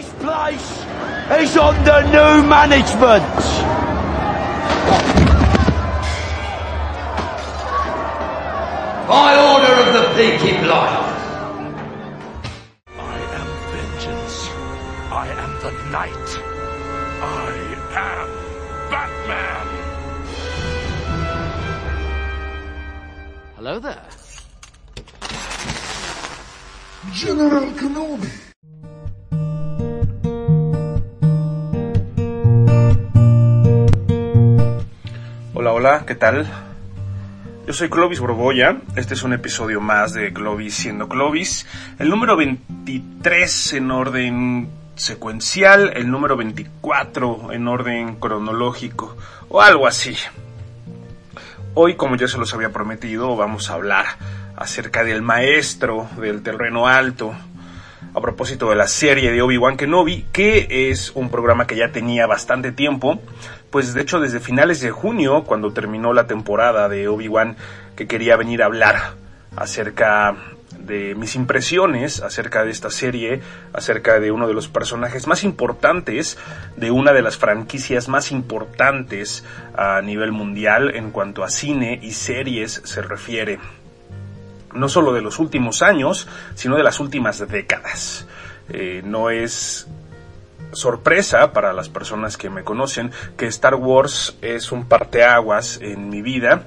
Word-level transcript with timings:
This 0.00 0.12
place 0.14 0.70
is 1.42 1.56
under 1.58 2.00
new 2.08 2.48
management. 2.48 3.36
By 9.06 9.30
order 9.52 9.74
of 9.82 9.88
the 9.92 10.04
Peaky 10.16 10.54
Blinders. 10.62 11.20
I 12.96 13.16
am 13.38 13.48
vengeance. 13.74 14.36
I 15.12 15.26
am 15.44 15.52
the 15.64 15.72
night. 15.90 16.28
I 17.20 17.52
am 18.08 18.28
Batman. 18.90 19.66
Hello 23.56 23.78
there. 23.78 24.08
General 27.12 27.66
Kenobi. 27.72 28.49
Hola, 35.82 36.04
¿qué 36.06 36.14
tal? 36.14 36.46
Yo 37.66 37.72
soy 37.72 37.88
Clovis 37.88 38.20
Borboya, 38.20 38.82
este 38.96 39.14
es 39.14 39.22
un 39.22 39.32
episodio 39.32 39.80
más 39.80 40.12
de 40.12 40.30
Clovis 40.30 40.74
siendo 40.74 41.08
Clovis, 41.08 41.66
el 41.98 42.10
número 42.10 42.36
23 42.36 43.72
en 43.72 43.90
orden 43.90 44.68
secuencial, 44.94 45.90
el 45.96 46.10
número 46.10 46.36
24 46.36 47.52
en 47.52 47.66
orden 47.66 48.16
cronológico 48.16 49.16
o 49.48 49.62
algo 49.62 49.86
así. 49.86 50.14
Hoy, 51.72 51.94
como 51.94 52.16
ya 52.16 52.28
se 52.28 52.36
los 52.36 52.52
había 52.52 52.68
prometido, 52.68 53.34
vamos 53.34 53.70
a 53.70 53.72
hablar 53.72 54.04
acerca 54.56 55.02
del 55.02 55.22
maestro 55.22 56.10
del 56.20 56.42
terreno 56.42 56.88
alto, 56.88 57.32
a 58.12 58.20
propósito 58.20 58.68
de 58.68 58.76
la 58.76 58.86
serie 58.86 59.32
de 59.32 59.40
Obi-Wan 59.40 59.78
Kenobi, 59.78 60.26
que 60.30 60.90
es 60.90 61.12
un 61.14 61.30
programa 61.30 61.66
que 61.66 61.76
ya 61.76 61.90
tenía 61.90 62.26
bastante 62.26 62.70
tiempo, 62.70 63.22
pues 63.70 63.94
de 63.94 64.02
hecho 64.02 64.20
desde 64.20 64.40
finales 64.40 64.80
de 64.80 64.90
junio, 64.90 65.44
cuando 65.44 65.72
terminó 65.72 66.12
la 66.12 66.26
temporada 66.26 66.88
de 66.88 67.08
Obi-Wan, 67.08 67.56
que 67.96 68.06
quería 68.06 68.36
venir 68.36 68.62
a 68.62 68.66
hablar 68.66 69.14
acerca 69.56 70.36
de 70.78 71.14
mis 71.14 71.34
impresiones 71.34 72.22
acerca 72.22 72.64
de 72.64 72.70
esta 72.70 72.90
serie, 72.90 73.40
acerca 73.72 74.18
de 74.18 74.30
uno 74.30 74.48
de 74.48 74.54
los 74.54 74.68
personajes 74.68 75.26
más 75.26 75.44
importantes 75.44 76.38
de 76.76 76.90
una 76.90 77.12
de 77.12 77.22
las 77.22 77.36
franquicias 77.36 78.08
más 78.08 78.32
importantes 78.32 79.44
a 79.76 80.00
nivel 80.00 80.32
mundial 80.32 80.94
en 80.94 81.10
cuanto 81.10 81.44
a 81.44 81.50
cine 81.50 81.98
y 82.02 82.12
series 82.12 82.82
se 82.84 83.02
refiere 83.02 83.58
no 84.74 84.88
solo 84.88 85.12
de 85.12 85.20
los 85.20 85.40
últimos 85.40 85.82
años, 85.82 86.28
sino 86.54 86.76
de 86.76 86.84
las 86.84 87.00
últimas 87.00 87.46
décadas. 87.48 88.26
Eh, 88.68 89.02
no 89.04 89.30
es 89.30 89.88
sorpresa 90.72 91.52
para 91.52 91.72
las 91.72 91.88
personas 91.88 92.36
que 92.36 92.50
me 92.50 92.64
conocen 92.64 93.10
que 93.36 93.46
Star 93.46 93.74
Wars 93.74 94.36
es 94.42 94.72
un 94.72 94.86
parteaguas 94.86 95.78
en 95.82 96.08
mi 96.08 96.22
vida. 96.22 96.64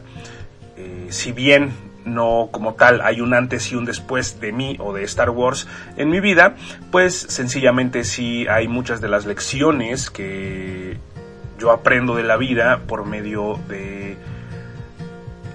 Eh, 0.78 1.08
si 1.10 1.32
bien 1.32 1.72
no 2.06 2.50
como 2.52 2.73
tal 2.73 3.02
hay 3.02 3.22
un 3.22 3.34
antes 3.34 3.72
y 3.72 3.76
un 3.76 3.86
después 3.86 4.40
de 4.42 4.52
mí 4.52 4.78
o 4.80 4.94
de 4.94 5.04
Star 5.04 5.30
Wars 5.30 5.68
en 5.95 6.10
mi 6.10 6.20
vida, 6.20 6.56
pues 6.92 7.16
sencillamente 7.16 8.04
sí 8.04 8.45
hay 8.48 8.68
muchas 8.68 9.00
de 9.02 9.08
las 9.08 9.26
lecciones 9.26 10.10
que 10.10 10.98
yo 11.60 11.72
aprendo 11.72 12.16
de 12.16 12.23
la 12.23 12.36
vida 12.36 12.82
por 12.88 13.06
medio 13.06 13.60
de 13.70 14.17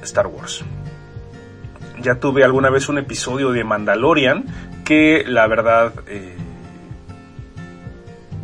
Star 0.02 0.26
Wars 0.26 0.64
ya 2.00 2.16
tuve 2.16 2.44
alguna 2.44 2.70
vez 2.70 2.88
un 2.88 2.98
episodio 2.98 3.52
de 3.52 3.64
Mandalorian 3.64 4.44
que 4.84 5.24
la 5.26 5.46
verdad 5.46 5.92
eh, 6.06 6.36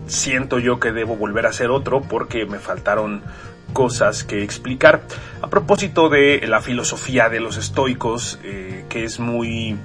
siento 0.06 0.58
yo 0.58 0.80
que 0.80 0.92
debo 0.92 1.16
volver 1.16 1.46
a 1.46 1.50
hacer 1.50 1.70
otro 1.70 2.00
porque 2.02 2.46
me 2.46 2.58
faltaron 2.58 3.22
cosas 3.72 4.24
que 4.24 4.42
explicar. 4.42 5.02
A 5.42 5.48
propósito 5.48 6.08
de 6.08 6.42
la 6.46 6.60
filosofía 6.60 7.28
de 7.28 7.40
los 7.40 7.56
estoicos, 7.56 8.38
eh, 8.42 8.84
que 8.88 9.04
es 9.04 9.18
muy 9.18 9.76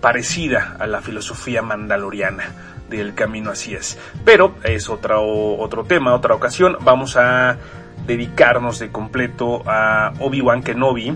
parecida 0.00 0.76
a 0.78 0.86
la 0.86 1.00
filosofía 1.00 1.62
mandaloriana 1.62 2.52
del 2.90 3.14
camino 3.14 3.50
así 3.50 3.74
es. 3.74 3.98
Pero 4.24 4.54
es 4.64 4.88
otro, 4.88 5.56
otro 5.56 5.84
tema, 5.84 6.14
otra 6.14 6.34
ocasión. 6.34 6.76
Vamos 6.80 7.16
a 7.16 7.56
dedicarnos 8.06 8.78
de 8.78 8.90
completo 8.90 9.62
a 9.66 10.12
Obi-Wan 10.18 10.62
Kenobi, 10.62 11.14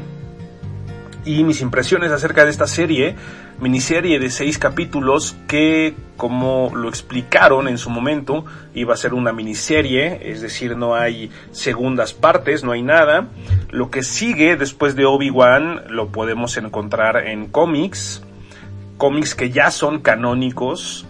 y 1.27 1.43
mis 1.43 1.61
impresiones 1.61 2.13
acerca 2.13 2.45
de 2.45 2.51
esta 2.51 2.69
serie, 2.69 3.17
miniserie 3.61 4.21
de 4.21 4.31
seis 4.31 4.59
capítulos 4.59 5.37
que, 5.49 5.95
como 6.17 6.73
lo 6.75 6.89
explicaron 6.89 7.67
en 7.67 7.79
su 7.79 7.91
momento, 7.91 8.45
iba 8.75 8.95
a 8.95 8.97
ser 8.97 9.13
una 9.13 9.33
miniserie, 9.33 10.31
es 10.31 10.41
decir, 10.41 10.77
no 10.77 10.95
hay 10.95 11.31
segundas 11.51 12.15
partes, 12.15 12.63
no 12.63 12.73
hay 12.73 12.83
nada. 12.83 13.27
Lo 13.71 13.91
que 13.91 14.05
sigue 14.05 14.57
después 14.57 14.95
de 14.95 15.05
Obi-Wan 15.05 15.83
lo 15.89 16.09
podemos 16.13 16.57
encontrar 16.57 17.27
en 17.27 17.47
cómics, 17.49 18.23
cómics 18.97 19.35
que 19.35 19.51
ya 19.51 19.73
son 19.73 20.01
canónicos 20.01 21.07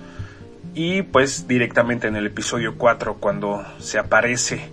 y 0.74 1.02
pues 1.02 1.46
directamente 1.46 2.08
en 2.08 2.16
el 2.16 2.26
episodio 2.26 2.76
4 2.78 3.16
cuando 3.20 3.64
se 3.78 3.98
aparece 3.98 4.70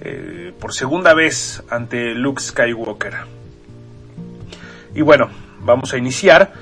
eh, 0.00 0.52
por 0.58 0.72
segunda 0.72 1.14
vez 1.14 1.62
ante 1.70 2.14
Luke 2.14 2.42
Skywalker. 2.42 3.41
Y 4.94 5.02
bueno, 5.02 5.28
vamos 5.60 5.92
a 5.94 5.98
iniciar. 5.98 6.52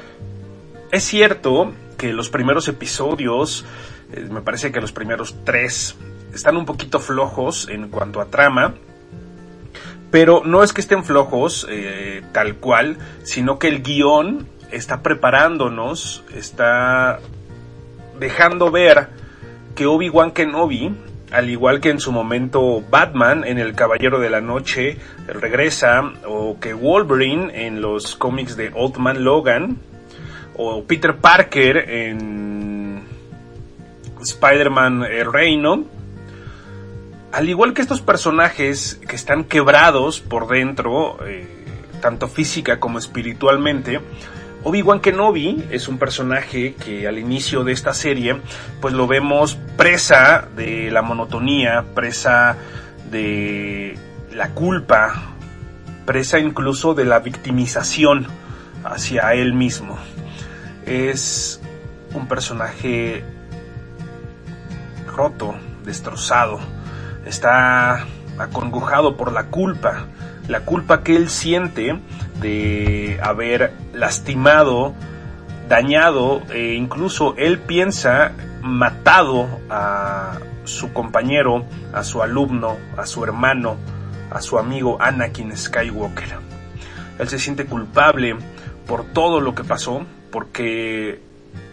Es 0.90 1.04
cierto 1.04 1.72
que 1.96 2.12
los 2.12 2.30
primeros 2.30 2.68
episodios, 2.68 3.64
eh, 4.12 4.26
me 4.30 4.40
parece 4.40 4.72
que 4.72 4.80
los 4.80 4.92
primeros 4.92 5.36
tres, 5.44 5.96
están 6.34 6.56
un 6.56 6.64
poquito 6.64 7.00
flojos 7.00 7.68
en 7.68 7.88
cuanto 7.88 8.20
a 8.20 8.26
trama. 8.26 8.74
Pero 10.10 10.42
no 10.44 10.62
es 10.64 10.72
que 10.72 10.80
estén 10.80 11.04
flojos 11.04 11.66
eh, 11.70 12.22
tal 12.32 12.56
cual, 12.56 12.98
sino 13.22 13.58
que 13.58 13.68
el 13.68 13.82
guion 13.82 14.48
está 14.72 15.02
preparándonos, 15.02 16.24
está 16.34 17.20
dejando 18.18 18.70
ver 18.70 19.08
que 19.74 19.86
Obi-Wan 19.86 20.32
Kenobi 20.32 20.94
al 21.30 21.48
igual 21.50 21.80
que 21.80 21.90
en 21.90 22.00
su 22.00 22.12
momento 22.12 22.82
Batman 22.88 23.44
en 23.44 23.58
El 23.58 23.74
Caballero 23.74 24.18
de 24.18 24.30
la 24.30 24.40
Noche 24.40 24.98
regresa, 25.26 26.02
o 26.26 26.58
que 26.58 26.74
Wolverine 26.74 27.66
en 27.66 27.80
los 27.80 28.16
cómics 28.16 28.56
de 28.56 28.70
Old 28.74 28.96
Man 28.96 29.24
Logan, 29.24 29.78
o 30.56 30.84
Peter 30.84 31.16
Parker 31.16 31.88
en 31.88 33.02
Spider-Man 34.20 35.04
El 35.04 35.32
Reino, 35.32 35.84
al 37.32 37.48
igual 37.48 37.74
que 37.74 37.82
estos 37.82 38.00
personajes 38.00 39.00
que 39.08 39.16
están 39.16 39.44
quebrados 39.44 40.20
por 40.20 40.48
dentro, 40.48 41.18
eh, 41.26 41.46
tanto 42.00 42.28
física 42.28 42.80
como 42.80 42.98
espiritualmente, 42.98 44.00
Obi-Wan 44.62 45.00
Kenobi 45.00 45.64
es 45.70 45.88
un 45.88 45.98
personaje 45.98 46.74
que 46.74 47.08
al 47.08 47.18
inicio 47.18 47.64
de 47.64 47.72
esta 47.72 47.94
serie 47.94 48.40
pues 48.80 48.92
lo 48.92 49.06
vemos 49.06 49.56
presa 49.76 50.48
de 50.54 50.90
la 50.90 51.00
monotonía, 51.00 51.84
presa 51.94 52.56
de 53.10 53.98
la 54.32 54.50
culpa, 54.50 55.34
presa 56.04 56.38
incluso 56.38 56.92
de 56.92 57.06
la 57.06 57.20
victimización 57.20 58.26
hacia 58.84 59.32
él 59.32 59.54
mismo. 59.54 59.96
Es 60.84 61.62
un 62.12 62.28
personaje 62.28 63.24
roto, 65.06 65.54
destrozado, 65.84 66.60
está 67.24 68.06
acongojado 68.38 69.16
por 69.16 69.32
la 69.32 69.46
culpa, 69.46 70.06
la 70.48 70.60
culpa 70.60 71.02
que 71.02 71.16
él 71.16 71.30
siente 71.30 71.98
de 72.40 73.18
haber 73.22 73.72
lastimado, 73.92 74.94
dañado 75.68 76.42
e 76.52 76.74
incluso 76.74 77.34
él 77.36 77.58
piensa 77.58 78.32
matado 78.62 79.48
a 79.68 80.38
su 80.64 80.92
compañero, 80.92 81.64
a 81.92 82.04
su 82.04 82.22
alumno, 82.22 82.76
a 82.96 83.06
su 83.06 83.24
hermano, 83.24 83.76
a 84.30 84.40
su 84.40 84.58
amigo 84.58 84.98
Anakin 85.00 85.56
Skywalker. 85.56 86.38
Él 87.18 87.28
se 87.28 87.38
siente 87.38 87.66
culpable 87.66 88.36
por 88.86 89.04
todo 89.04 89.40
lo 89.40 89.54
que 89.54 89.64
pasó, 89.64 90.04
porque 90.30 91.20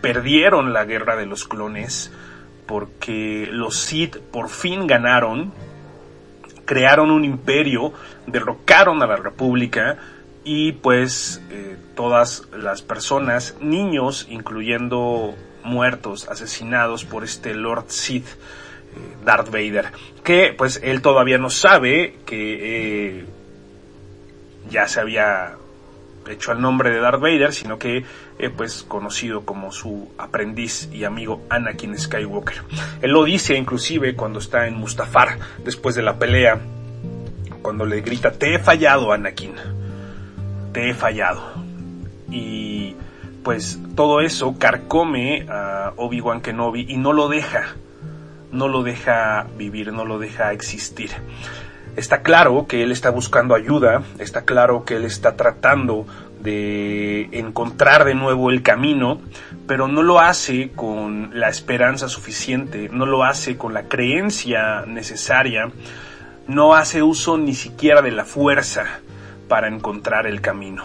perdieron 0.02 0.74
la 0.74 0.86
guerra 0.86 1.16
de 1.16 1.26
los 1.26 1.48
clones, 1.48 2.12
porque 2.66 3.48
los 3.52 3.80
Sith 3.80 4.18
por 4.18 4.50
fin 4.50 4.88
ganaron, 4.88 5.54
crearon 6.66 7.12
un 7.12 7.24
imperio, 7.24 7.94
derrocaron 8.26 9.02
a 9.02 9.08
la 9.08 9.16
República 9.16 9.98
y 10.48 10.72
pues 10.72 11.42
eh, 11.52 11.76
todas 11.94 12.44
las 12.58 12.82
personas, 12.82 13.56
niños, 13.60 14.28
incluyendo 14.30 15.36
muertos, 15.66 16.30
asesinados 16.30 17.04
por 17.04 17.26
este 17.26 17.54
Lord 17.54 17.88
Sith, 17.90 18.28
eh, 18.28 19.18
Darth 19.26 19.50
Vader, 19.50 19.92
que 20.24 20.56
pues 20.58 20.80
él 20.82 21.02
todavía 21.02 21.38
no 21.38 21.50
sabe 21.50 22.20
que 22.26 23.18
eh, 23.18 23.26
ya 24.70 24.88
se 24.88 25.02
había 25.02 25.58
hecho 26.30 26.54
al 26.54 26.62
nombre 26.62 26.92
de 26.92 27.02
Darth 27.02 27.20
Vader, 27.20 27.52
sino 27.52 27.78
que 27.78 28.06
eh, 28.40 28.50
pues 28.50 28.84
conocido 28.84 29.44
como 29.44 29.74
su 29.74 30.14
aprendiz 30.18 30.88
y 30.94 31.04
amigo 31.04 31.42
Anakin 31.50 32.00
Skywalker. 32.00 32.64
Él 33.02 33.12
lo 33.12 33.26
dice 33.26 33.58
inclusive 33.58 34.16
cuando 34.16 34.40
está 34.40 34.66
en 34.66 34.76
Mustafar, 34.76 35.40
después 35.66 35.94
de 35.96 36.04
la 36.04 36.18
pelea, 36.18 36.58
cuando 37.62 37.86
le 37.86 38.00
grita, 38.00 38.32
te 38.32 38.56
he 38.56 38.60
fallado 38.60 39.12
Anakin, 39.12 39.56
te 40.78 40.92
he 40.92 40.94
fallado. 40.94 41.42
Y 42.30 42.96
pues 43.44 43.80
todo 43.96 44.22
eso 44.22 44.60
carcome 44.60 45.48
a 45.50 45.94
Obi-Wan 45.96 46.42
Kenobi 46.42 46.86
y 46.88 46.98
no 46.98 47.14
lo 47.14 47.30
deja, 47.30 47.76
no 48.52 48.68
lo 48.68 48.84
deja 48.84 49.48
vivir, 49.58 49.92
no 49.92 50.06
lo 50.06 50.20
deja 50.20 50.54
existir. 50.54 51.10
Está 51.96 52.22
claro 52.22 52.68
que 52.68 52.84
él 52.84 52.92
está 52.92 53.10
buscando 53.10 53.56
ayuda, 53.56 54.04
está 54.20 54.44
claro 54.44 54.86
que 54.86 54.98
él 54.98 55.06
está 55.06 55.36
tratando 55.36 56.06
de 56.42 57.28
encontrar 57.32 58.06
de 58.06 58.14
nuevo 58.14 58.52
el 58.52 58.62
camino, 58.62 59.20
pero 59.66 59.88
no 59.88 60.04
lo 60.04 60.20
hace 60.20 60.70
con 60.76 61.32
la 61.34 61.50
esperanza 61.50 62.08
suficiente, 62.08 62.88
no 62.94 63.08
lo 63.08 63.24
hace 63.24 63.58
con 63.58 63.74
la 63.74 63.86
creencia 63.88 64.86
necesaria, 64.86 65.72
no 66.48 66.76
hace 66.76 67.02
uso 67.02 67.40
ni 67.40 67.56
siquiera 67.56 68.04
de 68.04 68.12
la 68.12 68.26
fuerza 68.26 69.02
para 69.48 69.68
encontrar 69.68 70.28
el 70.28 70.42
camino. 70.42 70.84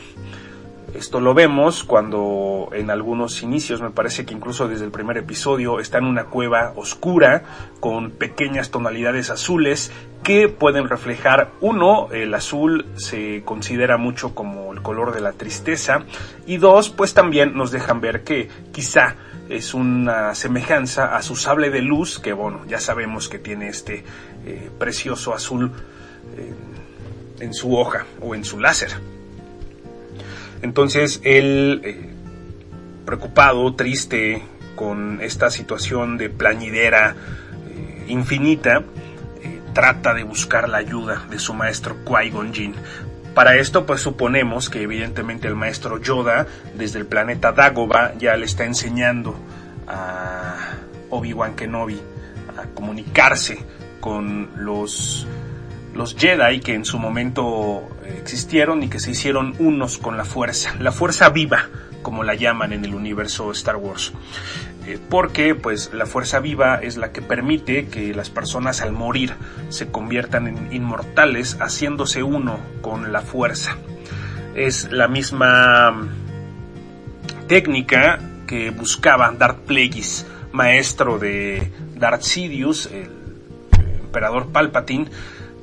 Esto 0.94 1.20
lo 1.20 1.32
vemos 1.32 1.85
cuando 1.85 2.69
en 2.73 2.91
algunos 2.91 3.43
inicios, 3.43 3.81
me 3.81 3.91
parece 3.91 4.26
que 4.26 4.35
incluso 4.35 4.69
desde 4.69 4.85
el 4.85 4.91
primer 4.91 5.17
episodio, 5.17 5.81
está 5.81 5.97
en 5.97 6.05
una 6.05 6.25
cueva 6.25 6.75
oscura 6.76 7.44
con 7.81 8.11
pequeñas 8.11 8.70
tonalidades 8.70 9.31
azules 9.31 9.91
que 10.23 10.49
pueden 10.49 10.91
reflejar, 10.91 11.50
uno, 11.62 12.09
el 12.12 12.35
azul 12.35 12.87
se 12.97 13.43
considera 13.43 13.97
mucho 13.97 14.35
como 14.35 14.73
el 14.75 14.82
color 14.82 15.14
de 15.14 15.23
la 15.23 15.32
tristeza 15.32 16.05
y 16.47 16.59
dos, 16.59 16.91
pues 16.91 17.14
también 17.14 17.55
nos 17.56 17.70
dejan 17.70 18.03
ver 18.03 18.23
que 18.23 18.49
quizá 18.70 19.17
es 19.49 19.73
una 19.73 20.35
semejanza 20.35 21.17
a 21.17 21.23
su 21.23 21.37
sable 21.37 21.70
de 21.70 21.81
luz 21.81 22.19
que 22.19 22.35
bueno, 22.35 22.67
ya 22.67 22.79
sabemos 22.79 23.31
que 23.31 23.38
tiene 23.38 23.69
este 23.69 24.05
eh, 24.44 24.70
precioso 24.79 25.35
azul 25.35 25.73
eh, 26.37 26.55
en 27.42 27.52
su 27.52 27.76
hoja 27.76 28.06
o 28.20 28.34
en 28.34 28.44
su 28.44 28.60
láser. 28.60 28.90
Entonces 30.62 31.20
él, 31.24 31.82
eh, 31.84 32.08
preocupado, 33.04 33.74
triste, 33.74 34.42
con 34.76 35.20
esta 35.20 35.50
situación 35.50 36.16
de 36.16 36.30
plañidera 36.30 37.14
eh, 37.68 38.04
infinita, 38.08 38.84
eh, 39.42 39.60
trata 39.74 40.14
de 40.14 40.22
buscar 40.22 40.68
la 40.68 40.78
ayuda 40.78 41.26
de 41.28 41.38
su 41.38 41.52
maestro 41.52 41.96
Qui-Gon 42.04 42.54
Jinn. 42.54 42.74
Para 43.34 43.56
esto, 43.56 43.86
pues 43.86 44.00
suponemos 44.00 44.70
que 44.70 44.82
evidentemente 44.82 45.48
el 45.48 45.56
maestro 45.56 46.00
Yoda, 46.00 46.46
desde 46.74 47.00
el 47.00 47.06
planeta 47.06 47.52
Dagobah, 47.52 48.16
ya 48.18 48.36
le 48.36 48.44
está 48.44 48.64
enseñando 48.64 49.34
a 49.88 50.76
Obi-Wan 51.10 51.56
Kenobi 51.56 52.00
a 52.56 52.66
comunicarse 52.74 53.58
con 54.00 54.50
los 54.56 55.26
los 55.94 56.16
Jedi 56.16 56.60
que 56.60 56.74
en 56.74 56.84
su 56.84 56.98
momento 56.98 57.88
eh, 58.04 58.18
existieron 58.20 58.82
y 58.82 58.88
que 58.88 59.00
se 59.00 59.10
hicieron 59.10 59.54
unos 59.58 59.98
con 59.98 60.16
la 60.16 60.24
fuerza, 60.24 60.74
la 60.78 60.92
fuerza 60.92 61.28
viva, 61.30 61.68
como 62.02 62.24
la 62.24 62.34
llaman 62.34 62.72
en 62.72 62.84
el 62.84 62.94
universo 62.94 63.50
Star 63.52 63.76
Wars. 63.76 64.12
Eh, 64.86 64.98
porque 65.08 65.54
pues 65.54 65.92
la 65.92 66.06
fuerza 66.06 66.40
viva 66.40 66.76
es 66.76 66.96
la 66.96 67.12
que 67.12 67.22
permite 67.22 67.86
que 67.86 68.14
las 68.14 68.30
personas 68.30 68.80
al 68.80 68.92
morir 68.92 69.34
se 69.68 69.88
conviertan 69.90 70.48
en 70.48 70.72
inmortales 70.72 71.56
haciéndose 71.60 72.22
uno 72.22 72.58
con 72.80 73.12
la 73.12 73.20
fuerza. 73.20 73.76
Es 74.54 74.90
la 74.90 75.08
misma 75.08 76.08
técnica 77.46 78.18
que 78.46 78.70
buscaba 78.70 79.30
Darth 79.32 79.60
Plagueis, 79.60 80.26
maestro 80.50 81.18
de 81.18 81.70
Darth 81.96 82.22
Sidious, 82.22 82.86
el 82.86 83.10
emperador 84.00 84.48
Palpatine, 84.52 85.08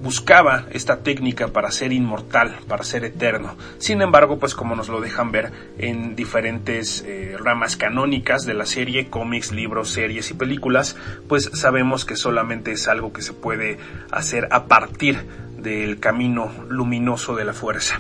buscaba 0.01 0.65
esta 0.71 1.03
técnica 1.03 1.49
para 1.49 1.71
ser 1.71 1.91
inmortal, 1.93 2.55
para 2.67 2.83
ser 2.83 3.03
eterno. 3.05 3.55
Sin 3.77 4.01
embargo, 4.01 4.39
pues 4.39 4.55
como 4.55 4.75
nos 4.75 4.89
lo 4.89 5.01
dejan 5.01 5.31
ver 5.31 5.51
en 5.77 6.15
diferentes 6.15 7.03
eh, 7.05 7.35
ramas 7.37 7.75
canónicas 7.75 8.45
de 8.45 8.53
la 8.53 8.65
serie, 8.65 9.09
cómics, 9.09 9.51
libros, 9.51 9.89
series 9.89 10.31
y 10.31 10.33
películas, 10.33 10.95
pues 11.27 11.49
sabemos 11.53 12.05
que 12.05 12.15
solamente 12.15 12.71
es 12.71 12.87
algo 12.87 13.11
que 13.13 13.21
se 13.21 13.33
puede 13.33 13.77
hacer 14.11 14.47
a 14.51 14.65
partir 14.65 15.25
del 15.57 15.99
camino 15.99 16.51
luminoso 16.69 17.35
de 17.35 17.45
la 17.45 17.53
fuerza. 17.53 17.99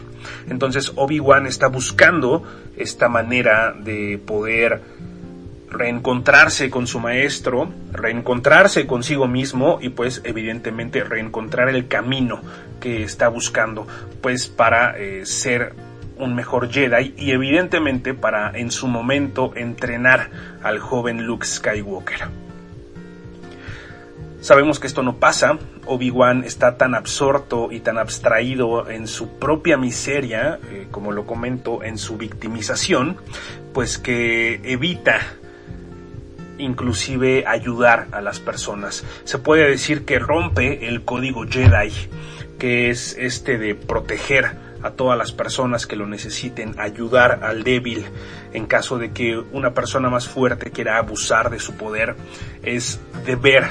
Entonces 0.49 0.93
Obi-Wan 0.95 1.45
está 1.45 1.67
buscando 1.67 2.43
esta 2.77 3.09
manera 3.09 3.73
de 3.73 4.19
poder 4.25 4.81
reencontrarse 5.69 6.69
con 6.69 6.87
su 6.87 6.99
maestro, 6.99 7.69
reencontrarse 7.91 8.87
consigo 8.87 9.27
mismo 9.27 9.79
y 9.81 9.89
pues 9.89 10.21
evidentemente 10.23 11.03
reencontrar 11.03 11.69
el 11.69 11.87
camino 11.87 12.41
que 12.79 13.03
está 13.03 13.27
buscando 13.27 13.87
pues 14.21 14.47
para 14.47 14.97
eh, 14.97 15.25
ser 15.25 15.73
un 16.17 16.35
mejor 16.35 16.69
Jedi 16.69 17.13
y 17.17 17.31
evidentemente 17.31 18.13
para 18.13 18.51
en 18.57 18.71
su 18.71 18.87
momento 18.87 19.53
entrenar 19.55 20.29
al 20.61 20.79
joven 20.79 21.25
Luke 21.25 21.45
Skywalker. 21.45 22.27
Sabemos 24.41 24.79
que 24.79 24.87
esto 24.87 25.03
no 25.03 25.17
pasa, 25.17 25.57
Obi-Wan 25.85 26.45
está 26.45 26.77
tan 26.77 26.95
absorto 26.95 27.71
y 27.71 27.81
tan 27.81 27.97
abstraído 27.97 28.89
en 28.89 29.05
su 29.07 29.37
propia 29.37 29.75
miseria, 29.75 30.59
eh, 30.71 30.87
como 30.91 31.11
lo 31.11 31.25
comento, 31.25 31.83
en 31.83 31.97
su 31.97 32.15
victimización, 32.15 33.17
pues 33.73 33.97
que 33.97 34.61
evita 34.63 35.19
inclusive 36.59 37.45
ayudar 37.47 38.07
a 38.11 38.21
las 38.21 38.39
personas. 38.39 39.03
Se 39.23 39.39
puede 39.39 39.67
decir 39.69 40.05
que 40.05 40.19
rompe 40.19 40.87
el 40.87 41.03
código 41.03 41.45
Jedi, 41.47 41.91
que 42.59 42.89
es 42.89 43.15
este 43.17 43.57
de 43.57 43.73
proteger 43.73 44.69
a 44.81 44.91
todas 44.91 45.17
las 45.17 45.31
personas 45.31 45.87
que 45.87 45.95
lo 45.95 46.07
necesiten, 46.07 46.75
ayudar 46.77 47.39
al 47.43 47.63
débil 47.63 48.05
en 48.53 48.65
caso 48.65 48.97
de 48.97 49.11
que 49.11 49.37
una 49.37 49.73
persona 49.73 50.09
más 50.09 50.27
fuerte 50.27 50.71
quiera 50.71 50.97
abusar 50.97 51.49
de 51.49 51.59
su 51.59 51.73
poder. 51.75 52.15
Es 52.63 52.99
deber 53.25 53.67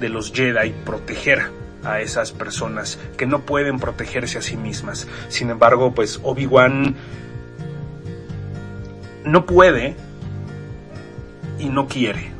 de 0.00 0.08
los 0.08 0.32
Jedi 0.32 0.72
proteger 0.84 1.50
a 1.84 2.00
esas 2.00 2.32
personas 2.32 2.98
que 3.16 3.26
no 3.26 3.42
pueden 3.42 3.78
protegerse 3.78 4.38
a 4.38 4.42
sí 4.42 4.56
mismas. 4.56 5.06
Sin 5.28 5.50
embargo, 5.50 5.94
pues 5.94 6.20
Obi-Wan 6.22 6.96
no 9.24 9.46
puede 9.46 9.96
y 11.58 11.68
no 11.68 11.86
quiere. 11.86 12.32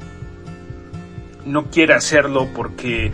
No 1.45 1.67
quiere 1.67 1.95
hacerlo 1.95 2.49
porque 2.55 3.13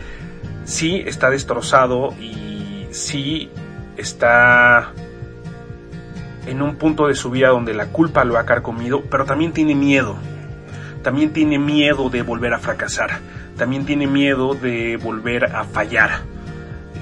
sí 0.64 1.02
está 1.06 1.30
destrozado 1.30 2.14
y 2.20 2.87
sí 2.90 3.50
está 3.96 4.92
en 6.46 6.62
un 6.62 6.76
punto 6.76 7.06
de 7.06 7.14
su 7.14 7.30
vida 7.30 7.49
donde 7.49 7.75
la 7.75 7.87
culpa 7.87 8.25
lo 8.25 8.38
ha 8.38 8.44
carcomido, 8.44 9.02
pero 9.11 9.25
también 9.25 9.52
tiene 9.52 9.75
miedo. 9.75 10.16
También 11.02 11.32
tiene 11.32 11.58
miedo 11.58 12.11
de 12.11 12.23
volver 12.23 12.54
a 12.54 12.58
fracasar. 12.58 13.18
También 13.56 13.84
tiene 13.84 14.06
miedo 14.06 14.54
de 14.54 14.96
volver 14.96 15.44
a 15.44 15.64
fallar. 15.64 16.23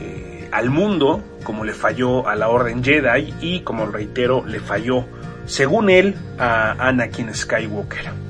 Eh, 0.00 0.48
al 0.52 0.70
mundo, 0.70 1.22
como 1.44 1.64
le 1.64 1.72
falló 1.72 2.28
a 2.28 2.34
la 2.34 2.48
Orden 2.48 2.82
Jedi 2.82 3.34
y, 3.40 3.60
como 3.60 3.86
reitero, 3.86 4.44
le 4.44 4.60
falló, 4.60 5.06
según 5.46 5.88
él, 5.88 6.16
a 6.38 6.72
Anakin 6.88 7.34
Skywalker. 7.34 8.21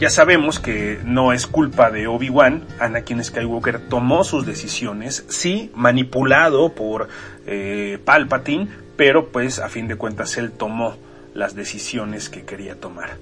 Ya 0.00 0.10
sabemos 0.10 0.58
que 0.58 0.98
no 1.04 1.32
es 1.32 1.46
culpa 1.46 1.90
de 1.90 2.08
Obi-Wan, 2.08 2.64
Anakin 2.80 3.22
Skywalker 3.22 3.78
tomó 3.88 4.24
sus 4.24 4.44
decisiones, 4.44 5.24
sí, 5.28 5.70
manipulado 5.74 6.74
por 6.74 7.08
eh, 7.46 7.98
Palpatine, 8.04 8.68
pero 8.96 9.28
pues 9.28 9.60
a 9.60 9.68
fin 9.68 9.86
de 9.86 9.94
cuentas 9.94 10.36
él 10.36 10.50
tomó 10.50 10.96
las 11.32 11.54
decisiones 11.54 12.28
que 12.28 12.42
quería 12.42 12.74
tomar. 12.74 13.18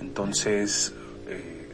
Entonces, 0.00 0.94
eh, 1.28 1.68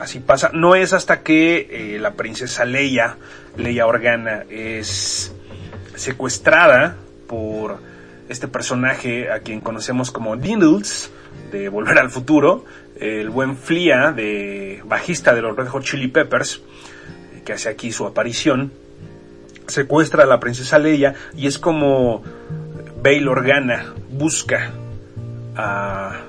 así 0.00 0.18
pasa. 0.18 0.50
No 0.52 0.74
es 0.74 0.92
hasta 0.92 1.22
que 1.22 1.68
eh, 1.94 1.98
la 2.00 2.14
princesa 2.14 2.64
Leia, 2.64 3.16
Leia 3.56 3.86
Organa, 3.86 4.44
es 4.50 5.32
secuestrada 5.94 6.96
por 7.28 7.78
este 8.28 8.48
personaje 8.48 9.30
a 9.30 9.40
quien 9.40 9.60
conocemos 9.60 10.10
como 10.10 10.36
Dindles 10.36 11.10
de 11.52 11.68
Volver 11.68 11.98
al 11.98 12.10
Futuro, 12.10 12.64
el 13.00 13.30
buen 13.30 13.56
Flia, 13.56 14.12
de 14.12 14.82
bajista 14.84 15.34
de 15.34 15.42
los 15.42 15.56
Red 15.56 15.68
Hot 15.68 15.84
Chili 15.84 16.08
Peppers, 16.08 16.62
que 17.44 17.52
hace 17.52 17.68
aquí 17.68 17.92
su 17.92 18.06
aparición, 18.06 18.72
secuestra 19.66 20.24
a 20.24 20.26
la 20.26 20.40
princesa 20.40 20.78
Leia 20.78 21.14
y 21.36 21.46
es 21.46 21.58
como 21.58 22.22
Bail 23.02 23.28
Organa 23.28 23.94
busca 24.10 24.72
a 25.56 26.20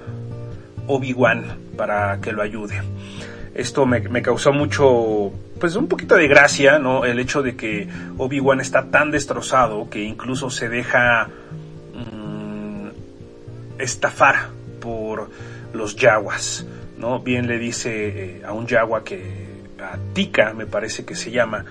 Obi-Wan 0.87 1.57
para 1.77 2.19
que 2.21 2.31
lo 2.31 2.41
ayude. 2.41 2.81
Esto 3.53 3.85
me, 3.85 4.01
me, 4.01 4.21
causó 4.21 4.51
mucho, 4.51 5.31
pues 5.59 5.75
un 5.75 5.87
poquito 5.87 6.15
de 6.15 6.27
gracia, 6.27 6.77
¿no? 6.77 7.05
El 7.05 7.19
hecho 7.19 7.41
de 7.41 7.55
que 7.55 7.87
Obi-Wan 8.17 8.59
está 8.59 8.91
tan 8.91 9.11
destrozado 9.11 9.89
que 9.89 10.03
incluso 10.03 10.49
se 10.49 10.67
deja 10.67 11.29
estafar 13.77 14.49
por 14.79 15.29
los 15.75 15.95
yaguas, 15.95 16.65
¿no? 16.97 17.19
Bien 17.19 17.47
le 17.47 17.59
dice 17.59 18.41
a 18.45 18.53
un 18.53 18.67
yagua 18.67 19.03
que 19.03 19.45
a 19.79 19.97
Tika, 20.13 20.53
me 20.53 20.65
parece 20.65 21.05
que 21.05 21.15
se 21.15 21.31
llama, 21.31 21.65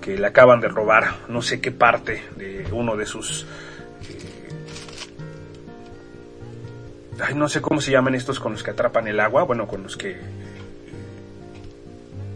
que 0.00 0.16
le 0.16 0.26
acaban 0.26 0.60
de 0.60 0.68
robar 0.68 1.14
no 1.28 1.42
sé 1.42 1.60
qué 1.60 1.70
parte 1.70 2.22
de 2.36 2.66
uno 2.72 2.96
de 2.96 3.06
sus 3.06 3.46
ay, 7.20 7.34
no 7.34 7.48
sé 7.48 7.60
cómo 7.60 7.80
se 7.80 7.90
llaman 7.90 8.14
estos 8.14 8.40
con 8.40 8.52
los 8.52 8.62
que 8.62 8.70
atrapan 8.70 9.06
el 9.08 9.20
agua, 9.20 9.44
bueno, 9.44 9.66
con 9.66 9.82
los 9.82 9.96
que 9.96 10.16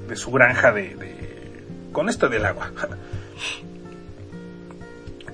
de 0.08 0.16
su 0.16 0.30
granja 0.30 0.72
de, 0.72 0.96
con 1.92 2.08
esto 2.08 2.28
del 2.28 2.44
agua. 2.44 2.70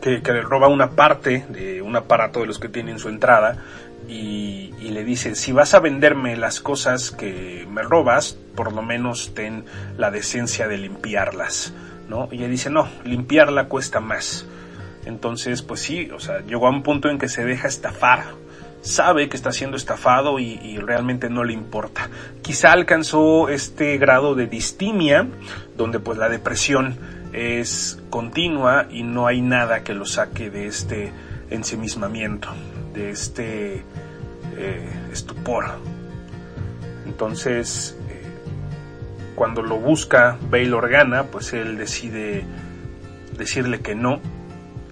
Que, 0.01 0.21
le 0.21 0.41
roba 0.41 0.69
una 0.69 0.91
parte 0.91 1.47
de 1.49 1.83
un 1.83 1.97
aparato 1.97 2.39
de 2.39 2.47
los 2.47 2.61
que 2.61 2.69
tiene 2.69 2.93
en 2.93 3.01
su 3.01 3.09
entrada 3.09 3.59
y, 4.07 4.66
y, 4.87 4.91
le 4.91 5.05
dice, 5.05 5.35
si 5.35 5.53
vas 5.53 5.75
a 5.75 5.81
venderme 5.81 6.37
las 6.37 6.61
cosas 6.61 7.11
que 7.11 7.67
me 7.71 7.83
robas, 7.83 8.37
por 8.55 8.73
lo 8.73 8.83
menos 8.83 9.35
ten 9.35 9.65
la 9.97 10.11
decencia 10.11 10.69
de 10.69 10.79
limpiarlas, 10.79 11.75
¿no? 12.09 12.29
Y 12.31 12.37
ella 12.37 12.49
dice, 12.49 12.71
no, 12.71 12.89
limpiarla 13.05 13.69
cuesta 13.69 14.01
más. 14.01 14.47
Entonces, 15.05 15.63
pues 15.63 15.81
sí, 15.81 16.11
o 16.11 16.21
sea, 16.21 16.41
llegó 16.41 16.67
a 16.67 16.71
un 16.71 16.83
punto 16.83 17.09
en 17.09 17.19
que 17.19 17.29
se 17.29 17.45
deja 17.45 17.69
estafar 17.69 18.25
sabe 18.87 19.29
que 19.29 19.37
está 19.37 19.53
siendo 19.53 19.77
estafado 19.77 20.39
y, 20.39 20.79
realmente 20.79 21.29
no 21.29 21.45
le 21.45 21.53
importa. 21.53 22.09
Quizá 22.43 22.73
alcanzó 22.73 23.49
este 23.49 23.99
grado 23.99 24.35
de 24.35 24.47
distimia, 24.47 25.27
donde 25.77 25.99
pues 25.99 26.19
la 26.19 26.29
depresión 26.29 26.97
es 27.33 28.01
continua 28.09 28.87
y 28.89 29.03
no 29.03 29.27
hay 29.27 29.41
nada 29.41 29.83
que 29.83 29.95
lo 29.95 30.05
saque 30.05 30.51
de 30.51 30.67
este 30.67 31.13
ensimismamiento, 31.51 32.49
de 32.95 33.11
este 33.11 33.85
eh, 34.57 34.89
estupor. 35.13 35.67
Entonces, 37.05 37.97
eh, 38.09 38.23
cuando 39.35 39.63
lo 39.63 39.79
busca 39.79 40.39
Bail 40.51 40.75
Organa, 40.75 41.25
pues 41.25 41.53
él 41.53 41.77
decide 41.77 42.45
decirle 43.37 43.81
que 43.81 43.95
no, 43.95 44.21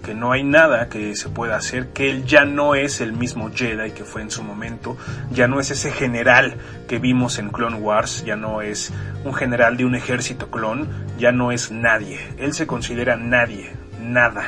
que 0.03 0.13
no 0.13 0.31
hay 0.31 0.43
nada 0.43 0.87
que 0.87 1.15
se 1.15 1.29
pueda 1.29 1.57
hacer, 1.57 1.89
que 1.89 2.11
él 2.11 2.25
ya 2.25 2.45
no 2.45 2.75
es 2.75 3.01
el 3.01 3.13
mismo 3.13 3.51
Jedi 3.51 3.91
que 3.91 4.05
fue 4.05 4.21
en 4.21 4.29
su 4.29 4.43
momento, 4.43 4.97
ya 5.31 5.47
no 5.47 5.59
es 5.59 5.71
ese 5.71 5.91
general 5.91 6.55
que 6.87 6.99
vimos 6.99 7.39
en 7.39 7.49
Clone 7.49 7.77
Wars, 7.77 8.23
ya 8.23 8.35
no 8.35 8.61
es 8.61 8.93
un 9.23 9.33
general 9.33 9.77
de 9.77 9.85
un 9.85 9.95
ejército 9.95 10.51
clon, 10.51 10.87
ya 11.17 11.31
no 11.31 11.51
es 11.51 11.71
nadie, 11.71 12.19
él 12.37 12.53
se 12.53 12.67
considera 12.67 13.15
nadie, 13.15 13.71
nada, 13.99 14.43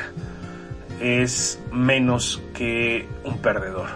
es 1.00 1.60
menos 1.72 2.40
que 2.54 3.08
un 3.24 3.38
perdedor. 3.38 3.88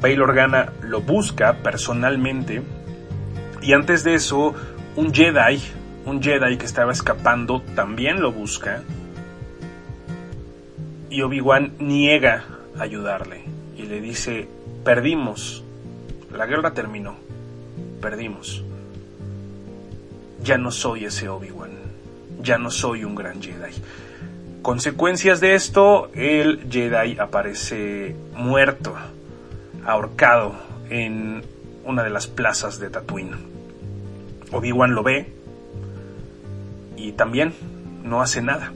Bail 0.00 0.20
Organa 0.20 0.72
lo 0.82 1.00
busca 1.00 1.54
personalmente. 1.62 2.62
Y 3.62 3.72
antes 3.72 4.04
de 4.04 4.14
eso 4.14 4.54
un 4.96 5.12
Jedi 5.12 5.60
un 6.06 6.22
Jedi 6.22 6.56
que 6.56 6.64
estaba 6.64 6.92
escapando 6.92 7.60
también 7.74 8.20
lo 8.20 8.32
busca. 8.32 8.82
Y 11.10 11.20
Obi-Wan 11.22 11.72
niega 11.80 12.44
ayudarle 12.78 13.42
y 13.76 13.82
le 13.82 14.00
dice, 14.00 14.48
perdimos, 14.84 15.64
la 16.32 16.46
guerra 16.46 16.74
terminó, 16.74 17.16
perdimos. 18.00 18.62
Ya 20.42 20.58
no 20.58 20.70
soy 20.70 21.06
ese 21.06 21.28
Obi-Wan, 21.28 21.72
ya 22.40 22.56
no 22.56 22.70
soy 22.70 23.04
un 23.04 23.16
gran 23.16 23.42
Jedi. 23.42 23.72
Consecuencias 24.62 25.40
de 25.40 25.54
esto, 25.54 26.10
el 26.14 26.68
Jedi 26.70 27.18
aparece 27.18 28.14
muerto, 28.34 28.94
ahorcado 29.86 30.54
en 30.90 31.42
una 31.84 32.02
de 32.02 32.10
las 32.10 32.26
plazas 32.26 32.78
de 32.78 32.90
Tatooine. 32.90 33.36
Obi-Wan 34.52 34.94
lo 34.94 35.02
ve, 35.02 35.32
y 36.96 37.12
también 37.12 37.54
no 38.02 38.20
hace 38.20 38.42
nada. 38.42 38.72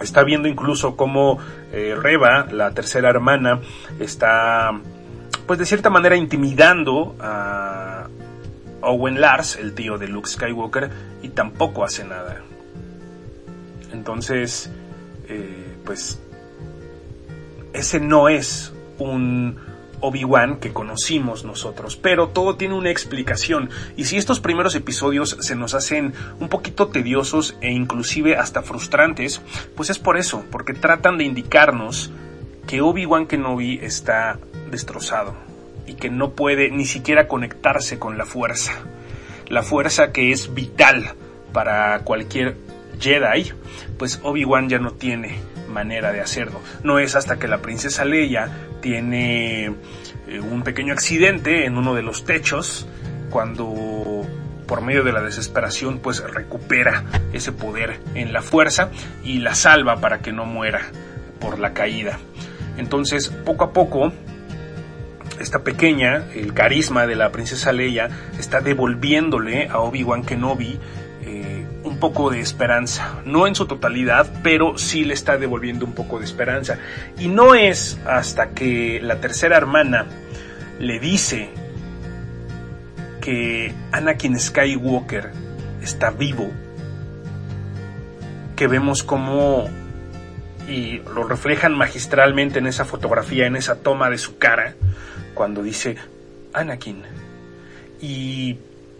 Está 0.00 0.22
viendo 0.24 0.46
incluso 0.46 0.96
cómo 0.96 1.38
eh, 1.72 1.96
Reba, 2.00 2.46
la 2.50 2.72
tercera 2.72 3.08
hermana, 3.08 3.60
está, 3.98 4.72
pues 5.46 5.58
de 5.58 5.64
cierta 5.64 5.90
manera, 5.90 6.16
intimidando 6.16 7.16
a 7.18 8.08
Owen 8.82 9.20
Lars, 9.20 9.56
el 9.56 9.74
tío 9.74 9.98
de 9.98 10.08
Luke 10.08 10.28
Skywalker, 10.28 10.90
y 11.22 11.30
tampoco 11.30 11.82
hace 11.82 12.04
nada. 12.04 12.42
Entonces, 13.92 14.70
eh, 15.28 15.76
pues, 15.84 16.20
ese 17.72 18.00
no 18.00 18.28
es 18.28 18.72
un 18.98 19.58
Obi-Wan 20.00 20.58
que 20.58 20.72
conocimos 20.72 21.44
nosotros, 21.44 21.96
pero 21.96 22.28
todo 22.28 22.56
tiene 22.56 22.74
una 22.74 22.90
explicación 22.90 23.70
y 23.96 24.04
si 24.04 24.16
estos 24.16 24.40
primeros 24.40 24.74
episodios 24.74 25.36
se 25.40 25.56
nos 25.56 25.74
hacen 25.74 26.12
un 26.38 26.48
poquito 26.48 26.88
tediosos 26.88 27.56
e 27.60 27.72
inclusive 27.72 28.36
hasta 28.36 28.62
frustrantes, 28.62 29.40
pues 29.74 29.90
es 29.90 29.98
por 29.98 30.16
eso, 30.16 30.44
porque 30.50 30.74
tratan 30.74 31.18
de 31.18 31.24
indicarnos 31.24 32.10
que 32.66 32.80
Obi-Wan 32.80 33.26
Kenobi 33.26 33.78
está 33.82 34.38
destrozado 34.70 35.34
y 35.86 35.94
que 35.94 36.10
no 36.10 36.32
puede 36.32 36.70
ni 36.70 36.84
siquiera 36.84 37.28
conectarse 37.28 37.98
con 37.98 38.18
la 38.18 38.26
fuerza, 38.26 38.72
la 39.48 39.62
fuerza 39.62 40.12
que 40.12 40.32
es 40.32 40.52
vital 40.52 41.14
para 41.52 42.00
cualquier 42.00 42.56
Jedi, 43.00 43.52
pues 43.98 44.20
Obi-Wan 44.22 44.68
ya 44.68 44.78
no 44.78 44.92
tiene 44.92 45.38
manera 45.68 46.12
de 46.12 46.20
hacerlo. 46.20 46.60
No 46.82 46.98
es 46.98 47.14
hasta 47.14 47.38
que 47.38 47.48
la 47.48 47.60
princesa 47.62 48.04
Leia 48.04 48.50
tiene 48.86 49.64
eh, 50.28 50.38
un 50.38 50.62
pequeño 50.62 50.92
accidente 50.92 51.66
en 51.66 51.76
uno 51.76 51.92
de 51.96 52.02
los 52.02 52.24
techos 52.24 52.86
cuando 53.30 54.24
por 54.68 54.80
medio 54.80 55.02
de 55.02 55.10
la 55.10 55.22
desesperación 55.22 55.98
pues 55.98 56.22
recupera 56.22 57.02
ese 57.32 57.50
poder 57.50 57.98
en 58.14 58.32
la 58.32 58.42
fuerza 58.42 58.90
y 59.24 59.40
la 59.40 59.56
salva 59.56 59.96
para 59.96 60.20
que 60.20 60.32
no 60.32 60.44
muera 60.46 60.82
por 61.40 61.58
la 61.58 61.72
caída. 61.72 62.20
Entonces 62.76 63.28
poco 63.28 63.64
a 63.64 63.72
poco 63.72 64.12
esta 65.40 65.64
pequeña, 65.64 66.24
el 66.36 66.54
carisma 66.54 67.08
de 67.08 67.16
la 67.16 67.32
princesa 67.32 67.72
Leia 67.72 68.08
está 68.38 68.60
devolviéndole 68.60 69.66
a 69.66 69.80
Obi-Wan 69.80 70.22
Kenobi 70.22 70.78
poco 71.98 72.30
de 72.30 72.40
esperanza. 72.40 73.20
No 73.24 73.46
en 73.46 73.54
su 73.54 73.66
totalidad, 73.66 74.30
pero 74.42 74.78
sí 74.78 75.04
le 75.04 75.14
está 75.14 75.36
devolviendo 75.36 75.84
un 75.84 75.92
poco 75.92 76.18
de 76.18 76.24
esperanza. 76.24 76.78
Y 77.18 77.28
no 77.28 77.54
es 77.54 77.98
hasta 78.06 78.50
que 78.50 79.00
la 79.02 79.20
tercera 79.20 79.56
hermana 79.56 80.06
le 80.78 80.98
dice 81.00 81.50
que 83.20 83.74
Anakin 83.92 84.38
Skywalker 84.38 85.32
está 85.82 86.10
vivo, 86.10 86.50
que 88.54 88.66
vemos 88.68 89.02
cómo, 89.02 89.68
y 90.68 90.98
lo 90.98 91.24
reflejan 91.24 91.76
magistralmente 91.76 92.58
en 92.58 92.66
esa 92.66 92.84
fotografía, 92.84 93.46
en 93.46 93.56
esa 93.56 93.76
toma 93.76 94.10
de 94.10 94.18
su 94.18 94.38
cara, 94.38 94.74
cuando 95.34 95.62
dice 95.62 95.96
Anakin. 96.52 97.02
Y 98.00 98.58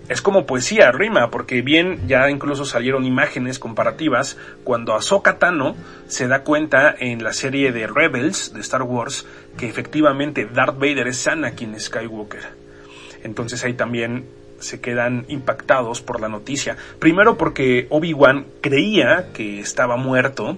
es 0.08 0.22
como 0.22 0.46
poesía, 0.46 0.92
rima, 0.92 1.30
porque 1.30 1.62
bien 1.62 2.06
ya 2.06 2.30
incluso 2.30 2.64
salieron 2.64 3.04
imágenes 3.04 3.58
comparativas 3.58 4.36
cuando 4.62 4.94
Ahsoka 4.94 5.38
Tano 5.38 5.74
se 6.06 6.28
da 6.28 6.42
cuenta 6.42 6.94
en 6.96 7.24
la 7.24 7.32
serie 7.32 7.72
de 7.72 7.88
Rebels 7.88 8.52
de 8.52 8.60
Star 8.60 8.82
Wars 8.82 9.26
que 9.58 9.68
efectivamente 9.68 10.46
Darth 10.46 10.78
Vader 10.78 11.08
es 11.08 11.26
Anakin 11.26 11.78
Skywalker. 11.80 12.44
Entonces 13.24 13.64
ahí 13.64 13.74
también 13.74 14.26
se 14.60 14.80
quedan 14.80 15.24
impactados 15.28 16.02
por 16.02 16.20
la 16.20 16.28
noticia. 16.28 16.76
Primero 17.00 17.36
porque 17.36 17.86
Obi-Wan 17.90 18.46
creía 18.60 19.32
que 19.34 19.58
estaba 19.58 19.96
muerto 19.96 20.56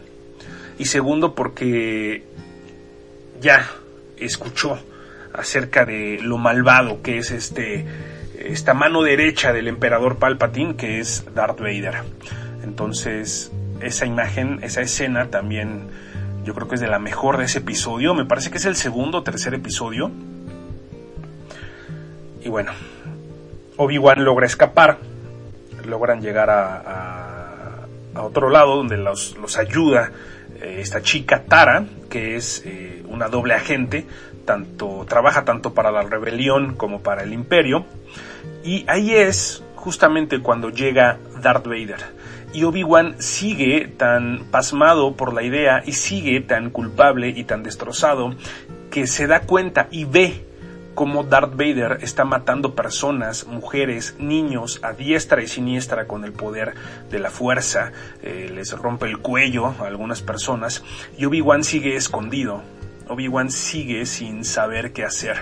y 0.78 0.85
segundo 0.85 1.35
porque 1.35 2.23
ya 3.40 3.67
escuchó 4.19 4.78
acerca 5.33 5.87
de 5.87 6.19
lo 6.21 6.37
malvado 6.37 7.02
que 7.02 7.19
es 7.19 7.31
este 7.31 7.87
esta 8.38 8.75
mano 8.75 9.02
derecha 9.02 9.52
del 9.52 9.68
emperador 9.68 10.16
Palpatine, 10.16 10.76
que 10.76 11.00
es 11.00 11.25
Darth 11.35 11.61
Vader. 11.61 12.02
Entonces, 12.62 13.50
esa 13.80 14.07
imagen, 14.07 14.61
esa 14.62 14.80
escena 14.80 15.28
también 15.28 15.88
yo 16.45 16.54
creo 16.54 16.68
que 16.68 16.76
es 16.76 16.80
de 16.80 16.88
la 16.88 16.99
mejor 16.99 17.37
de 17.37 17.45
ese 17.45 17.59
episodio. 17.59 18.14
Me 18.14 18.25
parece 18.25 18.50
que 18.50 18.59
es 18.59 18.64
el 18.64 18.76
segundo 18.76 19.18
o 19.18 19.23
tercer 19.23 19.54
episodio. 19.54 20.11
Y 22.42 22.49
bueno, 22.49 22.73
Obi-Wan 23.76 24.25
logra 24.25 24.47
escapar. 24.47 24.99
Logran 25.85 26.21
llegar 26.21 26.50
a, 26.50 27.87
a, 28.14 28.23
otro 28.23 28.50
lado 28.50 28.76
donde 28.76 28.97
los, 28.97 29.35
ayuda 29.59 30.12
eh, 30.61 30.78
esta 30.80 31.02
chica 31.02 31.45
Tara, 31.45 31.85
que 32.11 32.37
es 32.37 32.62
eh, 32.64 33.02
una 33.09 33.28
doble 33.28 33.54
agente. 33.54 34.07
Tanto, 34.45 35.04
trabaja 35.09 35.45
tanto 35.45 35.75
para 35.75 35.90
la 35.90 36.02
rebelión 36.02 36.75
como 36.75 37.00
para 37.02 37.23
el 37.23 37.33
imperio 37.33 37.85
y 38.68 38.84
ahí 38.87 39.14
es 39.14 39.64
justamente 39.76 40.42
cuando 40.42 40.68
llega 40.68 41.18
Darth 41.40 41.66
Vader. 41.66 42.18
y 42.52 42.64
Obi-Wan 42.64 43.16
sigue 43.18 43.88
tan 43.88 44.44
pasmado 44.50 45.16
por 45.16 45.32
la 45.32 45.42
idea 45.42 45.82
y 45.87 45.92
sigue 45.92 46.40
tan 46.42 46.68
culpable 46.68 47.30
y 47.30 47.44
tan 47.44 47.62
destrozado 47.62 48.34
que 48.90 49.06
se 49.06 49.26
da 49.26 49.40
cuenta 49.40 49.88
y 49.90 50.04
ve 50.04 50.44
cómo 50.94 51.25
Darth 51.25 51.52
Vader 51.52 51.98
está 52.02 52.26
matando 52.26 52.75
personas, 52.75 53.46
mujeres, 53.46 54.16
niños 54.18 54.80
a 54.82 54.92
diestra 54.92 55.42
y 55.42 55.46
siniestra 55.46 56.06
con 56.06 56.25
el 56.25 56.32
poder 56.32 56.75
de 57.10 57.20
la 57.20 57.30
fuerza, 57.30 57.92
eh, 58.22 58.50
les 58.54 58.72
rompe 58.72 59.06
el 59.06 59.18
cuello 59.18 59.66
a 59.66 59.87
algunas 59.87 60.20
personas 60.20 60.84
y 61.16 61.25
Obi-Wan 61.25 61.64
sigue 61.64 61.96
escondido, 61.96 62.62
Obi-Wan 63.08 63.50
sigue 63.50 64.04
sin 64.04 64.44
saber 64.44 64.92
qué 64.92 65.04
hacer, 65.04 65.37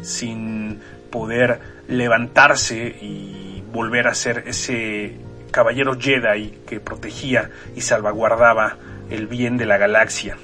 sin 0.00 0.80
poder 1.12 1.60
levantarse 1.86 2.88
y 3.00 3.62
volver 3.72 4.08
a 4.08 4.14
ser 4.14 4.42
ese 4.48 5.14
caballero 5.52 5.96
Jedi 5.96 6.58
que 6.66 6.80
protegía 6.80 7.50
y 7.76 7.82
salvaguardaba 7.82 8.78
el 9.10 9.28
bien 9.28 9.56
de 9.58 9.66
la 9.66 9.78
galaxia 9.78 10.36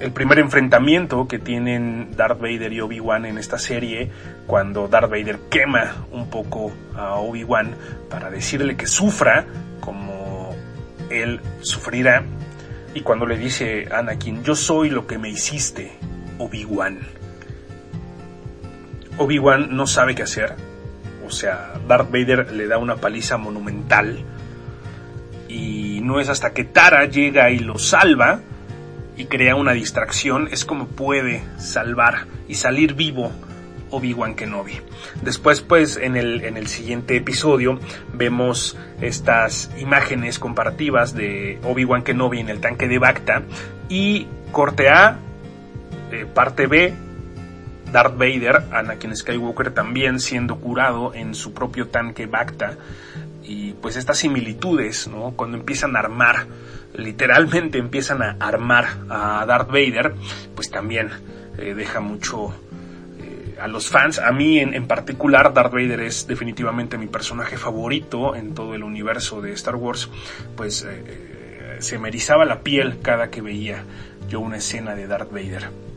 el 0.00 0.12
primer 0.12 0.38
enfrentamiento 0.38 1.28
que 1.28 1.38
tienen 1.38 2.10
Darth 2.16 2.40
Vader 2.40 2.72
y 2.72 2.80
Obi-Wan 2.80 3.26
en 3.26 3.38
esta 3.38 3.58
serie, 3.58 4.10
cuando 4.46 4.88
Darth 4.88 5.10
Vader 5.10 5.38
quema 5.50 6.06
un 6.10 6.28
poco 6.28 6.72
a 6.94 7.14
Obi-Wan 7.14 7.74
para 8.10 8.30
decirle 8.30 8.76
que 8.76 8.86
sufra 8.86 9.46
como 9.80 10.54
él 11.10 11.40
sufrirá, 11.60 12.24
y 12.92 13.00
cuando 13.00 13.26
le 13.26 13.36
dice 13.36 13.88
a 13.90 13.98
Anakin, 13.98 14.42
yo 14.42 14.54
soy 14.54 14.90
lo 14.90 15.06
que 15.06 15.18
me 15.18 15.28
hiciste, 15.28 15.92
Obi-Wan. 16.38 17.00
Obi-Wan 19.18 19.76
no 19.76 19.86
sabe 19.86 20.14
qué 20.14 20.22
hacer, 20.22 20.54
o 21.26 21.30
sea, 21.30 21.74
Darth 21.86 22.10
Vader 22.10 22.52
le 22.52 22.66
da 22.66 22.78
una 22.78 22.96
paliza 22.96 23.36
monumental, 23.36 24.24
y 25.48 26.00
no 26.02 26.20
es 26.20 26.28
hasta 26.28 26.52
que 26.52 26.64
Tara 26.64 27.04
llega 27.06 27.50
y 27.50 27.58
lo 27.58 27.78
salva, 27.78 28.40
y 29.16 29.26
crea 29.26 29.54
una 29.54 29.72
distracción, 29.72 30.48
es 30.50 30.64
como 30.64 30.88
puede 30.88 31.44
salvar 31.58 32.26
y 32.48 32.54
salir 32.54 32.94
vivo 32.94 33.30
Obi-Wan 33.90 34.34
Kenobi. 34.34 34.80
Después, 35.22 35.60
pues, 35.60 35.96
en 35.96 36.16
el, 36.16 36.44
en 36.44 36.56
el 36.56 36.66
siguiente 36.66 37.16
episodio 37.16 37.78
vemos 38.12 38.76
estas 39.00 39.70
imágenes 39.78 40.38
comparativas 40.40 41.14
de 41.14 41.60
Obi-Wan 41.62 42.02
Kenobi 42.02 42.40
en 42.40 42.48
el 42.48 42.60
tanque 42.60 42.88
de 42.88 42.98
Bacta 42.98 43.42
y 43.88 44.26
corte 44.50 44.88
A, 44.88 45.18
eh, 46.10 46.26
parte 46.32 46.66
B, 46.66 46.94
Darth 47.94 48.18
Vader, 48.18 48.64
Anakin 48.72 49.16
Skywalker 49.16 49.70
también 49.70 50.18
siendo 50.18 50.56
curado 50.56 51.14
en 51.14 51.32
su 51.32 51.54
propio 51.54 51.86
tanque 51.86 52.26
Bacta 52.26 52.76
y 53.44 53.74
pues 53.74 53.94
estas 53.94 54.18
similitudes, 54.18 55.06
¿no? 55.06 55.34
Cuando 55.36 55.56
empiezan 55.56 55.94
a 55.94 56.00
armar, 56.00 56.48
literalmente 56.92 57.78
empiezan 57.78 58.20
a 58.20 58.36
armar 58.40 58.86
a 59.08 59.46
Darth 59.46 59.68
Vader, 59.68 60.12
pues 60.56 60.72
también 60.72 61.10
eh, 61.56 61.74
deja 61.74 62.00
mucho 62.00 62.52
eh, 63.20 63.58
a 63.60 63.68
los 63.68 63.88
fans. 63.88 64.18
A 64.18 64.32
mí 64.32 64.58
en, 64.58 64.88
particular 64.88 65.54
Darth 65.54 65.72
Vader 65.72 66.00
es 66.00 66.26
definitivamente 66.26 66.98
mi 66.98 67.06
personaje 67.06 67.56
favorito 67.56 68.34
en 68.34 68.54
todo 68.54 68.74
el 68.74 68.82
universo 68.82 69.40
de 69.40 69.52
Star 69.52 69.76
Wars, 69.76 70.10
pues 70.56 70.84
eh, 70.84 71.76
se 71.78 72.00
me 72.00 72.08
erizaba 72.08 72.44
la 72.44 72.58
piel 72.62 72.98
cada 73.02 73.30
que 73.30 73.40
veía 73.40 73.84
yo 74.28 74.40
una 74.40 74.56
escena 74.56 74.96
de 74.96 75.06
Darth 75.06 75.30
Vader. 75.30 75.93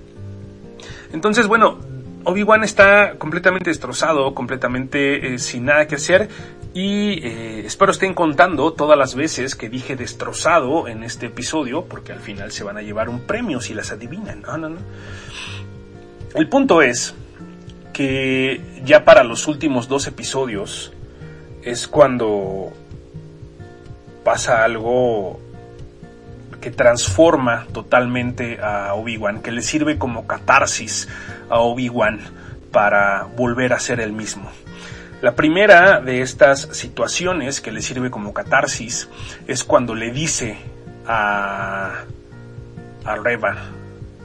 Entonces, 1.13 1.47
bueno, 1.47 1.79
Obi-Wan 2.23 2.63
está 2.63 3.15
completamente 3.17 3.69
destrozado, 3.69 4.33
completamente 4.33 5.39
sin 5.39 5.65
nada 5.65 5.87
que 5.87 5.95
hacer 5.95 6.29
y 6.73 7.25
eh, 7.25 7.63
espero 7.65 7.91
estén 7.91 8.13
contando 8.13 8.73
todas 8.73 8.97
las 8.97 9.15
veces 9.15 9.55
que 9.55 9.69
dije 9.69 9.95
destrozado 9.95 10.87
en 10.87 11.03
este 11.03 11.27
episodio, 11.27 11.85
porque 11.85 12.11
al 12.11 12.19
final 12.19 12.51
se 12.51 12.63
van 12.63 12.77
a 12.77 12.81
llevar 12.81 13.09
un 13.09 13.21
premio 13.21 13.61
si 13.61 13.73
las 13.73 13.91
adivinan. 13.91 14.41
No, 14.41 14.57
no, 14.57 14.69
no. 14.69 14.77
El 16.35 16.49
punto 16.49 16.81
es 16.81 17.15
que 17.93 18.61
ya 18.83 19.05
para 19.05 19.23
los 19.23 19.47
últimos 19.47 19.87
dos 19.87 20.05
episodios 20.05 20.93
es 21.63 21.87
cuando 21.87 22.71
pasa 24.23 24.63
algo 24.63 25.39
que 26.61 26.71
transforma 26.71 27.67
totalmente 27.73 28.59
a 28.61 28.93
Obi-Wan, 28.93 29.41
que 29.41 29.51
le 29.51 29.61
sirve 29.61 29.97
como 29.97 30.27
catarsis 30.27 31.07
a 31.49 31.59
Obi-Wan 31.59 32.19
para 32.71 33.23
volver 33.35 33.73
a 33.73 33.79
ser 33.79 33.99
el 33.99 34.11
mismo. 34.11 34.51
La 35.21 35.33
primera 35.33 35.99
de 35.99 36.21
estas 36.21 36.69
situaciones 36.73 37.59
que 37.59 37.71
le 37.71 37.81
sirve 37.81 38.11
como 38.11 38.33
catarsis 38.33 39.09
es 39.47 39.63
cuando 39.63 39.95
le 39.95 40.11
dice 40.11 40.57
a, 41.07 42.03
a 43.03 43.15
Reba 43.15 43.57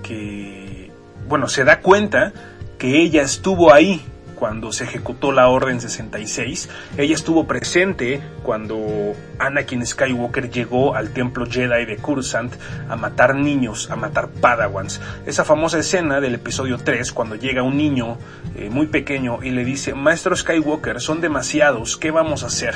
que, 0.03 0.91
bueno, 1.29 1.49
se 1.49 1.65
da 1.65 1.81
cuenta 1.81 2.33
que 2.79 3.01
ella 3.01 3.23
estuvo 3.23 3.73
ahí 3.73 4.05
cuando 4.43 4.73
se 4.73 4.83
ejecutó 4.83 5.31
la 5.31 5.47
Orden 5.47 5.81
66. 5.81 6.69
Ella 6.97 7.15
estuvo 7.15 7.47
presente 7.47 8.21
cuando 8.43 9.15
Anakin 9.39 9.87
Skywalker 9.87 10.51
llegó 10.51 10.97
al 10.97 11.13
templo 11.13 11.47
Jedi 11.49 11.85
de 11.85 11.97
Coruscant 11.99 12.53
a 12.89 12.97
matar 12.97 13.37
niños, 13.37 13.89
a 13.93 13.95
matar 13.95 14.31
Padawans. 14.31 15.01
Esa 15.27 15.45
famosa 15.45 15.79
escena 15.79 16.21
del 16.21 16.35
episodio 16.35 16.77
3, 16.77 17.13
cuando 17.13 17.37
llega 17.37 17.63
un 17.63 17.77
niño 17.77 18.19
eh, 18.57 18.69
muy 18.69 18.89
pequeño 18.89 19.45
y 19.45 19.51
le 19.51 19.65
dice, 19.65 19.95
Maestro 19.95 20.35
Skywalker, 20.35 21.01
son 21.01 21.21
demasiados, 21.21 21.97
¿qué 21.97 22.11
vamos 22.11 22.43
a 22.43 22.49
hacer? 22.49 22.75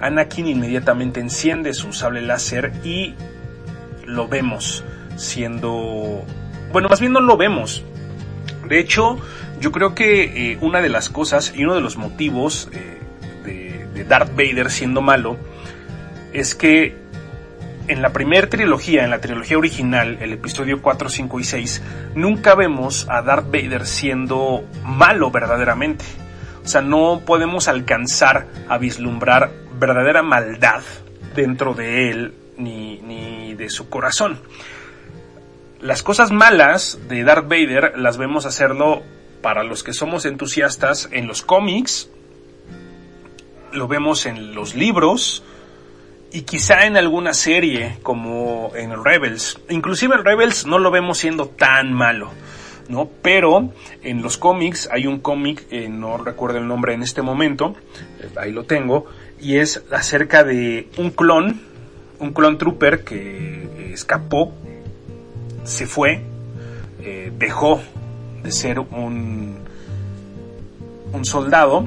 Anakin 0.00 0.46
inmediatamente 0.46 1.20
enciende 1.20 1.74
su 1.74 1.92
sable 1.92 2.22
láser 2.22 2.72
y 2.84 3.14
lo 4.06 4.28
vemos 4.28 4.82
siendo... 5.16 6.24
Bueno, 6.72 6.88
más 6.88 7.00
bien 7.00 7.12
no 7.12 7.20
lo 7.20 7.36
vemos. 7.36 7.84
De 8.66 8.78
hecho, 8.78 9.18
yo 9.60 9.72
creo 9.72 9.94
que 9.94 10.52
eh, 10.52 10.58
una 10.60 10.80
de 10.80 10.88
las 10.88 11.10
cosas 11.10 11.52
y 11.54 11.64
uno 11.64 11.74
de 11.74 11.82
los 11.82 11.96
motivos 11.96 12.68
eh, 12.72 12.98
de, 13.94 14.04
Darth 14.04 14.34
Vader 14.34 14.70
siendo 14.70 15.02
malo 15.02 15.36
es 16.32 16.54
que 16.54 16.96
en 17.86 18.02
la 18.02 18.10
primera 18.10 18.48
trilogía, 18.48 19.04
en 19.04 19.10
la 19.10 19.20
trilogía 19.20 19.58
original, 19.58 20.18
el 20.20 20.32
episodio 20.32 20.80
4, 20.80 21.08
5 21.08 21.40
y 21.40 21.44
6, 21.44 21.82
nunca 22.14 22.54
vemos 22.54 23.06
a 23.10 23.20
Darth 23.22 23.46
Vader 23.46 23.86
siendo 23.86 24.64
malo 24.84 25.30
verdaderamente. 25.30 26.04
O 26.64 26.68
sea, 26.68 26.80
no 26.80 27.22
podemos 27.26 27.68
alcanzar 27.68 28.46
a 28.68 28.78
vislumbrar 28.78 29.50
verdadera 29.78 30.22
maldad 30.22 30.82
dentro 31.34 31.74
de 31.74 32.10
él 32.10 32.34
ni, 32.56 32.98
ni 33.00 33.54
de 33.54 33.68
su 33.68 33.88
corazón. 33.90 34.40
Las 35.80 36.02
cosas 36.02 36.30
malas 36.30 36.98
de 37.08 37.22
Darth 37.22 37.48
Vader 37.48 37.98
las 37.98 38.18
vemos 38.18 38.46
hacerlo 38.46 39.02
para 39.42 39.64
los 39.64 39.82
que 39.82 39.92
somos 39.92 40.24
entusiastas 40.24 41.08
en 41.12 41.26
los 41.26 41.42
cómics, 41.42 42.10
lo 43.72 43.88
vemos 43.88 44.26
en 44.26 44.54
los 44.54 44.74
libros 44.74 45.42
y 46.32 46.42
quizá 46.42 46.86
en 46.86 46.96
alguna 46.96 47.34
serie 47.34 47.98
como 48.02 48.72
en 48.74 49.02
Rebels. 49.02 49.58
Inclusive 49.68 50.16
en 50.16 50.24
Rebels 50.24 50.66
no 50.66 50.78
lo 50.78 50.90
vemos 50.90 51.18
siendo 51.18 51.46
tan 51.46 51.92
malo. 51.92 52.30
¿no? 52.88 53.08
Pero 53.22 53.72
en 54.02 54.20
los 54.20 54.36
cómics 54.36 54.88
hay 54.92 55.06
un 55.06 55.20
cómic, 55.20 55.64
eh, 55.70 55.88
no 55.88 56.18
recuerdo 56.18 56.58
el 56.58 56.66
nombre 56.66 56.92
en 56.92 57.02
este 57.02 57.22
momento, 57.22 57.76
eh, 58.18 58.28
ahí 58.36 58.52
lo 58.52 58.64
tengo, 58.64 59.06
y 59.40 59.58
es 59.58 59.84
acerca 59.92 60.42
de 60.42 60.88
un 60.98 61.10
clon, 61.10 61.60
un 62.18 62.32
clon 62.32 62.58
trooper 62.58 63.04
que 63.04 63.92
escapó, 63.92 64.52
se 65.62 65.86
fue, 65.86 66.20
eh, 67.02 67.32
dejó 67.38 67.80
de 68.42 68.52
ser 68.52 68.78
un, 68.78 69.58
un 71.12 71.24
soldado, 71.24 71.86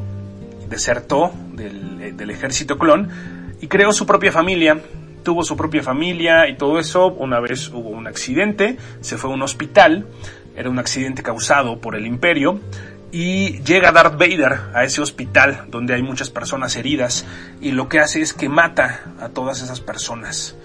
desertó 0.70 1.32
del, 1.54 2.18
del 2.18 2.30
ejército 2.30 2.78
clon 2.78 3.10
y 3.62 3.68
creó 3.68 3.92
su 3.92 4.06
propia 4.06 4.32
familia, 4.32 4.80
tuvo 5.24 5.44
su 5.44 5.56
propia 5.56 5.82
familia 5.82 6.48
y 6.48 6.58
todo 6.58 6.80
eso. 6.80 7.08
Una 7.08 7.40
vez 7.40 7.70
hubo 7.70 7.90
un 7.90 8.08
accidente, 8.08 8.78
se 9.02 9.18
fue 9.18 9.32
a 9.32 9.34
un 9.34 9.42
hospital, 9.42 10.06
era 10.56 10.70
un 10.70 10.80
accidente 10.80 11.24
causado 11.24 11.80
por 11.80 11.96
el 11.96 12.06
imperio. 12.06 12.60
Y 13.12 13.62
llega 13.62 13.92
Darth 13.92 14.18
Vader 14.18 14.60
a 14.74 14.84
ese 14.84 15.00
hospital 15.00 15.66
donde 15.70 15.94
hay 15.94 16.02
muchas 16.02 16.32
personas 16.32 16.76
heridas 16.76 17.26
y 17.62 17.72
lo 17.72 17.88
que 17.88 18.00
hace 18.00 18.22
es 18.22 18.34
que 18.34 18.50
mata 18.50 19.14
a 19.20 19.30
todas 19.30 19.62
esas 19.62 19.82
personas. 19.82 20.56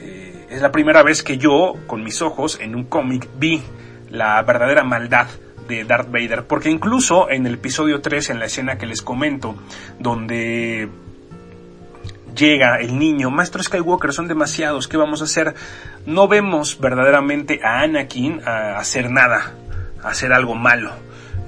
Eh, 0.00 0.46
es 0.48 0.62
la 0.62 0.70
primera 0.70 1.02
vez 1.02 1.24
que 1.24 1.38
yo, 1.38 1.74
con 1.88 2.04
mis 2.04 2.22
ojos, 2.22 2.58
en 2.60 2.76
un 2.76 2.84
cómic, 2.84 3.28
vi 3.36 3.62
la 4.10 4.42
verdadera 4.42 4.84
maldad 4.84 5.28
de 5.68 5.84
Darth 5.84 6.10
Vader, 6.10 6.46
porque 6.46 6.70
incluso 6.70 7.30
en 7.30 7.46
el 7.46 7.54
episodio 7.54 8.00
3, 8.00 8.30
en 8.30 8.38
la 8.38 8.46
escena 8.46 8.78
que 8.78 8.86
les 8.86 9.02
comento, 9.02 9.54
donde 9.98 10.88
llega 12.34 12.76
el 12.80 12.98
niño, 12.98 13.30
Maestro 13.30 13.62
Skywalker, 13.62 14.12
son 14.12 14.28
demasiados, 14.28 14.88
¿qué 14.88 14.96
vamos 14.96 15.20
a 15.20 15.24
hacer? 15.24 15.54
No 16.06 16.28
vemos 16.28 16.80
verdaderamente 16.80 17.60
a 17.62 17.80
Anakin 17.80 18.40
a 18.46 18.78
hacer 18.78 19.10
nada, 19.10 19.54
a 20.02 20.08
hacer 20.08 20.32
algo 20.32 20.54
malo. 20.54 20.92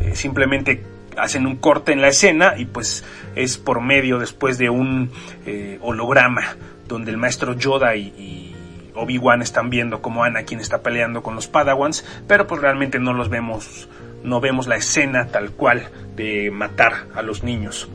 Eh, 0.00 0.14
simplemente 0.14 0.84
hacen 1.16 1.46
un 1.46 1.56
corte 1.56 1.92
en 1.92 2.00
la 2.00 2.08
escena 2.08 2.54
y 2.56 2.66
pues 2.66 3.04
es 3.34 3.58
por 3.58 3.80
medio 3.80 4.18
después 4.18 4.58
de 4.58 4.70
un 4.70 5.10
eh, 5.46 5.78
holograma 5.82 6.56
donde 6.88 7.10
el 7.10 7.18
maestro 7.18 7.54
Yoda 7.54 7.94
y, 7.96 8.06
y 8.18 8.49
Obi-Wan 9.00 9.42
están 9.42 9.70
viendo 9.70 10.02
como 10.02 10.24
Anakin 10.24 10.60
está 10.60 10.82
peleando 10.82 11.22
con 11.22 11.34
los 11.34 11.48
Padawans, 11.48 12.04
pero 12.26 12.46
pues 12.46 12.60
realmente 12.60 12.98
no 12.98 13.12
los 13.12 13.28
vemos, 13.28 13.88
no 14.22 14.40
vemos 14.40 14.66
la 14.66 14.76
escena 14.76 15.26
tal 15.28 15.50
cual 15.52 15.88
de 16.16 16.50
matar 16.50 17.06
a 17.14 17.22
los 17.22 17.42
niños. 17.42 17.88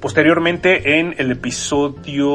Posteriormente 0.00 0.98
en 0.98 1.14
el 1.18 1.32
episodio 1.32 2.28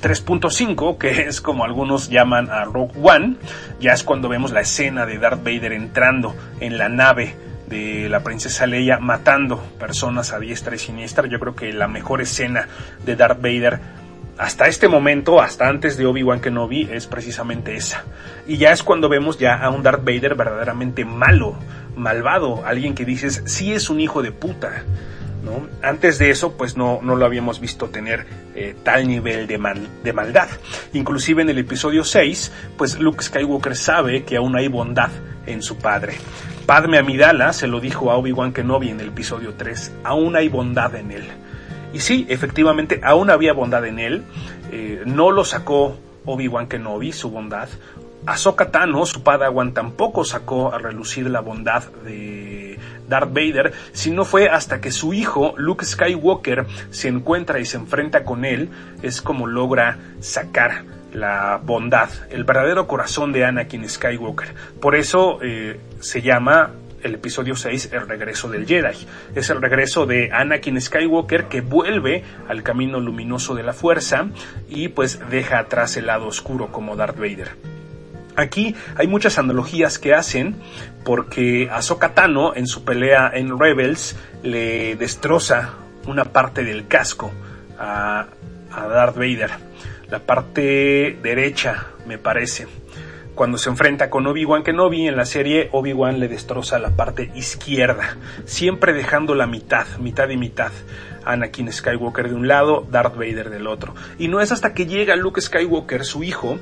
3.5, 0.00 0.96
que 0.96 1.10
es 1.28 1.40
como 1.40 1.64
algunos 1.64 2.08
llaman 2.08 2.50
a 2.50 2.64
Rogue 2.64 2.94
One, 3.02 3.36
ya 3.80 3.92
es 3.92 4.02
cuando 4.02 4.28
vemos 4.28 4.50
la 4.50 4.62
escena 4.62 5.04
de 5.04 5.18
Darth 5.18 5.44
Vader 5.44 5.72
entrando 5.72 6.34
en 6.60 6.78
la 6.78 6.88
nave 6.88 7.36
de 7.68 8.08
la 8.08 8.20
princesa 8.20 8.66
Leia 8.66 8.98
matando 8.98 9.58
personas 9.78 10.32
a 10.32 10.40
diestra 10.40 10.74
y 10.74 10.78
siniestra. 10.78 11.28
Yo 11.28 11.38
creo 11.38 11.54
que 11.54 11.72
la 11.72 11.86
mejor 11.86 12.20
escena 12.20 12.66
de 13.04 13.14
Darth 13.14 13.40
Vader 13.40 13.78
hasta 14.40 14.68
este 14.68 14.88
momento, 14.88 15.42
hasta 15.42 15.68
antes 15.68 15.98
de 15.98 16.06
Obi-Wan 16.06 16.40
Kenobi, 16.40 16.88
es 16.90 17.06
precisamente 17.06 17.76
esa. 17.76 18.04
Y 18.46 18.56
ya 18.56 18.72
es 18.72 18.82
cuando 18.82 19.10
vemos 19.10 19.38
ya 19.38 19.56
a 19.56 19.68
un 19.68 19.82
Darth 19.82 20.02
Vader 20.02 20.34
verdaderamente 20.34 21.04
malo, 21.04 21.58
malvado, 21.94 22.64
alguien 22.64 22.94
que 22.94 23.04
dices, 23.04 23.42
sí 23.44 23.74
es 23.74 23.90
un 23.90 24.00
hijo 24.00 24.22
de 24.22 24.32
puta. 24.32 24.84
¿no? 25.44 25.68
Antes 25.86 26.18
de 26.18 26.30
eso, 26.30 26.56
pues 26.56 26.74
no, 26.74 27.00
no 27.02 27.16
lo 27.16 27.26
habíamos 27.26 27.60
visto 27.60 27.90
tener 27.90 28.24
eh, 28.54 28.74
tal 28.82 29.06
nivel 29.06 29.46
de, 29.46 29.58
mal, 29.58 29.86
de 30.02 30.12
maldad. 30.14 30.48
Inclusive 30.94 31.42
en 31.42 31.50
el 31.50 31.58
episodio 31.58 32.02
6, 32.02 32.50
pues 32.78 32.98
Luke 32.98 33.22
Skywalker 33.22 33.76
sabe 33.76 34.24
que 34.24 34.38
aún 34.38 34.56
hay 34.56 34.68
bondad 34.68 35.10
en 35.44 35.62
su 35.62 35.76
padre. 35.76 36.14
Padme 36.64 36.96
Amidala 36.96 37.52
se 37.52 37.66
lo 37.66 37.78
dijo 37.78 38.10
a 38.10 38.16
Obi-Wan 38.16 38.54
Kenobi 38.54 38.88
en 38.88 39.00
el 39.00 39.08
episodio 39.08 39.52
3, 39.52 39.96
aún 40.02 40.34
hay 40.34 40.48
bondad 40.48 40.94
en 40.94 41.10
él. 41.10 41.24
Y 41.92 42.00
sí, 42.00 42.26
efectivamente, 42.28 43.00
aún 43.02 43.30
había 43.30 43.52
bondad 43.52 43.84
en 43.86 43.98
él. 43.98 44.22
Eh, 44.72 45.02
no 45.06 45.30
lo 45.30 45.44
sacó 45.44 45.96
Obi-Wan 46.24 46.68
Kenobi, 46.68 47.12
su 47.12 47.30
bondad. 47.30 47.68
Ahsoka 48.26 48.70
Tano, 48.70 49.06
su 49.06 49.22
padawan, 49.22 49.72
tampoco 49.72 50.24
sacó 50.24 50.72
a 50.72 50.78
relucir 50.78 51.28
la 51.30 51.40
bondad 51.40 51.84
de 52.04 52.78
Darth 53.08 53.32
Vader, 53.32 53.72
sino 53.92 54.24
fue 54.24 54.48
hasta 54.48 54.80
que 54.80 54.90
su 54.90 55.14
hijo, 55.14 55.54
Luke 55.56 55.84
Skywalker, 55.84 56.66
se 56.90 57.08
encuentra 57.08 57.58
y 57.58 57.64
se 57.64 57.78
enfrenta 57.78 58.24
con 58.24 58.44
él, 58.44 58.70
es 59.02 59.22
como 59.22 59.46
logra 59.46 59.98
sacar 60.20 60.84
la 61.12 61.60
bondad, 61.62 62.08
el 62.30 62.44
verdadero 62.44 62.86
corazón 62.86 63.32
de 63.32 63.44
Anakin 63.44 63.88
Skywalker. 63.88 64.54
Por 64.80 64.94
eso 64.94 65.38
eh, 65.42 65.80
se 66.00 66.22
llama 66.22 66.70
el 67.02 67.14
episodio 67.14 67.56
6, 67.56 67.90
El 67.92 68.08
regreso 68.08 68.48
del 68.48 68.66
Jedi. 68.66 69.06
Es 69.34 69.50
el 69.50 69.60
regreso 69.60 70.06
de 70.06 70.30
Anakin 70.32 70.80
Skywalker 70.80 71.44
que 71.44 71.60
vuelve 71.60 72.24
al 72.48 72.62
camino 72.62 73.00
luminoso 73.00 73.54
de 73.54 73.62
la 73.62 73.72
fuerza 73.72 74.28
y 74.68 74.88
pues 74.88 75.20
deja 75.30 75.58
atrás 75.58 75.96
el 75.96 76.06
lado 76.06 76.26
oscuro 76.26 76.72
como 76.72 76.96
Darth 76.96 77.18
Vader. 77.18 77.56
Aquí 78.36 78.74
hay 78.96 79.06
muchas 79.06 79.38
analogías 79.38 79.98
que 79.98 80.14
hacen 80.14 80.56
porque 81.04 81.68
Ahsoka 81.70 82.14
Tano 82.14 82.54
en 82.54 82.66
su 82.66 82.84
pelea 82.84 83.30
en 83.34 83.58
Rebels 83.58 84.16
le 84.42 84.96
destroza 84.96 85.74
una 86.06 86.24
parte 86.24 86.64
del 86.64 86.86
casco 86.86 87.32
a, 87.78 88.26
a 88.72 88.86
Darth 88.86 89.16
Vader. 89.16 89.50
La 90.08 90.20
parte 90.20 91.18
derecha, 91.22 91.86
me 92.06 92.18
parece 92.18 92.66
cuando 93.40 93.56
se 93.56 93.70
enfrenta 93.70 94.10
con 94.10 94.26
Obi-Wan 94.26 94.62
Kenobi 94.62 95.08
en 95.08 95.16
la 95.16 95.24
serie, 95.24 95.70
Obi-Wan 95.72 96.20
le 96.20 96.28
destroza 96.28 96.78
la 96.78 96.90
parte 96.90 97.32
izquierda, 97.34 98.18
siempre 98.44 98.92
dejando 98.92 99.34
la 99.34 99.46
mitad, 99.46 99.86
mitad 99.96 100.28
y 100.28 100.36
mitad. 100.36 100.70
Anakin 101.24 101.72
Skywalker 101.72 102.28
de 102.28 102.34
un 102.34 102.48
lado, 102.48 102.86
Darth 102.90 103.14
Vader 103.14 103.48
del 103.48 103.66
otro. 103.66 103.94
Y 104.18 104.28
no 104.28 104.42
es 104.42 104.52
hasta 104.52 104.74
que 104.74 104.84
llega 104.84 105.16
Luke 105.16 105.40
Skywalker, 105.40 106.04
su 106.04 106.22
hijo, 106.22 106.58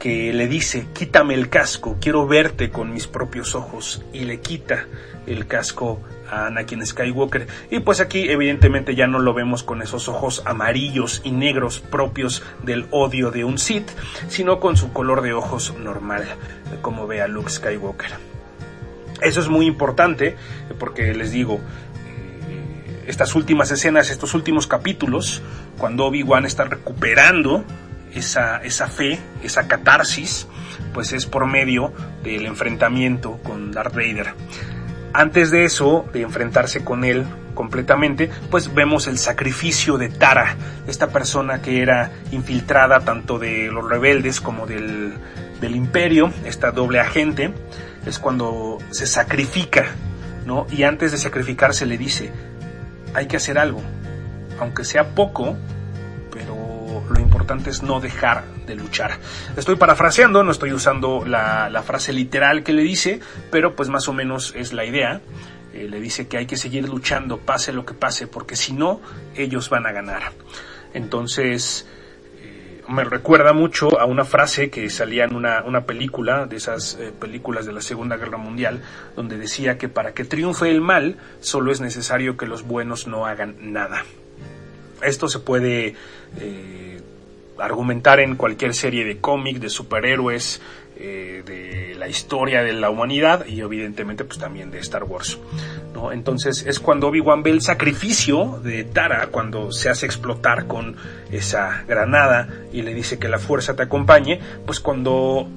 que 0.00 0.32
le 0.32 0.48
dice, 0.48 0.86
quítame 0.94 1.34
el 1.34 1.50
casco, 1.50 1.98
quiero 2.00 2.26
verte 2.26 2.70
con 2.70 2.94
mis 2.94 3.06
propios 3.06 3.54
ojos, 3.54 4.02
y 4.14 4.20
le 4.20 4.40
quita 4.40 4.86
el 5.26 5.46
casco 5.46 6.00
a 6.32 6.46
Anakin 6.46 6.84
Skywalker. 6.84 7.46
Y 7.70 7.80
pues 7.80 8.00
aquí 8.00 8.30
evidentemente 8.30 8.94
ya 8.94 9.06
no 9.06 9.18
lo 9.18 9.34
vemos 9.34 9.62
con 9.62 9.82
esos 9.82 10.08
ojos 10.08 10.42
amarillos 10.46 11.20
y 11.24 11.30
negros 11.30 11.80
propios 11.80 12.42
del 12.62 12.86
odio 12.90 13.30
de 13.30 13.44
un 13.44 13.58
Sith, 13.58 13.90
sino 14.28 14.58
con 14.58 14.76
su 14.76 14.92
color 14.92 15.20
de 15.20 15.34
ojos 15.34 15.74
normal, 15.78 16.24
como 16.80 17.06
ve 17.06 17.20
a 17.20 17.28
Luke 17.28 17.50
Skywalker. 17.50 18.10
Eso 19.20 19.40
es 19.40 19.48
muy 19.48 19.66
importante 19.66 20.36
porque 20.78 21.14
les 21.14 21.30
digo, 21.30 21.60
eh, 22.06 23.04
estas 23.06 23.34
últimas 23.34 23.70
escenas, 23.70 24.10
estos 24.10 24.34
últimos 24.34 24.66
capítulos, 24.66 25.42
cuando 25.76 26.06
Obi-Wan 26.06 26.46
está 26.46 26.64
recuperando 26.64 27.64
esa, 28.14 28.56
esa 28.62 28.88
fe, 28.88 29.20
esa 29.42 29.68
catarsis, 29.68 30.48
pues 30.94 31.12
es 31.12 31.26
por 31.26 31.46
medio 31.46 31.92
del 32.24 32.46
enfrentamiento 32.46 33.38
con 33.42 33.70
Darth 33.70 33.94
Vader. 33.94 34.34
Antes 35.14 35.50
de 35.50 35.64
eso, 35.64 36.06
de 36.12 36.22
enfrentarse 36.22 36.84
con 36.84 37.04
él 37.04 37.26
completamente, 37.54 38.30
pues 38.50 38.72
vemos 38.72 39.06
el 39.06 39.18
sacrificio 39.18 39.98
de 39.98 40.08
Tara, 40.08 40.56
esta 40.86 41.08
persona 41.08 41.60
que 41.60 41.82
era 41.82 42.10
infiltrada 42.30 43.00
tanto 43.00 43.38
de 43.38 43.68
los 43.70 43.88
rebeldes 43.88 44.40
como 44.40 44.66
del, 44.66 45.14
del 45.60 45.76
imperio, 45.76 46.32
esta 46.46 46.70
doble 46.70 46.98
agente, 46.98 47.52
es 48.06 48.18
cuando 48.18 48.78
se 48.90 49.06
sacrifica, 49.06 49.86
¿no? 50.46 50.66
Y 50.70 50.84
antes 50.84 51.12
de 51.12 51.18
sacrificarse 51.18 51.84
le 51.84 51.98
dice, 51.98 52.32
hay 53.14 53.26
que 53.26 53.36
hacer 53.36 53.58
algo, 53.58 53.82
aunque 54.58 54.84
sea 54.84 55.14
poco, 55.14 55.56
lo 57.00 57.20
importante 57.20 57.70
es 57.70 57.82
no 57.82 58.00
dejar 58.00 58.44
de 58.66 58.74
luchar. 58.74 59.18
Estoy 59.56 59.76
parafraseando, 59.76 60.42
no 60.42 60.50
estoy 60.50 60.72
usando 60.72 61.24
la, 61.24 61.82
frase 61.84 62.12
literal 62.12 62.62
que 62.62 62.72
le 62.72 62.82
dice, 62.82 63.20
pero 63.50 63.74
pues 63.74 63.88
más 63.88 64.08
o 64.08 64.12
menos 64.12 64.52
es 64.56 64.72
la 64.72 64.84
idea. 64.84 65.20
Eh, 65.72 65.88
le 65.88 66.00
dice 66.00 66.28
que 66.28 66.36
hay 66.36 66.46
que 66.46 66.56
seguir 66.56 66.88
luchando, 66.88 67.38
pase 67.38 67.72
lo 67.72 67.86
que 67.86 67.94
pase, 67.94 68.26
porque 68.26 68.56
si 68.56 68.72
no, 68.72 69.00
ellos 69.34 69.70
van 69.70 69.86
a 69.86 69.92
ganar. 69.92 70.32
Entonces, 70.92 71.88
eh, 72.42 72.82
me 72.88 73.04
recuerda 73.04 73.52
mucho 73.54 73.98
a 73.98 74.04
una 74.04 74.24
frase 74.24 74.68
que 74.68 74.90
salía 74.90 75.24
en 75.24 75.34
una, 75.34 75.86
película, 75.86 76.44
de 76.46 76.56
esas 76.56 76.98
eh, 77.00 77.12
películas 77.18 77.64
de 77.64 77.72
la 77.72 77.80
Segunda 77.80 78.16
Guerra 78.18 78.36
Mundial, 78.36 78.82
donde 79.16 79.38
decía 79.38 79.78
que 79.78 79.88
para 79.88 80.12
que 80.12 80.24
triunfe 80.24 80.70
el 80.70 80.82
mal, 80.82 81.16
solo 81.40 81.72
es 81.72 81.80
necesario 81.80 82.36
que 82.36 82.46
los 82.46 82.64
buenos 82.64 83.06
no 83.06 83.24
hagan 83.26 83.72
nada. 83.72 84.04
Esto 85.02 85.28
se 85.28 85.40
puede 85.40 85.94
argumentar 87.58 88.20
en 88.20 88.36
cualquier 88.36 88.74
serie 88.74 89.04
de 89.04 89.18
cómic, 89.18 89.58
de 89.58 89.68
superhéroes, 89.68 90.60
eh, 90.96 91.42
de 91.46 91.94
la 91.96 92.08
historia 92.08 92.62
de 92.62 92.72
la 92.72 92.90
humanidad 92.90 93.46
y 93.46 93.60
evidentemente 93.60 94.24
pues 94.24 94.38
también 94.38 94.70
de 94.70 94.78
Star 94.80 95.04
Wars. 95.04 95.38
¿no? 95.94 96.12
Entonces 96.12 96.64
es 96.66 96.80
cuando 96.80 97.08
Obi-Wan 97.08 97.42
ve 97.42 97.50
el 97.50 97.62
sacrificio 97.62 98.60
de 98.62 98.84
Tara, 98.84 99.28
cuando 99.28 99.72
se 99.72 99.88
hace 99.88 100.06
explotar 100.06 100.66
con 100.66 100.96
esa 101.30 101.84
granada 101.88 102.48
y 102.72 102.82
le 102.82 102.94
dice 102.94 103.18
que 103.18 103.28
la 103.28 103.38
fuerza 103.38 103.74
te 103.74 103.84
acompañe, 103.84 104.40
pues 104.66 104.80
cuando 104.80 105.48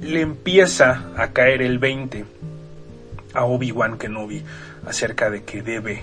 le 0.00 0.20
empieza 0.20 1.10
a 1.16 1.32
caer 1.32 1.62
el 1.62 1.78
20 1.78 2.24
a 3.34 3.44
Obi-Wan 3.44 3.98
Kenobi 3.98 4.42
acerca 4.86 5.30
de 5.30 5.44
que 5.44 5.62
debe 5.62 6.02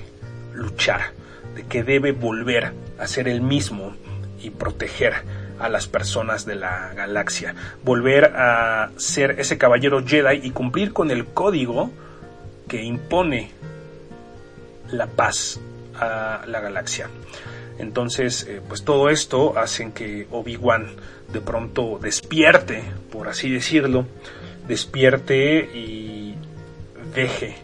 luchar, 0.53 1.11
que 1.63 1.83
debe 1.83 2.11
volver 2.11 2.73
a 2.99 3.07
ser 3.07 3.27
el 3.27 3.41
mismo 3.41 3.93
y 4.41 4.49
proteger 4.49 5.13
a 5.59 5.69
las 5.69 5.87
personas 5.87 6.45
de 6.45 6.55
la 6.55 6.93
galaxia. 6.93 7.55
Volver 7.83 8.25
a 8.35 8.91
ser 8.97 9.39
ese 9.39 9.57
caballero 9.57 10.05
Jedi 10.05 10.41
y 10.43 10.51
cumplir 10.51 10.93
con 10.93 11.11
el 11.11 11.25
código 11.25 11.91
que 12.67 12.83
impone 12.83 13.51
la 14.91 15.07
paz 15.07 15.59
a 15.99 16.43
la 16.47 16.59
galaxia. 16.59 17.09
Entonces, 17.77 18.45
eh, 18.47 18.61
pues 18.67 18.83
todo 18.83 19.09
esto 19.09 19.57
hace 19.57 19.91
que 19.91 20.27
Obi-Wan 20.31 20.87
de 21.31 21.41
pronto 21.41 21.99
despierte, 22.01 22.83
por 23.11 23.27
así 23.27 23.51
decirlo, 23.51 24.05
despierte 24.67 25.69
y 25.73 26.35
deje 27.13 27.55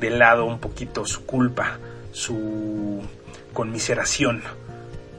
de 0.00 0.10
lado 0.10 0.44
un 0.44 0.58
poquito 0.58 1.04
su 1.04 1.26
culpa, 1.26 1.78
su 2.12 3.02
conmiseración 3.52 4.42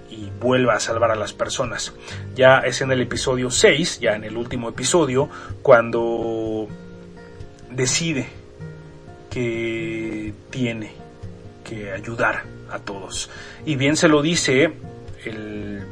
y 0.10 0.30
vuelva 0.40 0.76
a 0.76 0.80
salvar 0.80 1.12
a 1.12 1.16
las 1.16 1.34
personas. 1.34 1.94
Ya 2.36 2.60
es 2.60 2.82
en 2.82 2.92
el 2.92 3.02
episodio 3.02 3.52
6, 3.52 4.00
ya 4.00 4.16
en 4.16 4.24
el 4.24 4.38
último 4.38 4.70
episodio, 4.70 5.30
cuando 5.62 6.68
decide 7.70 8.28
que 9.30 10.34
tiene 10.50 10.92
que 11.64 11.92
ayudar 11.92 12.44
a 12.72 12.80
todos. 12.80 13.30
Y 13.66 13.76
bien 13.76 13.96
se 13.96 14.08
lo 14.08 14.22
dice 14.22 14.74
el, 15.26 15.84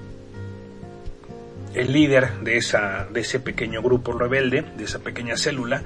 el 1.73 1.91
líder 1.91 2.39
de, 2.39 2.57
esa, 2.57 3.07
de 3.11 3.21
ese 3.21 3.39
pequeño 3.39 3.81
grupo 3.81 4.13
rebelde, 4.13 4.63
de 4.75 4.83
esa 4.83 4.99
pequeña 4.99 5.37
célula, 5.37 5.83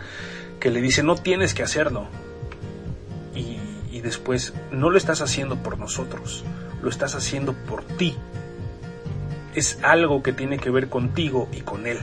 que 0.59 0.69
le 0.69 0.81
dice, 0.81 1.03
no 1.03 1.15
tienes 1.15 1.53
que 1.53 1.63
hacerlo. 1.63 2.07
Y, 3.35 3.57
después, 4.01 4.53
no 4.71 4.89
lo 4.89 4.97
estás 4.97 5.21
haciendo 5.21 5.57
por 5.57 5.79
nosotros, 5.79 6.43
lo 6.81 6.89
estás 6.89 7.15
haciendo 7.15 7.53
por 7.53 7.83
ti. 7.83 8.15
Es 9.55 9.79
algo 9.83 10.23
que 10.23 10.33
tiene 10.33 10.57
que 10.57 10.69
ver 10.69 10.89
contigo 10.89 11.49
y 11.51 11.61
con 11.61 11.87
él. 11.87 11.99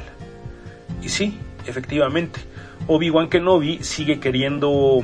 Y 1.02 1.08
sí, 1.08 1.38
efectivamente, 1.66 2.40
Obi-Wan 2.87 3.28
Kenobi 3.28 3.82
sigue 3.82 4.20
queriendo 4.20 5.02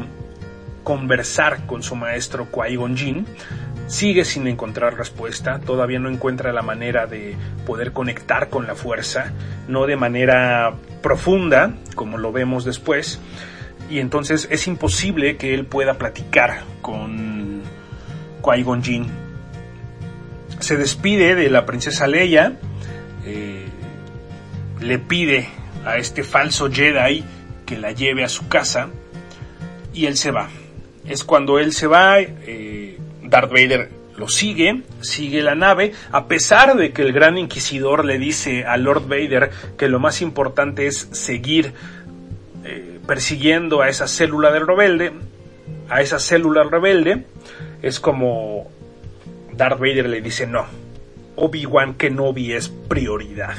conversar 0.83 1.67
con 1.67 1.83
su 1.83 1.97
maestro 1.97 2.49
Qui-Gon 2.53 2.97
Jinn, 2.97 3.27
sigue 3.87 4.25
sin 4.25 4.47
encontrar 4.47 4.97
respuesta, 4.97 5.61
todavía 5.61 5.99
no 5.99 6.09
encuentra 6.09 6.53
la 6.53 6.63
manera 6.63 7.07
de 7.07 7.37
poder 7.67 7.93
conectar 7.93 8.49
con 8.49 8.67
la 8.67 8.75
fuerza, 8.75 9.33
no 9.67 9.87
de 9.87 9.97
manera 9.97 10.75
profunda, 11.03 11.75
como 11.95 12.19
lo 12.19 12.33
vemos 12.33 12.65
después, 12.65 13.21
y 13.91 13.99
entonces 13.99 14.49
es 14.51 14.67
imposible 14.67 15.37
que 15.37 15.55
él 15.55 15.67
pueda 15.67 15.95
platicar 15.95 16.65
con 16.81 17.63
Qui-Gon 18.43 18.83
Jinn. 18.83 19.07
Se 20.61 20.77
despide 20.77 21.35
de 21.35 21.51
la 21.51 21.67
princesa 21.67 22.07
Leia, 22.07 22.59
eh, 23.25 23.65
le 24.81 24.99
pide 24.99 25.49
a 25.85 25.99
este 25.99 26.23
falso 26.23 26.71
Jedi 26.71 27.25
que 27.67 27.79
la 27.79 27.93
lleve 27.93 28.25
a 28.25 28.29
su 28.29 28.49
casa 28.49 28.89
y 29.93 30.07
él 30.07 30.17
se 30.17 30.31
va. 30.31 30.49
Es 31.07 31.25
cuando 31.25 31.59
él 31.59 31.73
se 31.73 31.87
va, 31.87 32.21
eh, 32.21 32.99
Darth 33.23 33.51
Vader 33.51 33.91
lo 34.17 34.29
sigue, 34.29 34.83
sigue 35.01 35.43
la 35.43 35.55
nave, 35.55 35.93
a 36.13 36.29
pesar 36.29 36.77
de 36.77 36.93
que 36.93 37.03
el 37.03 37.13
gran 37.13 37.37
inquisidor 37.37 38.05
le 38.05 38.19
dice 38.19 38.65
a 38.65 38.77
Lord 38.77 39.09
Vader 39.09 39.51
que 39.77 39.89
lo 39.89 39.99
más 39.99 40.23
importante 40.23 40.87
es 40.87 41.09
seguir 41.13 41.73
persiguiendo 43.07 43.83
a 43.83 43.89
esa 43.89 44.07
célula 44.07 44.51
del 44.51 44.67
rebelde, 44.67 45.13
a 45.89 46.01
esa 46.01 46.19
célula 46.19 46.65
rebelde, 46.65 47.25
es 47.83 48.01
como 48.01 48.71
Darth 49.53 49.79
Vader 49.79 50.09
le 50.09 50.21
dice 50.21 50.47
no, 50.47 50.67
Obi-Wan 51.37 51.95
Kenobi 51.95 52.53
es 52.53 52.69
prioridad. 52.69 53.57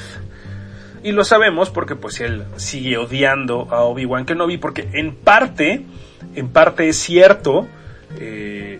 Y 1.03 1.12
lo 1.12 1.23
sabemos 1.23 1.69
porque 1.69 1.95
pues 1.95 2.19
él 2.19 2.45
sigue 2.55 2.97
odiando 2.97 3.67
a 3.69 3.81
Obi-Wan 3.84 4.25
Kenobi 4.25 4.58
porque 4.58 4.89
en 4.93 5.13
parte, 5.15 5.86
en 6.34 6.49
parte 6.49 6.89
es 6.89 6.97
cierto, 6.97 7.67
eh, 8.19 8.79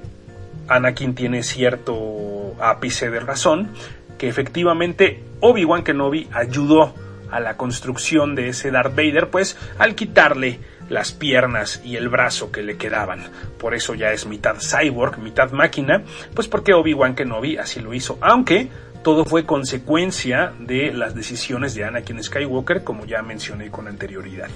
Anakin 0.68 1.14
tiene 1.14 1.44
cierto 1.44 2.56
ápice 2.60 3.12
de 3.12 3.20
razón, 3.20 3.70
que 4.18 4.28
efectivamente 4.28 5.22
Obi-Wan 5.42 5.84
Kenobi 5.84 6.28
ayudó 6.34 6.96
a 7.36 7.40
la 7.42 7.58
construcción 7.58 8.34
de 8.34 8.50
ese 8.50 8.72
Darth 8.72 8.96
Vader, 8.96 9.30
pues 9.30 9.58
al 9.78 9.94
quitarle 9.94 10.60
las 10.90 11.12
piernas 11.12 11.82
y 11.84 11.98
el 11.98 12.10
brazo 12.10 12.52
que 12.52 12.64
le 12.64 12.78
quedaban. 12.78 13.24
Por 13.58 13.76
eso 13.76 13.94
ya 13.94 14.12
es 14.12 14.26
mitad 14.26 14.56
cyborg, 14.60 15.20
mitad 15.20 15.52
máquina, 15.52 16.04
pues 16.34 16.48
porque 16.48 16.74
Obi-Wan 16.74 17.16
Kenobi 17.16 17.58
así 17.58 17.82
lo 17.82 17.94
hizo, 17.94 18.18
aunque 18.22 18.70
todo 19.04 19.26
fue 19.26 19.46
consecuencia 19.46 20.54
de 20.60 20.94
las 20.94 21.14
decisiones 21.14 21.76
de 21.76 21.84
Anakin 21.84 22.24
Skywalker, 22.24 22.84
como 22.84 23.06
ya 23.06 23.22
mencioné 23.22 23.70
con 23.70 23.88
anterioridad. 23.88 24.50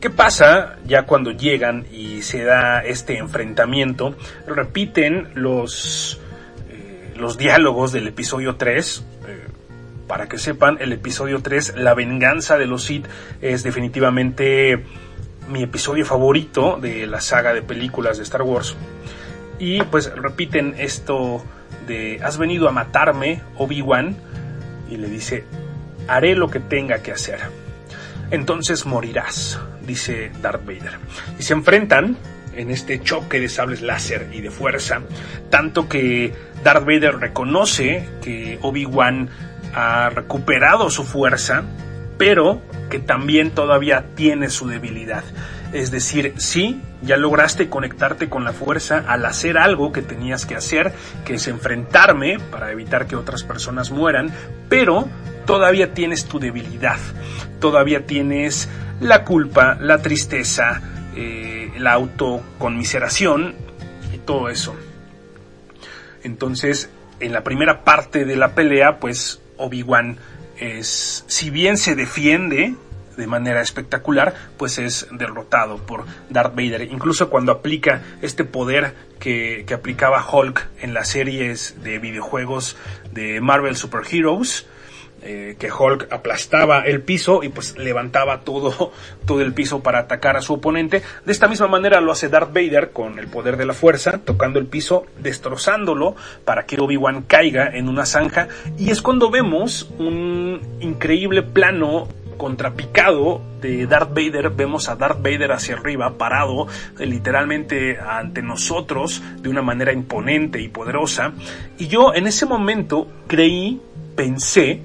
¿Qué 0.00 0.10
pasa 0.10 0.76
ya 0.84 1.06
cuando 1.06 1.30
llegan 1.30 1.86
y 1.92 2.22
se 2.22 2.44
da 2.44 2.80
este 2.80 3.18
enfrentamiento? 3.18 4.16
Repiten 4.46 5.30
los, 5.34 6.20
eh, 6.68 7.14
los 7.16 7.38
diálogos 7.38 7.92
del 7.92 8.08
episodio 8.08 8.56
3. 8.56 9.04
Eh, 9.28 9.46
para 10.12 10.28
que 10.28 10.36
sepan, 10.36 10.76
el 10.78 10.92
episodio 10.92 11.40
3, 11.40 11.76
La 11.78 11.94
venganza 11.94 12.58
de 12.58 12.66
los 12.66 12.84
Sith, 12.84 13.06
es 13.40 13.62
definitivamente 13.62 14.84
mi 15.48 15.62
episodio 15.62 16.04
favorito 16.04 16.78
de 16.78 17.06
la 17.06 17.22
saga 17.22 17.54
de 17.54 17.62
películas 17.62 18.18
de 18.18 18.24
Star 18.24 18.42
Wars. 18.42 18.76
Y 19.58 19.80
pues 19.84 20.14
repiten 20.14 20.74
esto 20.76 21.42
de 21.86 22.20
has 22.22 22.36
venido 22.36 22.68
a 22.68 22.72
matarme, 22.72 23.40
Obi-Wan, 23.56 24.14
y 24.90 24.98
le 24.98 25.08
dice, 25.08 25.44
haré 26.08 26.34
lo 26.34 26.50
que 26.50 26.60
tenga 26.60 26.98
que 26.98 27.12
hacer. 27.12 27.38
Entonces 28.30 28.84
morirás, 28.84 29.58
dice 29.86 30.30
Darth 30.42 30.66
Vader. 30.66 30.98
Y 31.38 31.42
se 31.42 31.54
enfrentan 31.54 32.18
en 32.54 32.70
este 32.70 33.00
choque 33.00 33.40
de 33.40 33.48
sables 33.48 33.80
láser 33.80 34.28
y 34.30 34.42
de 34.42 34.50
fuerza, 34.50 35.00
tanto 35.48 35.88
que 35.88 36.34
Darth 36.62 36.84
Vader 36.84 37.16
reconoce 37.16 38.06
que 38.22 38.58
Obi-Wan 38.60 39.30
ha 39.74 40.10
recuperado 40.10 40.90
su 40.90 41.04
fuerza, 41.04 41.62
pero 42.18 42.60
que 42.90 42.98
también 42.98 43.50
todavía 43.50 44.04
tiene 44.14 44.50
su 44.50 44.68
debilidad. 44.68 45.24
Es 45.72 45.90
decir, 45.90 46.34
sí, 46.36 46.82
ya 47.00 47.16
lograste 47.16 47.68
conectarte 47.68 48.28
con 48.28 48.44
la 48.44 48.52
fuerza 48.52 49.04
al 49.08 49.24
hacer 49.24 49.56
algo 49.56 49.92
que 49.92 50.02
tenías 50.02 50.44
que 50.46 50.54
hacer, 50.54 50.92
que 51.24 51.34
es 51.34 51.48
enfrentarme 51.48 52.38
para 52.38 52.70
evitar 52.70 53.06
que 53.06 53.16
otras 53.16 53.42
personas 53.42 53.90
mueran, 53.90 54.30
pero 54.68 55.08
todavía 55.46 55.94
tienes 55.94 56.26
tu 56.26 56.38
debilidad, 56.38 56.98
todavía 57.58 58.06
tienes 58.06 58.68
la 59.00 59.24
culpa, 59.24 59.76
la 59.80 59.98
tristeza, 59.98 60.80
eh, 61.16 61.72
la 61.78 61.92
autoconmiseración 61.92 63.54
y 64.14 64.18
todo 64.18 64.48
eso. 64.48 64.76
Entonces, 66.22 66.90
en 67.18 67.32
la 67.32 67.42
primera 67.42 67.82
parte 67.82 68.24
de 68.24 68.36
la 68.36 68.54
pelea, 68.54 68.98
pues 69.00 69.41
Obi-Wan 69.56 70.18
es, 70.58 71.24
si 71.26 71.50
bien 71.50 71.76
se 71.76 71.94
defiende, 71.94 72.74
de 73.16 73.26
manera 73.26 73.60
espectacular, 73.60 74.34
pues 74.56 74.78
es 74.78 75.06
derrotado 75.12 75.78
por 75.78 76.04
Darth 76.30 76.54
Vader. 76.54 76.82
Incluso 76.82 77.30
cuando 77.30 77.52
aplica 77.52 78.02
este 78.22 78.44
poder 78.44 78.94
que, 79.18 79.64
que 79.66 79.74
aplicaba 79.74 80.24
Hulk 80.26 80.68
en 80.80 80.94
las 80.94 81.08
series 81.08 81.82
de 81.82 81.98
videojuegos 81.98 82.76
de 83.12 83.40
Marvel 83.40 83.76
Super 83.76 84.02
Heroes, 84.10 84.66
eh, 85.22 85.56
que 85.58 85.70
Hulk 85.70 86.12
aplastaba 86.12 86.82
el 86.82 87.02
piso 87.02 87.42
y 87.42 87.48
pues 87.48 87.78
levantaba 87.78 88.40
todo, 88.40 88.92
todo 89.26 89.40
el 89.40 89.52
piso 89.54 89.82
para 89.82 90.00
atacar 90.00 90.36
a 90.36 90.42
su 90.42 90.54
oponente. 90.54 91.02
De 91.24 91.32
esta 91.32 91.48
misma 91.48 91.68
manera 91.68 92.00
lo 92.00 92.12
hace 92.12 92.28
Darth 92.28 92.52
Vader 92.52 92.90
con 92.90 93.18
el 93.18 93.28
poder 93.28 93.56
de 93.56 93.66
la 93.66 93.72
fuerza, 93.72 94.18
tocando 94.24 94.58
el 94.58 94.66
piso, 94.66 95.06
destrozándolo 95.18 96.16
para 96.44 96.66
que 96.66 96.80
Obi-Wan 96.80 97.22
caiga 97.22 97.70
en 97.72 97.88
una 97.88 98.06
zanja. 98.06 98.48
Y 98.78 98.90
es 98.90 99.02
cuando 99.02 99.30
vemos 99.30 99.90
un 99.98 100.60
increíble 100.80 101.42
plano 101.42 102.08
contrapicado 102.36 103.40
de 103.60 103.86
Darth 103.86 104.10
Vader, 104.10 104.50
vemos 104.50 104.88
a 104.88 104.96
Darth 104.96 105.22
Vader 105.22 105.52
hacia 105.52 105.76
arriba, 105.76 106.18
parado 106.18 106.66
eh, 106.98 107.06
literalmente 107.06 107.98
ante 108.00 108.42
nosotros 108.42 109.22
de 109.40 109.48
una 109.48 109.62
manera 109.62 109.92
imponente 109.92 110.60
y 110.60 110.68
poderosa. 110.68 111.32
Y 111.78 111.86
yo 111.86 112.12
en 112.14 112.26
ese 112.26 112.46
momento 112.46 113.06
creí, 113.28 113.80
pensé, 114.16 114.82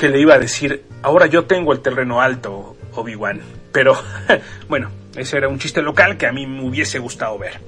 que 0.00 0.08
le 0.08 0.18
iba 0.18 0.34
a 0.34 0.38
decir, 0.38 0.82
ahora 1.02 1.26
yo 1.26 1.44
tengo 1.44 1.74
el 1.74 1.80
terreno 1.80 2.22
alto, 2.22 2.74
Obi-Wan. 2.94 3.42
Pero 3.70 3.92
bueno, 4.68 4.90
ese 5.14 5.36
era 5.36 5.48
un 5.48 5.58
chiste 5.58 5.82
local 5.82 6.16
que 6.16 6.26
a 6.26 6.32
mí 6.32 6.46
me 6.46 6.64
hubiese 6.64 6.98
gustado 6.98 7.38
ver. 7.38 7.60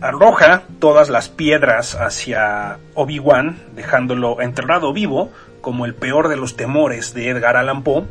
Arroja 0.00 0.62
todas 0.78 1.10
las 1.10 1.28
piedras 1.28 1.96
hacia 1.96 2.78
Obi-Wan, 2.94 3.58
dejándolo 3.74 4.40
enterrado 4.40 4.92
vivo, 4.92 5.32
como 5.60 5.86
el 5.86 5.94
peor 5.94 6.28
de 6.28 6.36
los 6.36 6.54
temores 6.54 7.14
de 7.14 7.28
Edgar 7.28 7.56
Allan 7.56 7.82
Poe. 7.82 8.04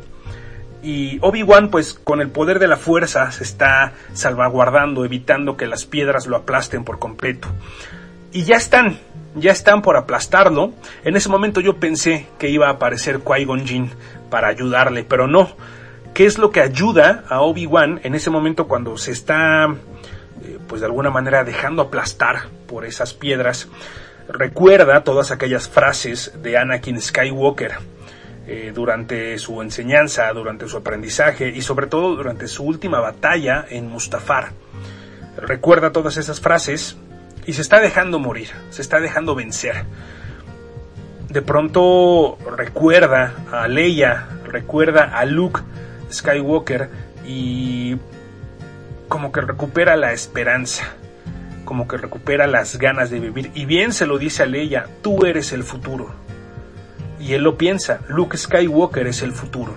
Y 0.82 1.18
Obi-Wan, 1.22 1.70
pues 1.70 1.94
con 1.94 2.20
el 2.20 2.28
poder 2.28 2.58
de 2.58 2.68
la 2.68 2.76
fuerza, 2.76 3.32
se 3.32 3.42
está 3.42 3.94
salvaguardando, 4.12 5.06
evitando 5.06 5.56
que 5.56 5.66
las 5.66 5.86
piedras 5.86 6.26
lo 6.26 6.36
aplasten 6.36 6.84
por 6.84 6.98
completo. 6.98 7.48
Y 8.32 8.42
ya 8.44 8.56
están, 8.56 8.98
ya 9.34 9.52
están 9.52 9.82
por 9.82 9.96
aplastarlo. 9.96 10.72
En 11.04 11.16
ese 11.16 11.28
momento 11.28 11.60
yo 11.60 11.76
pensé 11.76 12.26
que 12.38 12.48
iba 12.48 12.68
a 12.68 12.72
aparecer 12.72 13.20
Qui-Gon 13.20 13.66
Jinn 13.66 13.90
para 14.30 14.48
ayudarle, 14.48 15.04
pero 15.04 15.26
no. 15.26 15.50
¿Qué 16.14 16.26
es 16.26 16.38
lo 16.38 16.50
que 16.50 16.60
ayuda 16.60 17.24
a 17.28 17.40
Obi-Wan 17.40 18.00
en 18.04 18.14
ese 18.14 18.30
momento 18.30 18.68
cuando 18.68 18.96
se 18.98 19.12
está, 19.12 19.66
eh, 20.44 20.58
pues 20.68 20.80
de 20.80 20.86
alguna 20.86 21.10
manera, 21.10 21.44
dejando 21.44 21.82
aplastar 21.82 22.48
por 22.66 22.84
esas 22.84 23.14
piedras? 23.14 23.68
recuerda 24.28 25.04
todas 25.04 25.30
aquellas 25.30 25.68
frases 25.68 26.32
de 26.42 26.56
Anakin 26.56 27.00
Skywalker 27.00 27.72
eh, 28.46 28.72
durante 28.74 29.38
su 29.38 29.62
enseñanza, 29.62 30.32
durante 30.32 30.68
su 30.68 30.76
aprendizaje 30.76 31.48
y 31.48 31.62
sobre 31.62 31.86
todo 31.86 32.16
durante 32.16 32.48
su 32.48 32.64
última 32.64 33.00
batalla 33.00 33.64
en 33.68 33.88
Mustafar. 33.88 34.52
Recuerda 35.36 35.92
todas 35.92 36.16
esas 36.16 36.40
frases 36.40 36.96
y 37.46 37.52
se 37.52 37.62
está 37.62 37.80
dejando 37.80 38.18
morir, 38.18 38.48
se 38.70 38.82
está 38.82 39.00
dejando 39.00 39.34
vencer. 39.34 39.84
De 41.28 41.42
pronto 41.42 42.38
recuerda 42.56 43.34
a 43.50 43.68
Leia, 43.68 44.28
recuerda 44.44 45.04
a 45.16 45.24
Luke 45.24 45.60
Skywalker 46.10 46.90
y 47.26 47.96
como 49.08 49.32
que 49.32 49.40
recupera 49.40 49.96
la 49.96 50.12
esperanza 50.12 50.94
como 51.64 51.88
que 51.88 51.96
recupera 51.96 52.46
las 52.46 52.76
ganas 52.76 53.08
de 53.10 53.18
vivir. 53.18 53.50
Y 53.54 53.64
bien 53.64 53.92
se 53.94 54.04
lo 54.04 54.18
dice 54.18 54.42
a 54.42 54.46
Leia, 54.46 54.86
tú 55.00 55.24
eres 55.24 55.52
el 55.52 55.62
futuro. 55.62 56.10
Y 57.18 57.34
él 57.34 57.42
lo 57.44 57.56
piensa, 57.56 58.00
Luke 58.08 58.36
Skywalker 58.36 59.06
es 59.06 59.22
el 59.22 59.32
futuro. 59.32 59.74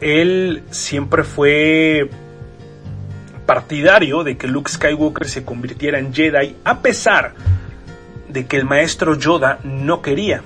él 0.00 0.62
siempre 0.70 1.24
fue 1.24 2.08
partidario 3.50 4.22
de 4.22 4.36
que 4.36 4.46
Luke 4.46 4.70
Skywalker 4.70 5.28
se 5.28 5.44
convirtiera 5.44 5.98
en 5.98 6.14
Jedi 6.14 6.54
a 6.62 6.78
pesar 6.82 7.34
de 8.28 8.46
que 8.46 8.56
el 8.56 8.64
maestro 8.64 9.18
Yoda 9.18 9.58
no 9.64 10.02
quería. 10.02 10.42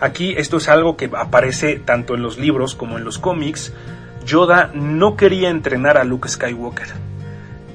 Aquí 0.00 0.32
esto 0.38 0.56
es 0.56 0.70
algo 0.70 0.96
que 0.96 1.10
aparece 1.14 1.78
tanto 1.84 2.14
en 2.14 2.22
los 2.22 2.38
libros 2.38 2.74
como 2.74 2.96
en 2.96 3.04
los 3.04 3.18
cómics. 3.18 3.74
Yoda 4.24 4.70
no 4.72 5.14
quería 5.14 5.50
entrenar 5.50 5.98
a 5.98 6.04
Luke 6.04 6.26
Skywalker. 6.26 6.86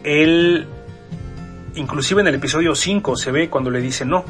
Él, 0.04 0.66
inclusive 1.76 2.22
en 2.22 2.28
el 2.28 2.34
episodio 2.34 2.74
5 2.74 3.16
se 3.16 3.32
ve 3.32 3.52
cuando 3.52 3.70
le 3.70 3.80
dice 3.80 4.06
no, 4.06 4.26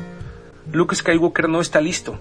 Luke 0.74 0.94
Skywalker 0.94 1.48
no 1.48 1.62
está 1.62 1.80
listo. 1.80 2.20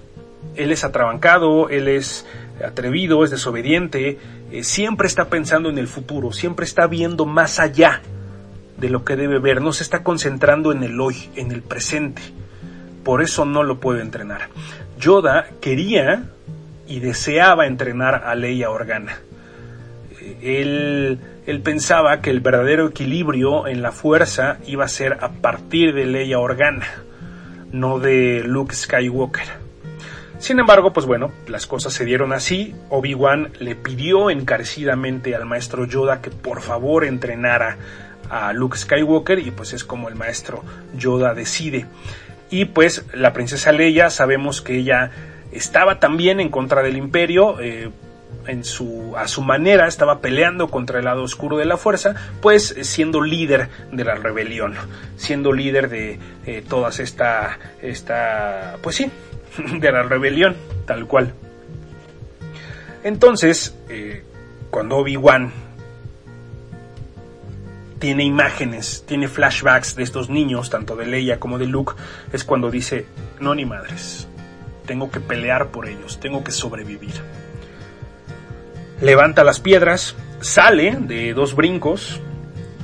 Él 0.55 0.71
es 0.71 0.85
atrabancado, 0.85 1.71
él 1.71 1.89
es 1.89 2.25
atrevido, 2.65 3.25
es 3.25 3.33
desobediente, 3.33 4.21
eh, 4.57 4.65
siempre 4.65 5.07
está 5.07 5.27
pensando 5.27 5.69
en 5.69 5.77
el 5.77 5.87
futuro, 5.87 6.33
siempre 6.33 6.65
está 6.65 6.87
viendo 6.87 7.27
más 7.27 7.59
allá 7.59 8.01
de 8.79 8.89
lo 8.89 9.05
que 9.05 9.17
debe 9.17 9.39
ver, 9.39 9.61
no 9.61 9.73
se 9.73 9.83
está 9.83 10.03
concentrando 10.03 10.73
en 10.73 10.83
el 10.83 10.99
hoy, 11.01 11.29
en 11.35 11.53
el 11.53 11.63
presente. 11.63 12.23
Por 13.05 13.23
eso 13.23 13.45
no 13.45 13.63
lo 13.63 13.81
puede 13.81 14.03
entrenar. 14.03 14.49
Yoda 14.99 15.47
quería 15.61 16.25
y 16.87 17.01
deseaba 17.01 17.67
entrenar 17.67 18.23
a 18.25 18.35
Leia 18.35 18.71
Organa. 18.71 19.19
Eh, 20.21 20.61
él, 20.61 21.19
él 21.47 21.61
pensaba 21.61 22.21
que 22.21 22.31
el 22.31 22.41
verdadero 22.41 22.89
equilibrio 22.89 23.67
en 23.67 23.83
la 23.83 23.93
fuerza 23.93 24.59
iba 24.67 24.85
a 24.85 24.89
ser 24.89 25.19
a 25.21 25.33
partir 25.33 25.95
de 25.95 26.07
Leia 26.07 26.39
Organa, 26.39 26.87
no 27.73 27.99
de 27.99 28.43
Luke 28.45 28.75
Skywalker. 28.75 29.66
Sin 30.39 30.59
embargo, 30.61 30.93
pues 30.93 31.07
bueno, 31.07 31.33
las 31.49 31.67
cosas 31.67 31.93
se 31.93 32.05
dieron 32.05 32.33
así. 32.33 32.75
Obi-Wan 32.91 33.53
le 33.59 33.75
pidió 33.75 34.31
encarecidamente 34.31 35.35
al 35.35 35.47
maestro 35.47 35.87
Yoda 35.87 36.21
que 36.21 36.31
por 36.31 36.61
favor 36.61 37.05
entrenara 37.05 37.79
a 38.29 38.53
Luke 38.53 38.77
Skywalker 38.77 39.39
y 39.39 39.51
pues 39.51 39.73
es 39.73 39.85
como 39.85 40.09
el 40.09 40.15
maestro 40.15 40.63
Yoda 40.97 41.35
decide. 41.35 41.87
Y 42.51 42.67
pues 42.67 43.05
la 43.13 43.33
princesa 43.33 43.73
Leia 43.73 44.11
sabemos 44.11 44.61
que 44.61 44.77
ella 44.77 45.11
estaba 45.53 46.01
también 46.01 46.39
en 46.41 46.51
contra 46.51 46.83
del 46.83 46.97
imperio, 46.97 47.59
eh, 47.61 47.91
en 48.47 48.65
su, 48.65 49.15
a 49.17 49.27
su 49.27 49.43
manera 49.43 49.89
estaba 49.89 50.21
peleando 50.21 50.69
contra 50.69 50.99
el 50.99 51.07
lado 51.07 51.23
oscuro 51.23 51.57
de 51.57 51.65
la 51.65 51.77
fuerza, 51.77 52.15
pues 52.41 52.77
siendo 52.83 53.21
líder 53.21 53.69
de 53.91 54.05
la 54.05 54.15
rebelión, 54.15 54.75
siendo 55.17 55.53
líder 55.53 55.89
de 55.89 56.19
eh, 56.45 56.63
todas 56.69 57.01
esta, 57.01 57.59
esta, 57.83 58.77
pues 58.83 58.97
sí, 58.97 59.11
de 59.81 59.93
la 59.93 60.03
rebelión, 60.03 60.57
tal 60.87 61.07
cual. 61.07 61.35
Entonces, 63.03 63.77
eh, 63.89 64.25
cuando 64.71 64.97
Obi-Wan 64.97 65.53
tiene 67.99 68.25
imágenes, 68.25 69.05
tiene 69.07 69.29
flashbacks 69.29 69.97
de 69.97 70.03
estos 70.03 70.29
niños, 70.29 70.71
tanto 70.71 70.97
de 70.97 71.07
Leia 71.07 71.41
como 71.41 71.59
de 71.59 71.67
Luke, 71.67 71.95
es 72.33 72.45
cuando 72.45 72.71
dice, 72.71 73.07
no 73.41 73.55
ni 73.55 73.65
madres, 73.65 74.29
tengo 74.87 75.11
que 75.11 75.21
pelear 75.21 75.69
por 75.69 75.89
ellos, 75.89 76.21
tengo 76.21 76.45
que 76.45 76.53
sobrevivir. 76.53 77.15
Levanta 79.01 79.45
las 79.45 79.61
piedras, 79.61 80.17
sale 80.41 80.97
de 81.01 81.35
dos 81.35 81.55
brincos, 81.55 82.21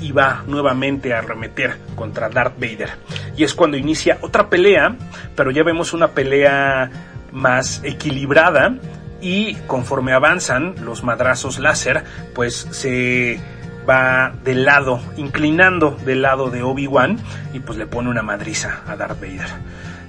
y 0.02 0.12
va 0.12 0.42
nuevamente 0.46 1.14
a 1.14 1.18
arremeter 1.18 1.78
contra 1.94 2.28
Darth 2.28 2.58
Vader. 2.58 2.90
Y 3.36 3.44
es 3.44 3.54
cuando 3.54 3.76
inicia 3.76 4.18
otra 4.20 4.50
pelea, 4.50 4.96
pero 5.36 5.50
ya 5.50 5.62
vemos 5.62 5.92
una 5.92 6.08
pelea 6.08 6.90
más 7.30 7.80
equilibrada 7.84 8.74
y 9.20 9.54
conforme 9.66 10.12
avanzan 10.12 10.74
los 10.84 11.04
madrazos 11.04 11.58
láser, 11.58 12.02
pues 12.34 12.66
se 12.72 13.40
va 13.88 14.32
del 14.44 14.64
lado, 14.64 15.00
inclinando 15.16 15.96
del 16.04 16.22
lado 16.22 16.50
de 16.50 16.62
Obi-Wan 16.62 17.18
y 17.52 17.60
pues 17.60 17.78
le 17.78 17.86
pone 17.86 18.10
una 18.10 18.22
madriza 18.22 18.82
a 18.86 18.96
Darth 18.96 19.20
Vader. 19.20 19.48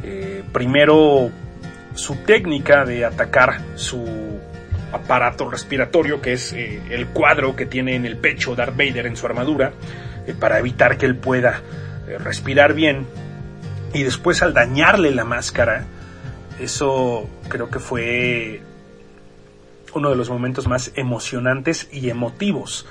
Eh, 0.04 0.44
primero 0.52 1.30
su 1.94 2.16
técnica 2.18 2.86
de 2.86 3.06
atacar 3.06 3.62
su 3.76 4.40
aparato 4.94 5.50
respiratorio, 5.50 6.22
que 6.22 6.34
es 6.34 6.54
eh, 6.54 6.82
el 6.92 7.08
cuadro 7.08 7.56
que 7.56 7.66
tiene 7.66 7.96
en 7.96 8.06
el 8.06 8.18
pecho 8.18 8.56
Darth 8.56 8.78
Vader 8.78 9.08
en 9.08 9.18
su 9.18 9.26
armadura, 9.26 9.74
eh, 10.28 10.36
para 10.40 10.60
evitar 10.60 10.98
que 10.98 11.06
él 11.06 11.16
pueda 11.16 11.62
eh, 12.08 12.18
respirar 12.20 12.74
bien. 12.74 13.08
Y 13.94 14.04
después 14.04 14.42
al 14.42 14.54
dañarle 14.54 15.12
la 15.12 15.26
máscara, 15.26 15.86
eso 16.60 17.28
creo 17.48 17.70
que 17.70 17.80
fue 17.80 18.62
uno 19.94 20.10
de 20.10 20.16
los 20.16 20.30
momentos 20.30 20.68
más 20.68 20.92
emocionantes 20.96 21.90
y 21.92 22.10
emotivos. 22.10 22.86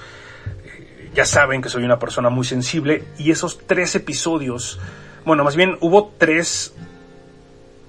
ya 1.15 1.25
saben 1.25 1.61
que 1.61 1.69
soy 1.69 1.85
una 1.85 1.99
persona 1.99 2.31
muy 2.31 2.45
sensible 2.45 3.05
y 3.19 3.33
esos 3.33 3.67
tres 3.67 3.95
episodios, 3.95 4.81
bueno, 5.25 5.45
más 5.45 5.57
bien 5.57 5.77
hubo 5.81 6.15
tres, 6.19 6.75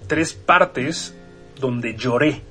tres 0.07 0.33
partes 0.33 1.15
donde 1.59 1.95
lloré 1.95 2.41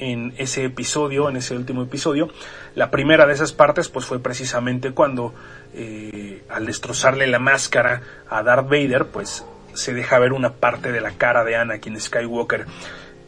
en 0.00 0.34
ese 0.38 0.64
episodio, 0.64 1.28
en 1.28 1.36
ese 1.36 1.54
último 1.54 1.82
episodio. 1.82 2.28
La 2.74 2.90
primera 2.90 3.26
de 3.26 3.34
esas 3.34 3.52
partes 3.52 3.88
pues 3.88 4.06
fue 4.06 4.18
precisamente 4.18 4.92
cuando 4.92 5.34
eh, 5.74 6.42
al 6.48 6.66
destrozarle 6.66 7.26
la 7.26 7.38
máscara 7.38 8.02
a 8.28 8.42
Darth 8.42 8.68
Vader 8.68 9.06
pues 9.06 9.44
se 9.74 9.94
deja 9.94 10.18
ver 10.18 10.32
una 10.32 10.54
parte 10.54 10.90
de 10.90 11.00
la 11.00 11.12
cara 11.12 11.44
de 11.44 11.56
Anakin 11.56 12.00
Skywalker 12.00 12.66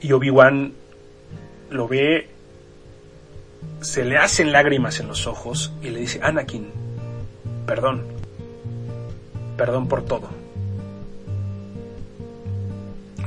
y 0.00 0.12
Obi-Wan 0.12 0.72
lo 1.70 1.88
ve, 1.88 2.28
se 3.80 4.04
le 4.04 4.16
hacen 4.16 4.52
lágrimas 4.52 5.00
en 5.00 5.08
los 5.08 5.26
ojos 5.26 5.72
y 5.82 5.90
le 5.90 6.00
dice, 6.00 6.20
Anakin, 6.22 6.68
perdón, 7.66 8.04
perdón 9.56 9.88
por 9.88 10.04
todo. 10.04 10.28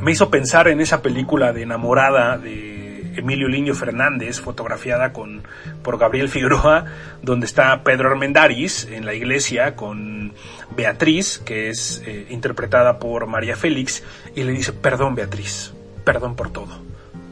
Me 0.01 0.11
hizo 0.11 0.29
pensar 0.29 0.67
en 0.67 0.81
esa 0.81 1.01
película 1.01 1.53
de 1.53 1.63
enamorada 1.63 2.37
de 2.37 2.74
Emilio 3.15 3.47
Liño 3.47 3.73
Fernández, 3.73 4.39
fotografiada 4.39 5.13
con, 5.13 5.43
por 5.83 5.97
Gabriel 5.97 6.29
Figueroa, 6.29 6.85
donde 7.21 7.45
está 7.45 7.83
Pedro 7.83 8.09
Armendáriz 8.09 8.87
en 8.91 9.05
la 9.05 9.13
iglesia 9.13 9.75
con 9.75 10.33
Beatriz, 10.75 11.39
que 11.39 11.69
es 11.69 12.01
eh, 12.05 12.27
interpretada 12.29 12.99
por 12.99 13.27
María 13.27 13.55
Félix, 13.55 14.03
y 14.35 14.43
le 14.43 14.51
dice, 14.51 14.73
perdón 14.73 15.15
Beatriz, 15.15 15.73
perdón 16.03 16.35
por 16.35 16.51
todo, 16.51 16.81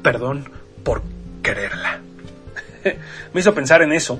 perdón 0.01 0.49
por 0.83 1.01
quererla. 1.41 1.99
Me 3.33 3.39
hizo 3.39 3.53
pensar 3.53 3.81
en 3.81 3.93
eso, 3.93 4.19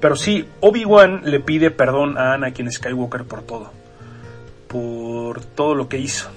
pero 0.00 0.16
sí, 0.16 0.48
Obi-Wan 0.60 1.22
le 1.24 1.40
pide 1.40 1.70
perdón 1.70 2.18
a 2.18 2.34
Anakin 2.34 2.70
Skywalker 2.70 3.24
por 3.24 3.42
todo, 3.42 3.72
por 4.68 5.44
todo 5.44 5.74
lo 5.74 5.88
que 5.88 5.98
hizo 5.98 6.30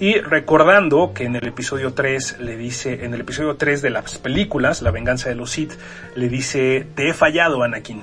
y 0.00 0.18
recordando 0.20 1.12
que 1.14 1.24
en 1.24 1.36
el 1.36 1.46
episodio 1.46 1.94
3 1.94 2.38
le 2.40 2.56
dice, 2.56 3.04
en 3.04 3.14
el 3.14 3.20
episodio 3.20 3.56
3 3.56 3.82
de 3.82 3.90
las 3.90 4.18
películas, 4.18 4.82
La 4.82 4.90
venganza 4.90 5.28
de 5.28 5.34
los 5.34 5.50
Sith, 5.50 5.72
le 6.14 6.28
dice, 6.28 6.86
te 6.94 7.08
he 7.08 7.14
fallado 7.14 7.62
Anakin. 7.62 8.02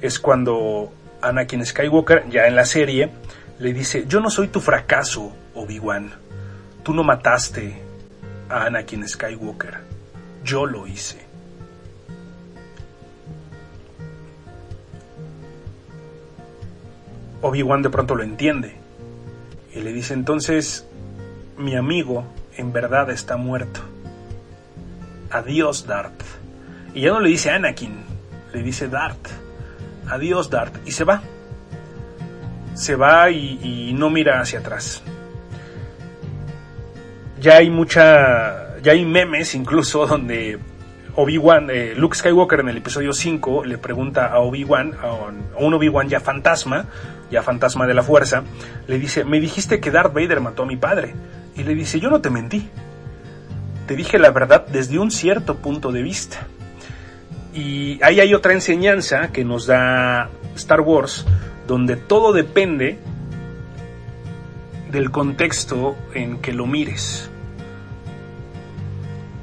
Es 0.00 0.18
cuando 0.18 0.92
Anakin 1.20 1.64
Skywalker, 1.64 2.28
ya 2.28 2.46
en 2.46 2.56
la 2.56 2.64
serie, 2.64 3.10
le 3.58 3.72
dice, 3.72 4.04
yo 4.06 4.20
no 4.20 4.30
soy 4.30 4.48
tu 4.48 4.60
fracaso, 4.60 5.32
Obi-Wan. 5.54 6.12
Tú 6.82 6.92
no 6.92 7.04
mataste 7.04 7.80
a 8.48 8.66
Anakin 8.66 9.06
Skywalker. 9.08 9.78
Yo 10.44 10.66
lo 10.66 10.86
hice. 10.86 11.24
Obi-Wan 17.40 17.82
de 17.82 17.90
pronto 17.90 18.14
lo 18.14 18.22
entiende 18.22 18.81
y 19.74 19.80
le 19.80 19.92
dice 19.92 20.14
entonces, 20.14 20.86
mi 21.56 21.76
amigo 21.76 22.24
en 22.56 22.72
verdad 22.72 23.10
está 23.10 23.36
muerto. 23.36 23.80
Adiós, 25.30 25.86
Dart. 25.86 26.20
Y 26.94 27.02
ya 27.02 27.12
no 27.12 27.20
le 27.20 27.30
dice 27.30 27.50
Anakin, 27.50 28.04
le 28.52 28.62
dice 28.62 28.88
Dart. 28.88 29.28
Adiós, 30.08 30.50
Dart. 30.50 30.74
Y 30.86 30.92
se 30.92 31.04
va. 31.04 31.22
Se 32.74 32.96
va 32.96 33.30
y, 33.30 33.92
no 33.94 34.10
mira 34.10 34.40
hacia 34.40 34.58
atrás. 34.58 35.02
Ya 37.40 37.56
hay 37.56 37.70
mucha. 37.70 38.78
Ya 38.80 38.92
hay 38.92 39.04
memes 39.04 39.54
incluso 39.54 40.06
donde 40.08 40.58
Obi-Wan, 41.14 41.70
eh, 41.70 41.94
Luke 41.96 42.16
Skywalker 42.16 42.60
en 42.60 42.68
el 42.68 42.78
episodio 42.78 43.12
5 43.12 43.64
le 43.64 43.78
pregunta 43.78 44.26
a 44.26 44.40
Obi-Wan, 44.40 44.94
a 45.00 45.62
un 45.62 45.74
Obi-Wan 45.74 46.08
ya 46.08 46.20
fantasma, 46.20 46.86
ya 47.32 47.42
fantasma 47.42 47.86
de 47.86 47.94
la 47.94 48.02
fuerza, 48.02 48.44
le 48.86 48.98
dice, 48.98 49.24
me 49.24 49.40
dijiste 49.40 49.80
que 49.80 49.90
Darth 49.90 50.12
Vader 50.12 50.40
mató 50.40 50.62
a 50.62 50.66
mi 50.66 50.76
padre. 50.76 51.14
Y 51.56 51.64
le 51.64 51.74
dice, 51.74 51.98
yo 51.98 52.10
no 52.10 52.20
te 52.20 52.30
mentí. 52.30 52.68
Te 53.86 53.96
dije 53.96 54.18
la 54.18 54.30
verdad 54.30 54.66
desde 54.68 54.98
un 54.98 55.10
cierto 55.10 55.56
punto 55.56 55.90
de 55.90 56.02
vista. 56.02 56.46
Y 57.54 58.02
ahí 58.02 58.20
hay 58.20 58.34
otra 58.34 58.52
enseñanza 58.52 59.32
que 59.32 59.44
nos 59.44 59.66
da 59.66 60.28
Star 60.54 60.80
Wars, 60.80 61.26
donde 61.66 61.96
todo 61.96 62.32
depende 62.32 62.98
del 64.90 65.10
contexto 65.10 65.96
en 66.14 66.38
que 66.38 66.52
lo 66.52 66.66
mires. 66.66 67.30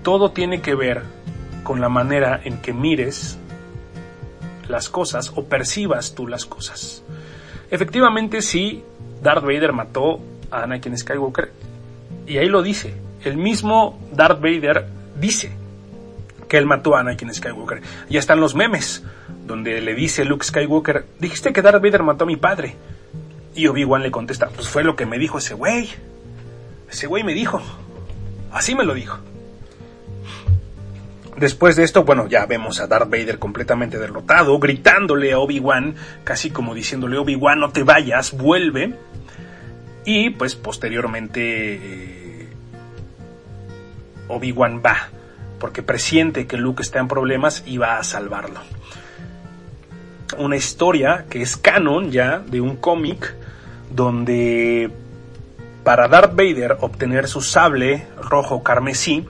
Todo 0.04 0.32
tiene 0.32 0.62
que 0.62 0.76
ver 0.76 1.04
con 1.64 1.82
la 1.82 1.90
manera 1.90 2.40
en 2.44 2.62
que 2.62 2.72
mires 2.72 3.38
las 4.68 4.90
cosas 4.90 5.32
o 5.36 5.46
percibas 5.46 6.14
tú 6.14 6.28
las 6.28 6.46
cosas. 6.46 7.04
Efectivamente, 7.72 8.42
sí, 8.42 8.84
Darth 9.22 9.44
Vader 9.44 9.74
mató 9.74 10.20
a 10.52 10.64
Anakin 10.64 10.98
Skywalker 10.98 11.52
y 12.26 12.38
ahí 12.38 12.48
lo 12.48 12.62
dice. 12.62 12.94
El 13.24 13.38
mismo 13.38 14.00
Darth 14.14 14.40
Vader 14.40 14.88
dice 15.20 15.52
que 16.48 16.58
él 16.58 16.66
mató 16.66 16.96
a 16.96 17.02
Anakin 17.02 17.34
Skywalker. 17.34 17.82
Ya 18.10 18.20
están 18.20 18.40
los 18.40 18.56
memes 18.56 19.04
donde 19.46 19.82
le 19.82 19.96
dice 19.96 20.26
Luke 20.26 20.46
Skywalker, 20.46 21.06
dijiste 21.20 21.54
que 21.54 21.62
Darth 21.62 21.82
Vader 21.82 22.04
mató 22.04 22.24
a 22.24 22.28
mi 22.28 22.38
padre. 22.38 22.76
Y 23.56 23.68
Obi-Wan 23.68 24.04
le 24.04 24.12
contesta, 24.12 24.48
pues 24.50 24.70
fue 24.70 24.84
lo 24.84 24.96
que 24.96 25.06
me 25.06 25.18
dijo 25.18 25.40
ese 25.40 25.54
güey. 25.54 25.90
Ese 26.90 27.08
güey 27.08 27.24
me 27.24 27.34
dijo. 27.34 27.62
Así 28.52 28.76
me 28.76 28.86
lo 28.86 28.94
dijo. 28.94 29.18
Después 31.40 31.78
de 31.78 31.84
esto, 31.84 32.04
bueno, 32.04 32.28
ya 32.28 32.46
vemos 32.46 32.82
a 32.82 32.88
Darth 32.88 33.10
Vader 33.10 33.40
completamente 33.40 33.98
derrotado, 33.98 34.60
gritándole 34.60 35.32
a 35.32 35.40
Obi-Wan, 35.40 35.96
casi 36.26 36.50
como 36.50 36.76
diciéndole, 36.76 37.18
Obi-Wan, 37.18 37.62
no 37.62 37.72
te 37.72 37.84
vayas, 37.84 38.34
vuelve. 38.34 38.94
Y 40.04 40.32
pues 40.32 40.56
posteriormente 40.56 41.76
eh, 41.76 42.50
Obi-Wan 44.28 44.82
va, 44.86 45.08
porque 45.60 45.82
presiente 45.82 46.46
que 46.46 46.58
Luke 46.58 46.82
está 46.82 47.00
en 47.00 47.08
problemas 47.08 47.64
y 47.66 47.78
va 47.78 48.00
a 48.00 48.04
salvarlo. 48.04 48.60
Una 50.38 50.58
historia 50.58 51.26
que 51.30 51.42
es 51.42 51.56
canon 51.56 52.12
ya 52.12 52.40
de 52.40 52.60
un 52.60 52.76
cómic 52.76 53.34
donde 53.92 54.92
para 55.86 56.10
Darth 56.10 56.36
Vader 56.36 56.78
obtener 56.82 57.28
su 57.28 57.42
sable 57.42 58.08
rojo 58.22 58.62
carmesí, 58.62 59.26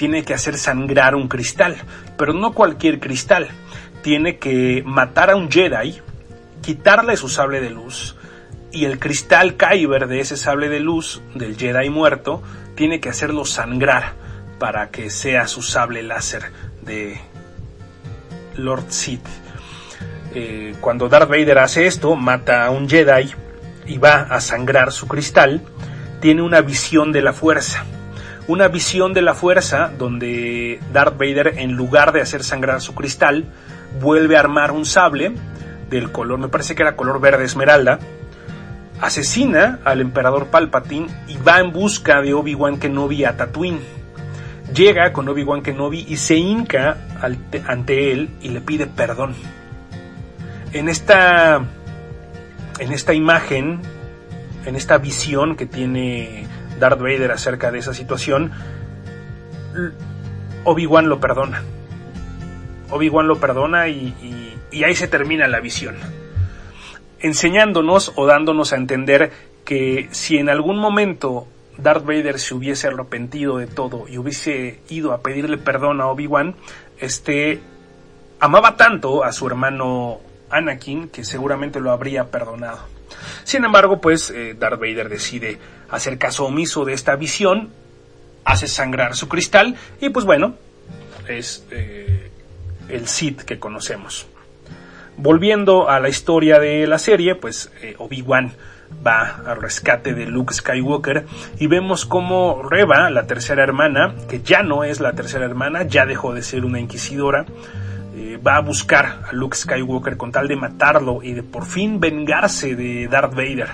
tiene 0.00 0.24
que 0.24 0.32
hacer 0.32 0.56
sangrar 0.56 1.14
un 1.14 1.28
cristal, 1.28 1.76
pero 2.16 2.32
no 2.32 2.54
cualquier 2.54 3.00
cristal. 3.00 3.48
Tiene 4.00 4.38
que 4.38 4.82
matar 4.86 5.28
a 5.28 5.36
un 5.36 5.50
Jedi, 5.50 6.00
quitarle 6.62 7.18
su 7.18 7.28
sable 7.28 7.60
de 7.60 7.68
luz, 7.68 8.16
y 8.72 8.86
el 8.86 8.98
cristal 8.98 9.58
Kyber 9.58 10.08
de 10.08 10.20
ese 10.20 10.38
sable 10.38 10.70
de 10.70 10.80
luz 10.80 11.20
del 11.34 11.54
Jedi 11.54 11.90
muerto 11.90 12.42
tiene 12.76 12.98
que 12.98 13.10
hacerlo 13.10 13.44
sangrar 13.44 14.14
para 14.58 14.88
que 14.88 15.10
sea 15.10 15.46
su 15.46 15.60
sable 15.60 16.02
láser 16.02 16.44
de 16.80 17.20
Lord 18.56 18.86
Sith. 18.88 19.28
Eh, 20.34 20.76
cuando 20.80 21.10
Darth 21.10 21.28
Vader 21.28 21.58
hace 21.58 21.86
esto, 21.86 22.16
mata 22.16 22.64
a 22.64 22.70
un 22.70 22.88
Jedi 22.88 23.34
y 23.84 23.98
va 23.98 24.22
a 24.22 24.40
sangrar 24.40 24.92
su 24.92 25.06
cristal, 25.06 25.60
tiene 26.22 26.40
una 26.40 26.62
visión 26.62 27.12
de 27.12 27.20
la 27.20 27.34
fuerza. 27.34 27.84
Una 28.46 28.68
visión 28.68 29.12
de 29.12 29.22
la 29.22 29.34
fuerza 29.34 29.90
donde 29.96 30.80
Darth 30.92 31.18
Vader, 31.18 31.54
en 31.58 31.72
lugar 31.72 32.12
de 32.12 32.20
hacer 32.20 32.42
sangrar 32.42 32.80
su 32.80 32.94
cristal, 32.94 33.44
vuelve 34.00 34.36
a 34.36 34.40
armar 34.40 34.72
un 34.72 34.84
sable 34.84 35.32
del 35.88 36.10
color, 36.10 36.38
me 36.38 36.48
parece 36.48 36.74
que 36.74 36.82
era 36.82 36.96
color 36.96 37.20
verde 37.20 37.44
esmeralda, 37.44 37.98
asesina 39.00 39.80
al 39.84 40.00
emperador 40.00 40.46
Palpatine 40.46 41.08
y 41.26 41.36
va 41.36 41.60
en 41.60 41.72
busca 41.72 42.20
de 42.20 42.34
Obi-Wan 42.34 42.78
Kenobi 42.78 43.24
a 43.24 43.36
Tatooine. 43.36 43.80
Llega 44.74 45.12
con 45.12 45.28
Obi-Wan 45.28 45.62
Kenobi 45.62 46.04
y 46.08 46.16
se 46.16 46.36
hinca 46.36 46.96
ante 47.66 48.12
él 48.12 48.30
y 48.40 48.50
le 48.50 48.60
pide 48.60 48.86
perdón. 48.86 49.34
En 50.72 50.88
esta, 50.88 51.64
en 52.78 52.92
esta 52.92 53.12
imagen 53.12 53.80
en 54.66 54.76
esta 54.76 54.98
visión 54.98 55.56
que 55.56 55.66
tiene 55.66 56.46
Darth 56.80 57.00
Vader 57.00 57.30
acerca 57.30 57.70
de 57.70 57.78
esa 57.78 57.94
situación, 57.94 58.50
Obi-Wan 60.64 61.08
lo 61.08 61.20
perdona. 61.20 61.62
Obi-Wan 62.90 63.28
lo 63.28 63.38
perdona 63.38 63.88
y, 63.88 64.56
ahí 64.84 64.94
se 64.94 65.06
termina 65.06 65.46
la 65.46 65.60
visión. 65.60 65.96
Enseñándonos 67.20 68.12
o 68.16 68.26
dándonos 68.26 68.72
a 68.72 68.76
entender 68.76 69.30
que 69.64 70.08
si 70.10 70.38
en 70.38 70.48
algún 70.48 70.78
momento 70.78 71.46
Darth 71.76 72.04
Vader 72.04 72.38
se 72.38 72.54
hubiese 72.54 72.88
arrepentido 72.88 73.58
de 73.58 73.66
todo 73.66 74.06
y 74.08 74.18
hubiese 74.18 74.80
ido 74.88 75.12
a 75.12 75.20
pedirle 75.20 75.58
perdón 75.58 76.00
a 76.00 76.08
Obi-Wan, 76.08 76.56
este 76.98 77.60
amaba 78.40 78.76
tanto 78.76 79.22
a 79.22 79.32
su 79.32 79.46
hermano 79.46 80.18
Anakin 80.48 81.08
que 81.08 81.24
seguramente 81.24 81.78
lo 81.78 81.92
habría 81.92 82.30
perdonado. 82.30 82.99
Sin 83.44 83.64
embargo, 83.64 84.00
pues 84.00 84.30
eh, 84.30 84.54
Darth 84.58 84.80
Vader 84.80 85.08
decide 85.08 85.58
hacer 85.88 86.18
caso 86.18 86.44
omiso 86.46 86.84
de 86.84 86.92
esta 86.92 87.16
visión, 87.16 87.70
hace 88.44 88.68
sangrar 88.68 89.16
su 89.16 89.28
cristal 89.28 89.76
y 90.00 90.10
pues 90.10 90.24
bueno, 90.24 90.54
es 91.28 91.64
eh, 91.70 92.30
el 92.88 93.08
Sith 93.08 93.42
que 93.42 93.58
conocemos. 93.58 94.26
Volviendo 95.16 95.90
a 95.90 96.00
la 96.00 96.08
historia 96.08 96.58
de 96.58 96.86
la 96.86 96.98
serie, 96.98 97.34
pues 97.34 97.70
eh, 97.82 97.94
Obi-Wan 97.98 98.54
va 99.06 99.42
al 99.46 99.60
rescate 99.60 100.14
de 100.14 100.26
Luke 100.26 100.54
Skywalker 100.54 101.26
y 101.58 101.66
vemos 101.66 102.06
como 102.06 102.62
Reva, 102.62 103.10
la 103.10 103.26
tercera 103.26 103.62
hermana, 103.62 104.14
que 104.28 104.40
ya 104.42 104.62
no 104.62 104.84
es 104.84 105.00
la 105.00 105.12
tercera 105.12 105.44
hermana, 105.44 105.84
ya 105.84 106.06
dejó 106.06 106.34
de 106.34 106.42
ser 106.42 106.64
una 106.64 106.80
inquisidora, 106.80 107.46
va 108.46 108.56
a 108.56 108.60
buscar 108.60 109.22
a 109.28 109.32
Luke 109.32 109.56
Skywalker 109.56 110.16
con 110.16 110.32
tal 110.32 110.48
de 110.48 110.56
matarlo 110.56 111.22
y 111.22 111.32
de 111.32 111.42
por 111.42 111.64
fin 111.64 112.00
vengarse 112.00 112.74
de 112.74 113.08
Darth 113.08 113.34
Vader. 113.34 113.68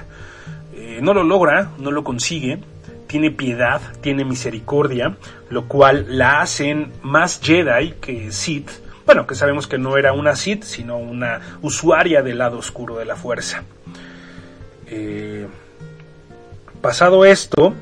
Eh, 0.74 1.00
no 1.02 1.14
lo 1.14 1.22
logra, 1.22 1.70
no 1.78 1.90
lo 1.90 2.04
consigue, 2.04 2.58
tiene 3.06 3.30
piedad, 3.30 3.80
tiene 4.00 4.24
misericordia, 4.24 5.16
lo 5.50 5.66
cual 5.68 6.06
la 6.08 6.40
hacen 6.40 6.92
más 7.02 7.40
Jedi 7.42 7.94
que 8.00 8.32
Sith. 8.32 8.70
Bueno, 9.04 9.26
que 9.26 9.34
sabemos 9.36 9.66
que 9.66 9.78
no 9.78 9.96
era 9.96 10.12
una 10.12 10.34
Sith, 10.34 10.64
sino 10.64 10.96
una 10.96 11.40
usuaria 11.62 12.22
del 12.22 12.38
lado 12.38 12.58
oscuro 12.58 12.96
de 12.96 13.04
la 13.04 13.14
fuerza. 13.14 13.62
Eh, 14.88 15.46
pasado 16.80 17.24
esto, 17.24 17.74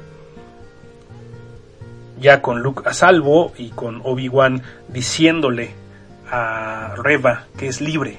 ya 2.21 2.43
con 2.43 2.63
Luke 2.63 2.83
a 2.87 2.93
salvo 2.93 3.53
y 3.57 3.71
con 3.71 4.01
Obi-Wan 4.05 4.63
diciéndole 4.89 5.84
a 6.35 6.97
Reva, 6.97 7.47
que 7.57 7.69
es 7.69 7.81
libre, 7.81 8.17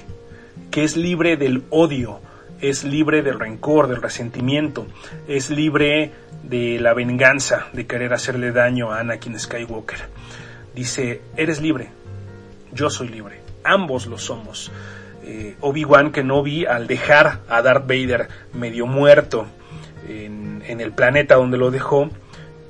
que 0.70 0.84
es 0.84 0.96
libre 0.96 1.36
del 1.36 1.64
odio, 1.68 2.20
es 2.62 2.82
libre 2.82 3.22
del 3.22 3.38
rencor, 3.38 3.88
del 3.88 4.00
resentimiento, 4.00 4.86
es 5.28 5.50
libre 5.50 6.12
de 6.42 6.80
la 6.80 6.94
venganza, 6.94 7.66
de 7.74 7.86
querer 7.86 8.14
hacerle 8.14 8.52
daño 8.52 8.90
a 8.90 9.00
Anakin 9.00 9.38
Skywalker. 9.38 9.98
Dice, 10.74 11.20
eres 11.36 11.60
libre, 11.60 11.90
yo 12.72 12.88
soy 12.88 13.08
libre, 13.08 13.40
ambos 13.64 14.06
lo 14.06 14.16
somos. 14.16 14.72
Eh, 15.22 15.56
Obi-Wan 15.60 16.10
Kenobi, 16.10 16.64
al 16.64 16.86
dejar 16.86 17.40
a 17.50 17.60
Darth 17.60 17.86
Vader 17.86 18.28
medio 18.54 18.86
muerto 18.86 19.46
en, 20.08 20.62
en 20.66 20.80
el 20.80 20.92
planeta 20.92 21.34
donde 21.34 21.58
lo 21.58 21.70
dejó, 21.70 22.08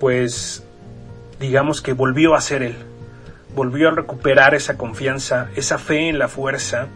pues 0.00 0.66
digamos 1.38 1.82
que 1.82 1.92
volvió 1.92 2.34
a 2.34 2.40
ser 2.40 2.62
él, 2.62 2.76
volvió 3.56 3.88
a 3.88 3.92
recuperar 3.92 4.54
esa 4.54 4.76
confianza, 4.76 5.48
esa 5.56 5.78
fe 5.78 6.10
en 6.10 6.18
la 6.18 6.28
fuerza 6.28 6.88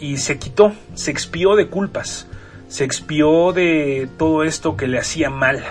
y 0.00 0.16
se 0.16 0.38
quitó, 0.38 0.72
se 0.94 1.12
expió 1.12 1.54
de 1.54 1.68
culpas, 1.68 2.26
se 2.66 2.82
expió 2.82 3.52
de 3.52 4.08
todo 4.18 4.42
esto 4.42 4.76
que 4.76 4.88
le 4.88 4.98
hacía 4.98 5.30
mal 5.30 5.62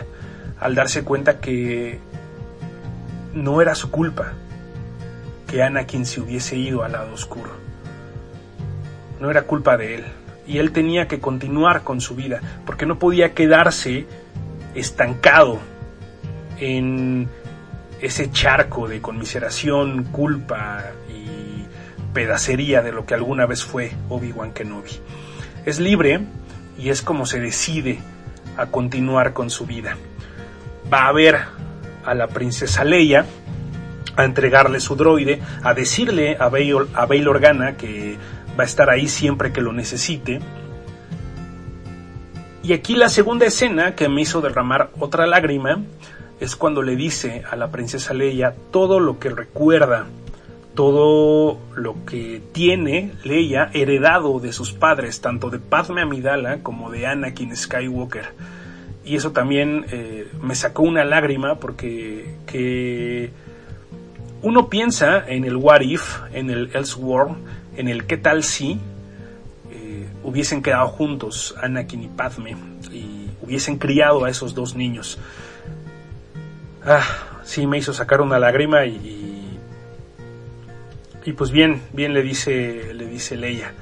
al 0.61 0.75
darse 0.75 1.03
cuenta 1.03 1.41
que 1.41 1.99
no 3.33 3.61
era 3.61 3.75
su 3.75 3.91
culpa 3.91 4.31
que 5.45 5.61
Anakin 5.61 6.05
se 6.05 6.21
hubiese 6.21 6.55
ido 6.55 6.83
al 6.83 6.93
lado 6.93 7.13
oscuro. 7.13 7.51
No 9.19 9.29
era 9.29 9.41
culpa 9.41 9.75
de 9.75 9.95
él 9.95 10.05
y 10.47 10.59
él 10.59 10.71
tenía 10.71 11.09
que 11.09 11.19
continuar 11.19 11.83
con 11.83 11.99
su 11.99 12.15
vida 12.15 12.39
porque 12.65 12.85
no 12.85 12.97
podía 12.97 13.33
quedarse 13.33 14.05
estancado 14.73 15.59
en 16.59 17.27
ese 18.03 18.29
charco 18.31 18.89
de 18.89 18.99
conmiseración, 18.99 20.03
culpa 20.03 20.83
y 21.09 21.63
pedacería 22.13 22.81
de 22.81 22.91
lo 22.91 23.05
que 23.05 23.13
alguna 23.13 23.45
vez 23.45 23.63
fue 23.63 23.93
Obi-Wan 24.09 24.51
Kenobi. 24.51 24.91
Es 25.65 25.79
libre 25.79 26.19
y 26.77 26.89
es 26.89 27.01
como 27.01 27.25
se 27.25 27.39
decide 27.39 27.99
a 28.57 28.65
continuar 28.65 29.31
con 29.31 29.49
su 29.49 29.65
vida. 29.65 29.95
Va 30.91 31.07
a 31.07 31.13
ver 31.13 31.39
a 32.03 32.13
la 32.13 32.27
princesa 32.27 32.83
Leia, 32.83 33.25
a 34.17 34.25
entregarle 34.25 34.81
su 34.81 34.97
droide, 34.97 35.41
a 35.63 35.73
decirle 35.73 36.35
a 36.37 36.49
Bail, 36.49 36.87
a 36.93 37.05
Bail 37.05 37.27
Organa 37.29 37.77
que 37.77 38.17
va 38.59 38.63
a 38.63 38.67
estar 38.67 38.89
ahí 38.89 39.07
siempre 39.07 39.53
que 39.53 39.61
lo 39.61 39.71
necesite. 39.71 40.41
Y 42.63 42.73
aquí 42.73 42.95
la 42.95 43.07
segunda 43.07 43.45
escena 43.45 43.95
que 43.95 44.09
me 44.09 44.21
hizo 44.21 44.41
derramar 44.41 44.91
otra 44.99 45.25
lágrima 45.25 45.79
es 46.39 46.55
cuando 46.55 46.81
le 46.81 46.95
dice 46.95 47.43
a 47.49 47.55
la 47.55 47.71
princesa 47.71 48.13
Leia 48.13 48.55
todo 48.71 48.99
lo 48.99 49.19
que 49.19 49.29
recuerda, 49.29 50.07
todo 50.75 51.59
lo 51.75 52.05
que 52.05 52.41
tiene 52.51 53.11
Leia 53.23 53.69
heredado 53.73 54.39
de 54.39 54.53
sus 54.53 54.71
padres, 54.71 55.21
tanto 55.21 55.49
de 55.49 55.59
Padme 55.59 56.01
Amidala 56.01 56.59
como 56.59 56.89
de 56.89 57.07
Anakin 57.07 57.55
Skywalker. 57.55 58.25
Y 59.05 59.15
eso 59.15 59.31
también 59.31 59.85
eh, 59.91 60.27
me 60.41 60.55
sacó 60.55 60.83
una 60.83 61.03
lágrima 61.03 61.55
porque 61.55 62.35
que 62.45 63.31
uno 64.41 64.69
piensa 64.69 65.23
en 65.27 65.45
el 65.45 65.55
what 65.55 65.81
if, 65.81 66.19
en 66.33 66.49
el 66.49 66.69
Elseworld, 66.73 67.35
en 67.75 67.87
el 67.87 68.05
qué 68.05 68.17
tal 68.17 68.43
si, 68.43 68.79
hubiesen 70.23 70.61
quedado 70.61 70.87
juntos, 70.87 71.53
Anakin 71.61 72.03
y 72.03 72.07
Padme, 72.07 72.55
y 72.91 73.29
hubiesen 73.41 73.77
criado 73.77 74.25
a 74.25 74.29
esos 74.29 74.55
dos 74.55 74.75
niños. 74.75 75.19
Ah, 76.85 77.03
sí, 77.43 77.67
me 77.67 77.77
hizo 77.77 77.93
sacar 77.93 78.21
una 78.21 78.39
lágrima 78.39 78.85
y, 78.85 79.59
y, 81.25 81.31
pues 81.33 81.51
bien, 81.51 81.81
bien 81.93 82.13
le 82.13 82.21
dice, 82.21 82.93
le 82.93 83.05
dice 83.07 83.37
Leia 83.37 83.73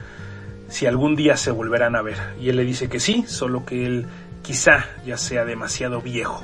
si 0.71 0.85
algún 0.85 1.15
día 1.15 1.35
se 1.35 1.51
volverán 1.51 1.95
a 1.95 2.01
ver. 2.01 2.17
Y 2.39 2.49
él 2.49 2.55
le 2.55 2.63
dice 2.63 2.89
que 2.89 2.99
sí, 2.99 3.25
solo 3.27 3.65
que 3.65 3.85
él 3.85 4.05
quizá 4.41 4.85
ya 5.05 5.17
sea 5.17 5.45
demasiado 5.45 6.01
viejo 6.01 6.43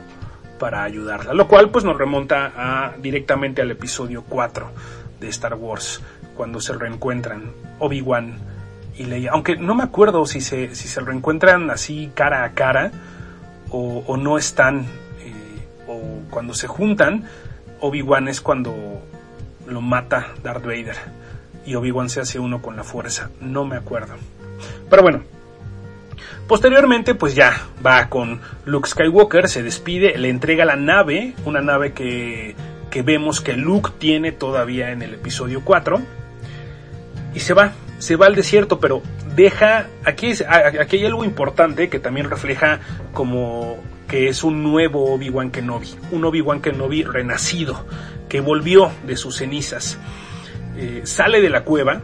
para 0.60 0.84
ayudarla. 0.84 1.34
Lo 1.34 1.48
cual 1.48 1.70
pues 1.70 1.86
nos 1.86 1.98
remonta 1.98 2.52
a, 2.56 2.98
directamente 2.98 3.62
al 3.62 3.72
episodio 3.72 4.24
4 4.24 4.70
de 5.20 5.30
Star 5.30 5.56
Wars, 5.56 6.02
cuando 6.36 6.60
se 6.60 6.74
reencuentran 6.74 7.54
Obi-Wan 7.80 8.38
y 8.98 9.06
Leia. 9.06 9.32
Aunque 9.32 9.56
no 9.56 9.76
me 9.76 9.84
acuerdo 9.84 10.26
si 10.26 10.42
se, 10.42 10.76
si 10.76 10.88
se 10.88 11.02
reencuentran 11.02 11.70
así 11.72 12.12
cara 12.14 12.44
a 12.44 12.52
cara 12.52 12.92
o, 13.70 14.18
no 14.18 14.38
están, 14.38 14.86
o 14.86 14.88
cuando 16.30 16.54
se 16.54 16.68
juntan, 16.68 17.26
Obi-Wan 17.80 18.28
es 18.28 18.42
cuando 18.42 18.74
lo 19.68 19.82
mata 19.82 20.34
Darth 20.44 20.66
Vader 20.66 20.96
y 21.66 21.76
Obi-Wan 21.76 22.10
se 22.10 22.22
hace 22.22 22.40
uno 22.40 22.62
con 22.62 22.76
la 22.76 22.84
fuerza. 22.84 23.30
No 23.42 23.66
me 23.66 23.76
acuerdo. 23.76 24.16
Pero 24.90 25.02
bueno, 25.02 25.24
Posteriormente, 26.48 27.14
pues 27.14 27.36
ya 27.36 27.68
va 27.86 28.08
con 28.08 28.40
Luke 28.64 28.88
Skywalker, 28.88 29.50
se 29.50 29.64
despide, 29.64 30.18
le 30.18 30.30
entrega 30.30 30.64
la 30.64 30.78
nave, 30.78 31.34
una 31.44 31.62
nave 31.62 31.92
que, 31.92 32.56
que 32.90 33.02
vemos 33.02 33.42
que 33.42 33.54
Luke 33.54 33.92
tiene 33.98 34.32
todavía 34.32 34.92
en 34.92 35.02
el 35.02 35.16
episodio 35.16 35.62
4, 35.66 36.00
y 37.34 37.42
se 37.42 37.54
va, 37.54 37.74
se 38.00 38.16
va 38.16 38.28
al 38.28 38.36
desierto, 38.36 38.80
pero 38.80 39.02
deja, 39.36 39.88
aquí, 40.06 40.32
aquí 40.48 40.96
hay 40.96 41.06
algo 41.06 41.26
importante 41.26 41.90
que 41.90 42.00
también 42.00 42.30
refleja 42.30 42.80
como 43.14 43.76
que 44.08 44.30
es 44.30 44.44
un 44.44 44.64
nuevo 44.64 45.14
Obi-Wan 45.14 45.52
Kenobi, 45.52 45.88
un 46.12 46.26
Obi-Wan 46.26 46.62
Kenobi 46.62 47.04
renacido, 47.04 47.86
que 48.30 48.42
volvió 48.42 48.92
de 49.06 49.18
sus 49.18 49.38
cenizas. 49.38 49.98
Eh, 50.78 51.02
sale 51.06 51.42
de 51.42 51.50
la 51.50 51.64
cueva, 51.64 52.02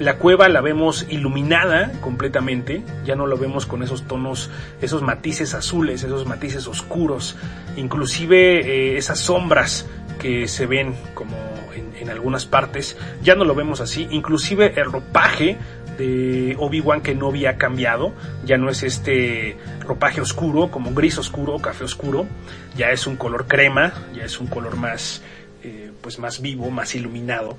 la 0.00 0.16
cueva 0.16 0.48
la 0.48 0.62
vemos 0.62 1.06
iluminada 1.10 1.92
completamente, 2.00 2.82
ya 3.04 3.16
no 3.16 3.26
lo 3.26 3.36
vemos 3.36 3.66
con 3.66 3.82
esos 3.82 4.06
tonos, 4.06 4.50
esos 4.80 5.02
matices 5.02 5.52
azules, 5.52 6.02
esos 6.02 6.26
matices 6.26 6.66
oscuros, 6.66 7.36
inclusive 7.76 8.60
eh, 8.60 8.96
esas 8.96 9.18
sombras 9.20 9.86
que 10.18 10.48
se 10.48 10.66
ven 10.66 10.94
como 11.14 11.36
en, 11.74 12.08
algunas 12.08 12.44
partes, 12.44 12.96
ya 13.22 13.36
no 13.36 13.44
lo 13.44 13.54
vemos 13.54 13.80
así, 13.80 14.08
inclusive 14.10 14.72
el 14.80 14.90
ropaje 14.90 15.58
de 16.00 16.56
Obi-Wan 16.58 17.02
que 17.02 17.14
no 17.14 17.28
había 17.28 17.58
cambiado, 17.58 18.14
ya 18.44 18.56
no 18.56 18.70
es 18.70 18.82
este 18.82 19.58
ropaje 19.80 20.20
oscuro, 20.20 20.70
como 20.70 20.94
gris 20.94 21.18
oscuro, 21.18 21.58
café 21.58 21.84
oscuro, 21.84 22.26
ya 22.74 22.90
es 22.90 23.06
un 23.06 23.16
color 23.16 23.46
crema, 23.46 23.92
ya 24.14 24.24
es 24.24 24.40
un 24.40 24.46
color 24.46 24.76
más, 24.76 25.22
eh, 25.62 25.92
pues 26.00 26.18
más 26.18 26.40
vivo, 26.40 26.70
más 26.70 26.94
iluminado. 26.94 27.58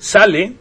Sale, 0.00 0.54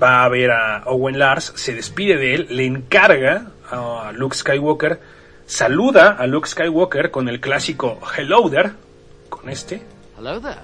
va 0.00 0.24
a 0.24 0.28
ver 0.28 0.50
a 0.50 0.82
Owen 0.86 1.18
Lars, 1.18 1.52
se 1.56 1.74
despide 1.74 2.18
de 2.18 2.34
él, 2.34 2.46
le 2.50 2.66
encarga 2.66 3.52
a 3.70 4.12
Luke 4.12 4.36
Skywalker, 4.36 5.00
saluda 5.46 6.10
a 6.10 6.26
Luke 6.26 6.48
Skywalker 6.48 7.10
con 7.10 7.28
el 7.28 7.40
clásico 7.40 7.98
Hello 8.16 8.50
there, 8.50 8.72
con 9.30 9.48
este. 9.48 9.82
Hello 10.18 10.40
there. 10.40 10.60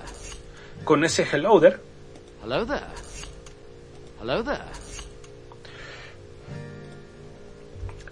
Con 0.85 1.05
ese 1.05 1.25
Hello 1.25 1.59
there. 1.59 1.79
Hello 2.43 2.67
there. 2.67 3.04
Hello 4.25 4.43
there. 4.43 4.59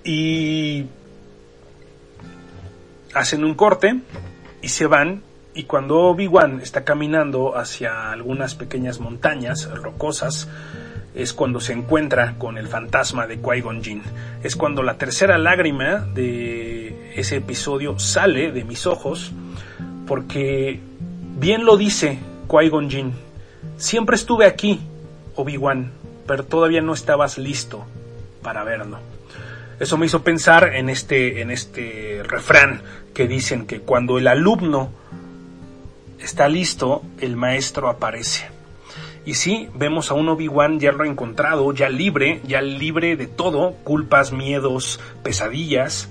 Y 0.04 0.84
hacen 3.14 3.44
un 3.44 3.54
corte 3.54 3.98
y 4.60 4.68
se 4.68 4.86
van 4.86 5.22
y 5.54 5.62
cuando 5.62 6.00
Obi-Wan 6.00 6.60
está 6.60 6.84
caminando 6.84 7.56
hacia 7.56 8.12
algunas 8.12 8.54
pequeñas 8.54 9.00
montañas 9.00 9.70
rocosas, 9.70 10.50
es 11.14 11.32
cuando 11.32 11.60
se 11.60 11.72
encuentra 11.72 12.34
con 12.36 12.58
el 12.58 12.68
fantasma 12.68 13.26
de 13.26 13.40
Qui-Gon 13.40 13.82
Jinn. 13.82 14.02
Es 14.42 14.54
cuando 14.54 14.82
la 14.82 14.98
tercera 14.98 15.38
lágrima 15.38 16.00
de 16.00 17.14
ese 17.14 17.36
episodio 17.36 17.98
sale 17.98 18.52
de 18.52 18.64
mis 18.64 18.86
ojos, 18.86 19.32
porque 20.06 20.78
bien 21.38 21.64
lo 21.64 21.78
dice 21.78 22.18
Qui-Gon 22.48 22.90
Jinn. 22.90 23.12
Siempre 23.78 24.16
estuve 24.16 24.44
aquí, 24.44 24.78
Obi-Wan, 25.36 26.01
pero 26.26 26.44
todavía 26.44 26.80
no 26.80 26.92
estabas 26.92 27.38
listo 27.38 27.84
para 28.42 28.64
verlo. 28.64 28.98
Eso 29.80 29.96
me 29.98 30.06
hizo 30.06 30.22
pensar 30.22 30.74
en 30.74 30.88
este, 30.88 31.40
en 31.40 31.50
este 31.50 32.22
refrán 32.24 32.82
que 33.14 33.26
dicen 33.26 33.66
que 33.66 33.80
cuando 33.80 34.18
el 34.18 34.28
alumno 34.28 34.90
está 36.20 36.48
listo, 36.48 37.02
el 37.20 37.36
maestro 37.36 37.88
aparece. 37.88 38.46
Y 39.24 39.34
sí, 39.34 39.68
vemos 39.74 40.10
a 40.10 40.14
un 40.14 40.28
Obi-Wan 40.28 40.80
ya 40.80 40.90
reencontrado, 40.90 41.72
ya 41.72 41.88
libre, 41.88 42.40
ya 42.44 42.60
libre 42.60 43.16
de 43.16 43.26
todo, 43.26 43.72
culpas, 43.84 44.32
miedos, 44.32 45.00
pesadillas. 45.22 46.08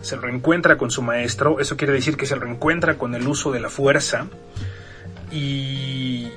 Se 0.00 0.16
reencuentra 0.16 0.78
con 0.78 0.90
su 0.90 1.02
maestro, 1.02 1.60
eso 1.60 1.76
quiere 1.76 1.92
decir 1.92 2.16
que 2.16 2.26
se 2.26 2.34
reencuentra 2.34 2.98
con 2.98 3.14
el 3.14 3.26
uso 3.26 3.52
de 3.52 3.60
la 3.60 3.68
fuerza 3.68 4.26
y 5.30 6.28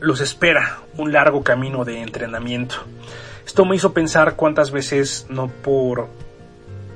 los 0.00 0.20
espera 0.20 0.80
un 0.96 1.12
largo 1.12 1.42
camino 1.42 1.84
de 1.84 2.02
entrenamiento. 2.02 2.76
Esto 3.46 3.64
me 3.64 3.76
hizo 3.76 3.92
pensar 3.92 4.36
cuántas 4.36 4.70
veces 4.70 5.26
no 5.28 5.48
por 5.48 6.08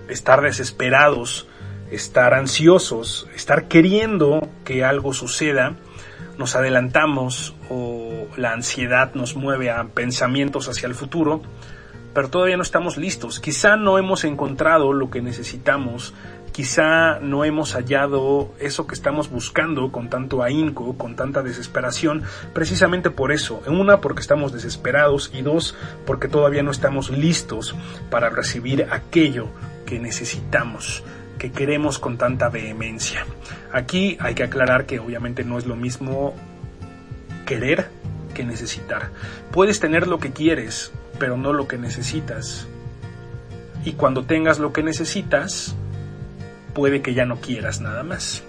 estar 0.08 0.42
desesperados, 0.42 1.46
estar 1.90 2.34
ansiosos, 2.34 3.28
estar 3.34 3.68
queriendo 3.68 4.48
que 4.64 4.84
algo 4.84 5.14
suceda, 5.14 5.76
nos 6.38 6.56
adelantamos 6.56 7.54
o 7.70 8.26
la 8.36 8.52
ansiedad 8.52 9.14
nos 9.14 9.36
mueve 9.36 9.70
a 9.70 9.84
pensamientos 9.84 10.68
hacia 10.68 10.86
el 10.86 10.94
futuro, 10.94 11.42
pero 12.14 12.30
todavía 12.30 12.56
no 12.56 12.62
estamos 12.62 12.96
listos. 12.96 13.40
Quizá 13.40 13.76
no 13.76 13.98
hemos 13.98 14.24
encontrado 14.24 14.92
lo 14.92 15.10
que 15.10 15.22
necesitamos, 15.22 16.14
quizá 16.52 17.18
no 17.20 17.44
hemos 17.44 17.72
hallado 17.74 18.54
eso 18.60 18.86
que 18.86 18.94
estamos 18.94 19.30
buscando 19.30 19.90
con 19.90 20.08
tanto 20.08 20.42
ahínco, 20.42 20.96
con 20.96 21.16
tanta 21.16 21.42
desesperación, 21.42 22.22
precisamente 22.52 23.10
por 23.10 23.32
eso. 23.32 23.62
Una, 23.66 24.00
porque 24.00 24.20
estamos 24.20 24.52
desesperados 24.52 25.30
y 25.32 25.42
dos, 25.42 25.74
porque 26.06 26.28
todavía 26.28 26.62
no 26.62 26.70
estamos 26.70 27.10
listos 27.10 27.74
para 28.10 28.28
recibir 28.28 28.86
aquello 28.90 29.48
que 29.86 29.98
necesitamos 29.98 31.02
que 31.38 31.50
queremos 31.50 31.98
con 31.98 32.18
tanta 32.18 32.48
vehemencia. 32.50 33.26
Aquí 33.72 34.16
hay 34.20 34.34
que 34.34 34.44
aclarar 34.44 34.86
que 34.86 35.00
obviamente 35.00 35.42
no 35.42 35.58
es 35.58 35.66
lo 35.66 35.74
mismo 35.74 36.36
querer 37.46 37.88
que 38.32 38.44
necesitar. 38.44 39.10
Puedes 39.50 39.80
tener 39.80 40.06
lo 40.06 40.20
que 40.20 40.30
quieres, 40.30 40.92
pero 41.18 41.36
no 41.36 41.52
lo 41.52 41.66
que 41.66 41.78
necesitas. 41.78 42.68
Y 43.84 43.94
cuando 43.94 44.24
tengas 44.24 44.60
lo 44.60 44.72
que 44.72 44.84
necesitas, 44.84 45.74
puede 46.72 47.02
que 47.02 47.14
ya 47.14 47.26
no 47.26 47.36
quieras 47.36 47.80
nada 47.80 48.02
más. 48.02 48.42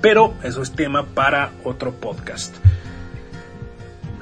Pero 0.00 0.34
eso 0.42 0.62
es 0.62 0.72
tema 0.72 1.06
para 1.06 1.50
otro 1.64 1.92
podcast. 1.92 2.54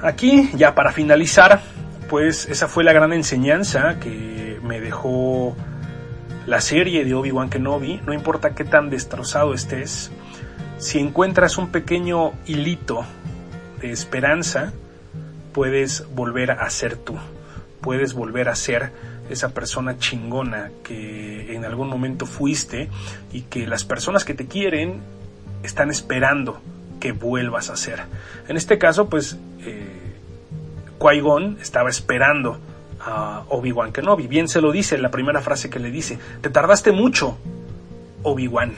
Aquí, 0.01 0.49
ya 0.53 0.75
para 0.75 0.91
finalizar, 0.91 1.61
pues 2.09 2.47
esa 2.49 2.67
fue 2.67 2.83
la 2.83 2.93
gran 2.93 3.13
enseñanza 3.13 3.99
que 3.99 4.59
me 4.63 4.79
dejó 4.79 5.55
la 6.45 6.61
serie 6.61 7.05
de 7.05 7.13
Obi-Wan 7.13 7.49
Kenobi, 7.49 8.01
no 8.05 8.13
importa 8.13 8.55
qué 8.55 8.63
tan 8.63 8.89
destrozado 8.89 9.53
estés, 9.53 10.11
si 10.77 10.99
encuentras 10.99 11.57
un 11.57 11.71
pequeño 11.71 12.33
hilito 12.47 13.05
de 13.79 13.91
esperanza, 13.91 14.73
puedes 15.53 16.05
volver 16.15 16.51
a 16.51 16.69
ser 16.69 16.95
tú, 16.95 17.15
puedes 17.81 18.13
volver 18.13 18.49
a 18.49 18.55
ser 18.55 18.91
esa 19.31 19.49
persona 19.49 19.97
chingona 19.97 20.71
que 20.83 21.55
en 21.55 21.65
algún 21.65 21.89
momento 21.89 22.25
fuiste 22.25 22.89
y 23.31 23.41
que 23.41 23.67
las 23.67 23.83
personas 23.83 24.25
que 24.25 24.33
te 24.33 24.47
quieren 24.47 25.01
están 25.63 25.89
esperando 25.89 26.59
que 26.99 27.11
vuelvas 27.11 27.69
a 27.69 27.75
ser. 27.75 28.01
En 28.47 28.57
este 28.57 28.77
caso, 28.77 29.09
pues, 29.09 29.37
eh, 29.65 30.01
Qui-Gon 30.99 31.57
estaba 31.61 31.89
esperando 31.89 32.59
a 32.99 33.43
Obi-Wan 33.49 33.91
Kenobi. 33.91 34.27
Bien 34.27 34.47
se 34.47 34.61
lo 34.61 34.71
dice 34.71 34.97
la 34.97 35.11
primera 35.11 35.41
frase 35.41 35.69
que 35.69 35.79
le 35.79 35.91
dice, 35.91 36.19
te 36.41 36.49
tardaste 36.49 36.91
mucho, 36.91 37.37
Obi-Wan, 38.23 38.73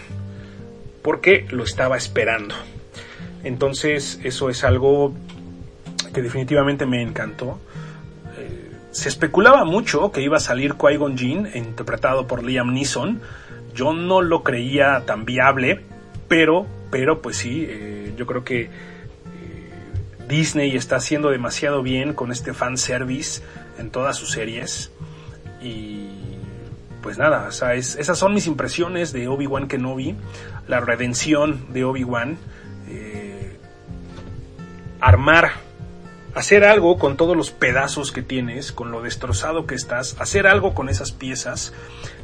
porque 1.01 1.45
lo 1.51 1.63
estaba 1.63 1.97
esperando. 1.97 2.55
Entonces 3.43 4.19
eso 4.23 4.49
es 4.49 4.63
algo 4.63 5.13
que 6.13 6.21
definitivamente 6.21 6.85
me 6.85 7.01
encantó. 7.01 7.59
Eh, 8.93 8.95
se 8.95 9.09
especulaba 9.09 9.65
mucho 9.65 10.11
que 10.11 10.21
iba 10.21 10.37
a 10.37 10.39
salir 10.39 10.75
Qui-Gon 10.75 11.17
Jinn, 11.17 11.49
interpretado 11.53 12.27
por 12.27 12.43
Liam 12.43 12.73
Neeson. 12.73 13.21
Yo 13.73 13.93
no 13.93 14.21
lo 14.21 14.43
creía 14.43 15.03
tan 15.05 15.25
viable, 15.25 15.81
pero, 16.27 16.65
pero 16.91 17.21
pues 17.21 17.37
sí, 17.37 17.65
eh, 17.67 18.13
yo 18.15 18.25
creo 18.25 18.43
que 18.43 18.69
Disney 20.27 20.75
está 20.75 20.97
haciendo 20.97 21.29
demasiado 21.29 21.83
bien 21.83 22.13
con 22.13 22.31
este 22.31 22.53
fanservice 22.53 23.41
en 23.77 23.89
todas 23.89 24.15
sus 24.15 24.31
series. 24.31 24.91
Y 25.61 26.09
pues 27.01 27.17
nada, 27.17 27.49
esas 27.49 28.17
son 28.17 28.33
mis 28.33 28.47
impresiones 28.47 29.11
de 29.11 29.27
Obi-Wan 29.27 29.67
Kenobi, 29.67 30.15
la 30.67 30.79
redención 30.79 31.73
de 31.73 31.83
Obi-Wan. 31.83 32.37
eh, 32.89 33.57
armar, 35.01 35.51
hacer 36.35 36.63
algo 36.63 36.97
con 36.97 37.17
todos 37.17 37.37
los 37.37 37.51
pedazos 37.51 38.11
que 38.11 38.21
tienes, 38.21 38.71
con 38.71 38.91
lo 38.91 39.01
destrozado 39.01 39.65
que 39.65 39.75
estás, 39.75 40.15
hacer 40.19 40.47
algo 40.47 40.73
con 40.73 40.89
esas 40.89 41.11
piezas, 41.11 41.73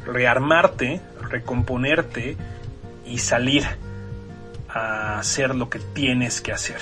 rearmarte, 0.05 1.01
recomponerte 1.29 2.37
y 3.05 3.19
salir 3.19 3.65
a 4.67 5.19
hacer 5.19 5.55
lo 5.55 5.69
que 5.69 5.79
tienes 5.79 6.41
que 6.41 6.51
hacer. 6.51 6.77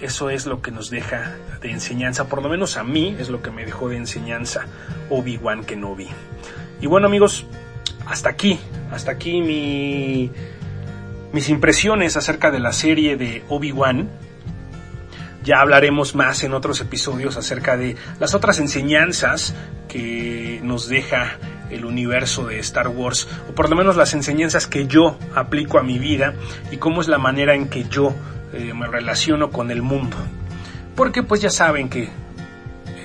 Eso 0.00 0.28
es 0.30 0.46
lo 0.46 0.60
que 0.60 0.70
nos 0.70 0.90
deja 0.90 1.34
de 1.62 1.70
enseñanza, 1.70 2.28
por 2.28 2.42
lo 2.42 2.48
menos 2.48 2.76
a 2.76 2.84
mí 2.84 3.16
es 3.18 3.30
lo 3.30 3.42
que 3.42 3.50
me 3.50 3.64
dejó 3.64 3.88
de 3.88 3.96
enseñanza 3.96 4.66
Obi-Wan 5.08 5.64
Kenobi. 5.64 6.08
Y 6.80 6.86
bueno 6.86 7.06
amigos, 7.06 7.46
hasta 8.06 8.28
aquí, 8.28 8.58
hasta 8.90 9.12
aquí 9.12 9.40
mi, 9.40 10.30
mis 11.32 11.48
impresiones 11.48 12.16
acerca 12.16 12.50
de 12.50 12.60
la 12.60 12.72
serie 12.72 13.16
de 13.16 13.44
Obi-Wan. 13.48 14.10
Ya 15.44 15.60
hablaremos 15.60 16.14
más 16.14 16.42
en 16.42 16.54
otros 16.54 16.80
episodios 16.80 17.36
acerca 17.36 17.76
de 17.76 17.96
las 18.18 18.34
otras 18.34 18.58
enseñanzas 18.60 19.54
que 19.88 20.58
nos 20.62 20.88
deja 20.88 21.38
el 21.70 21.84
universo 21.84 22.46
de 22.46 22.58
Star 22.60 22.88
Wars, 22.88 23.28
o 23.50 23.54
por 23.54 23.68
lo 23.68 23.76
menos 23.76 23.94
las 23.96 24.14
enseñanzas 24.14 24.66
que 24.66 24.86
yo 24.86 25.18
aplico 25.34 25.78
a 25.78 25.82
mi 25.82 25.98
vida 25.98 26.32
y 26.70 26.78
cómo 26.78 27.02
es 27.02 27.08
la 27.08 27.18
manera 27.18 27.54
en 27.54 27.68
que 27.68 27.84
yo 27.84 28.14
eh, 28.54 28.72
me 28.72 28.86
relaciono 28.86 29.50
con 29.50 29.70
el 29.70 29.82
mundo. 29.82 30.16
Porque 30.96 31.22
pues 31.22 31.42
ya 31.42 31.50
saben 31.50 31.90
que 31.90 32.04
eh, 32.04 32.10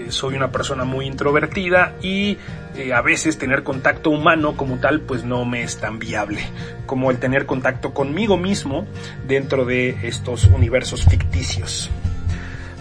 soy 0.08 0.36
una 0.36 0.50
persona 0.50 0.86
muy 0.86 1.08
introvertida 1.08 1.96
y 2.02 2.38
eh, 2.76 2.94
a 2.94 3.02
veces 3.02 3.38
tener 3.38 3.64
contacto 3.64 4.12
humano 4.12 4.56
como 4.56 4.80
tal 4.80 5.02
pues 5.02 5.26
no 5.26 5.44
me 5.44 5.64
es 5.64 5.78
tan 5.80 6.00
viable 6.00 6.42
como 6.86 7.12
el 7.12 7.20
tener 7.20 7.46
contacto 7.46 7.94
conmigo 7.94 8.38
mismo 8.38 8.88
dentro 9.28 9.66
de 9.66 10.08
estos 10.08 10.46
universos 10.46 11.04
ficticios. 11.04 11.92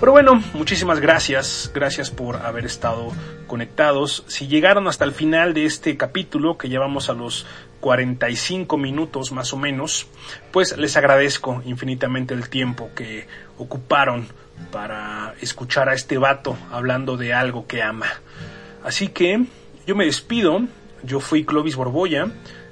Pero 0.01 0.13
bueno, 0.13 0.41
muchísimas 0.55 1.01
gracias, 1.01 1.73
gracias 1.75 2.11
por 2.11 2.37
haber 2.37 2.65
estado 2.65 3.13
conectados. 3.49 4.23
Si 4.29 4.47
llegaron 4.47 4.87
hasta 4.87 5.05
el 5.05 5.11
final 5.11 5.55
de 5.55 5.65
este 5.65 5.97
capítulo, 5.97 6.57
que 6.57 6.69
llevamos 6.69 7.11
a 7.11 7.15
los 7.15 7.47
45 7.81 8.77
minutos 8.79 9.33
más 9.33 9.53
o 9.53 9.57
menos, 9.57 10.07
pues 10.53 10.77
les 10.79 10.97
agradezco 10.97 11.63
infinitamente 11.65 12.33
el 12.33 12.49
tiempo 12.49 12.91
que 12.95 13.27
ocuparon 13.59 14.29
para 14.71 15.35
escuchar 15.41 15.89
a 15.89 15.95
este 15.95 16.17
vato 16.17 16.57
hablando 16.71 17.17
de 17.17 17.35
algo 17.35 17.67
que 17.67 17.83
ama. 17.83 18.07
Así 18.85 19.09
que 19.09 19.47
yo 19.85 19.97
me 19.97 20.05
despido, 20.05 20.61
yo 21.03 21.19
fui 21.19 21.45
Clovis 21.45 21.75
Borboya, 21.75 22.29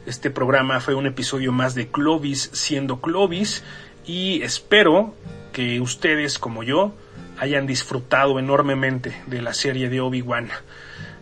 este 0.06 0.30
programa 0.30 0.78
fue 0.78 0.94
un 0.94 1.08
episodio 1.08 1.50
más 1.50 1.74
de 1.74 1.88
Clovis 1.88 2.50
siendo 2.52 3.00
Clovis 3.00 3.64
y 4.06 4.42
espero 4.42 5.16
que 5.52 5.80
ustedes 5.80 6.38
como 6.38 6.62
yo 6.62 6.94
hayan 7.38 7.66
disfrutado 7.66 8.38
enormemente 8.38 9.22
de 9.26 9.42
la 9.42 9.52
serie 9.52 9.88
de 9.88 10.00
Obi-Wan. 10.00 10.48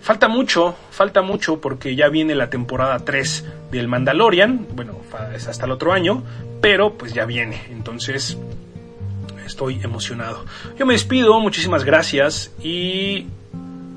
Falta 0.00 0.28
mucho, 0.28 0.76
falta 0.90 1.22
mucho 1.22 1.60
porque 1.60 1.96
ya 1.96 2.08
viene 2.08 2.34
la 2.34 2.50
temporada 2.50 2.98
3 2.98 3.44
del 3.70 3.88
Mandalorian, 3.88 4.66
bueno, 4.74 4.98
es 5.34 5.48
hasta 5.48 5.64
el 5.64 5.72
otro 5.72 5.92
año, 5.92 6.22
pero 6.60 6.94
pues 6.94 7.14
ya 7.14 7.24
viene, 7.24 7.62
entonces 7.70 8.36
estoy 9.46 9.80
emocionado. 9.82 10.44
Yo 10.78 10.84
me 10.84 10.92
despido, 10.92 11.40
muchísimas 11.40 11.84
gracias 11.84 12.52
y 12.62 13.26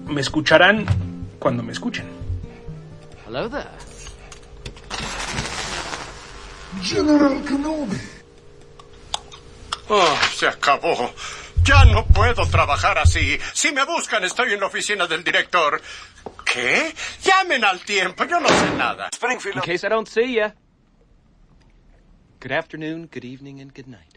me 0.06 0.22
escucharán 0.22 0.86
cuando 1.40 1.64
me 1.64 1.74
escuchen. 1.74 2.06
Hello 3.28 3.50
there. 3.50 3.66
General 6.82 7.44
Kenobi. 7.44 7.98
Oh, 9.90 10.18
se 10.36 10.48
acabó. 10.48 11.12
Ya 11.68 11.84
no 11.84 12.06
puedo 12.06 12.48
trabajar 12.48 12.98
así. 12.98 13.38
Si 13.54 13.74
me 13.74 13.84
buscan, 13.84 14.24
estoy 14.24 14.54
en 14.54 14.62
la 14.62 14.68
oficina 14.68 15.06
del 15.06 15.22
director. 15.22 15.82
¿Qué? 16.46 16.96
Llamen 17.22 17.66
al 17.66 17.82
tiempo, 17.82 18.24
yo 18.24 18.40
no 18.40 18.48
sé 18.48 18.72
nada. 18.78 19.10
In 19.54 19.60
case 19.60 19.86
I 19.86 19.90
don't 19.90 20.08
see 20.08 20.36
ya. 20.36 20.56
Good 22.40 22.54
afternoon, 22.54 23.10
good 23.12 23.26
evening, 23.26 23.60
and 23.60 23.74
good 23.76 23.88
night. 23.88 24.17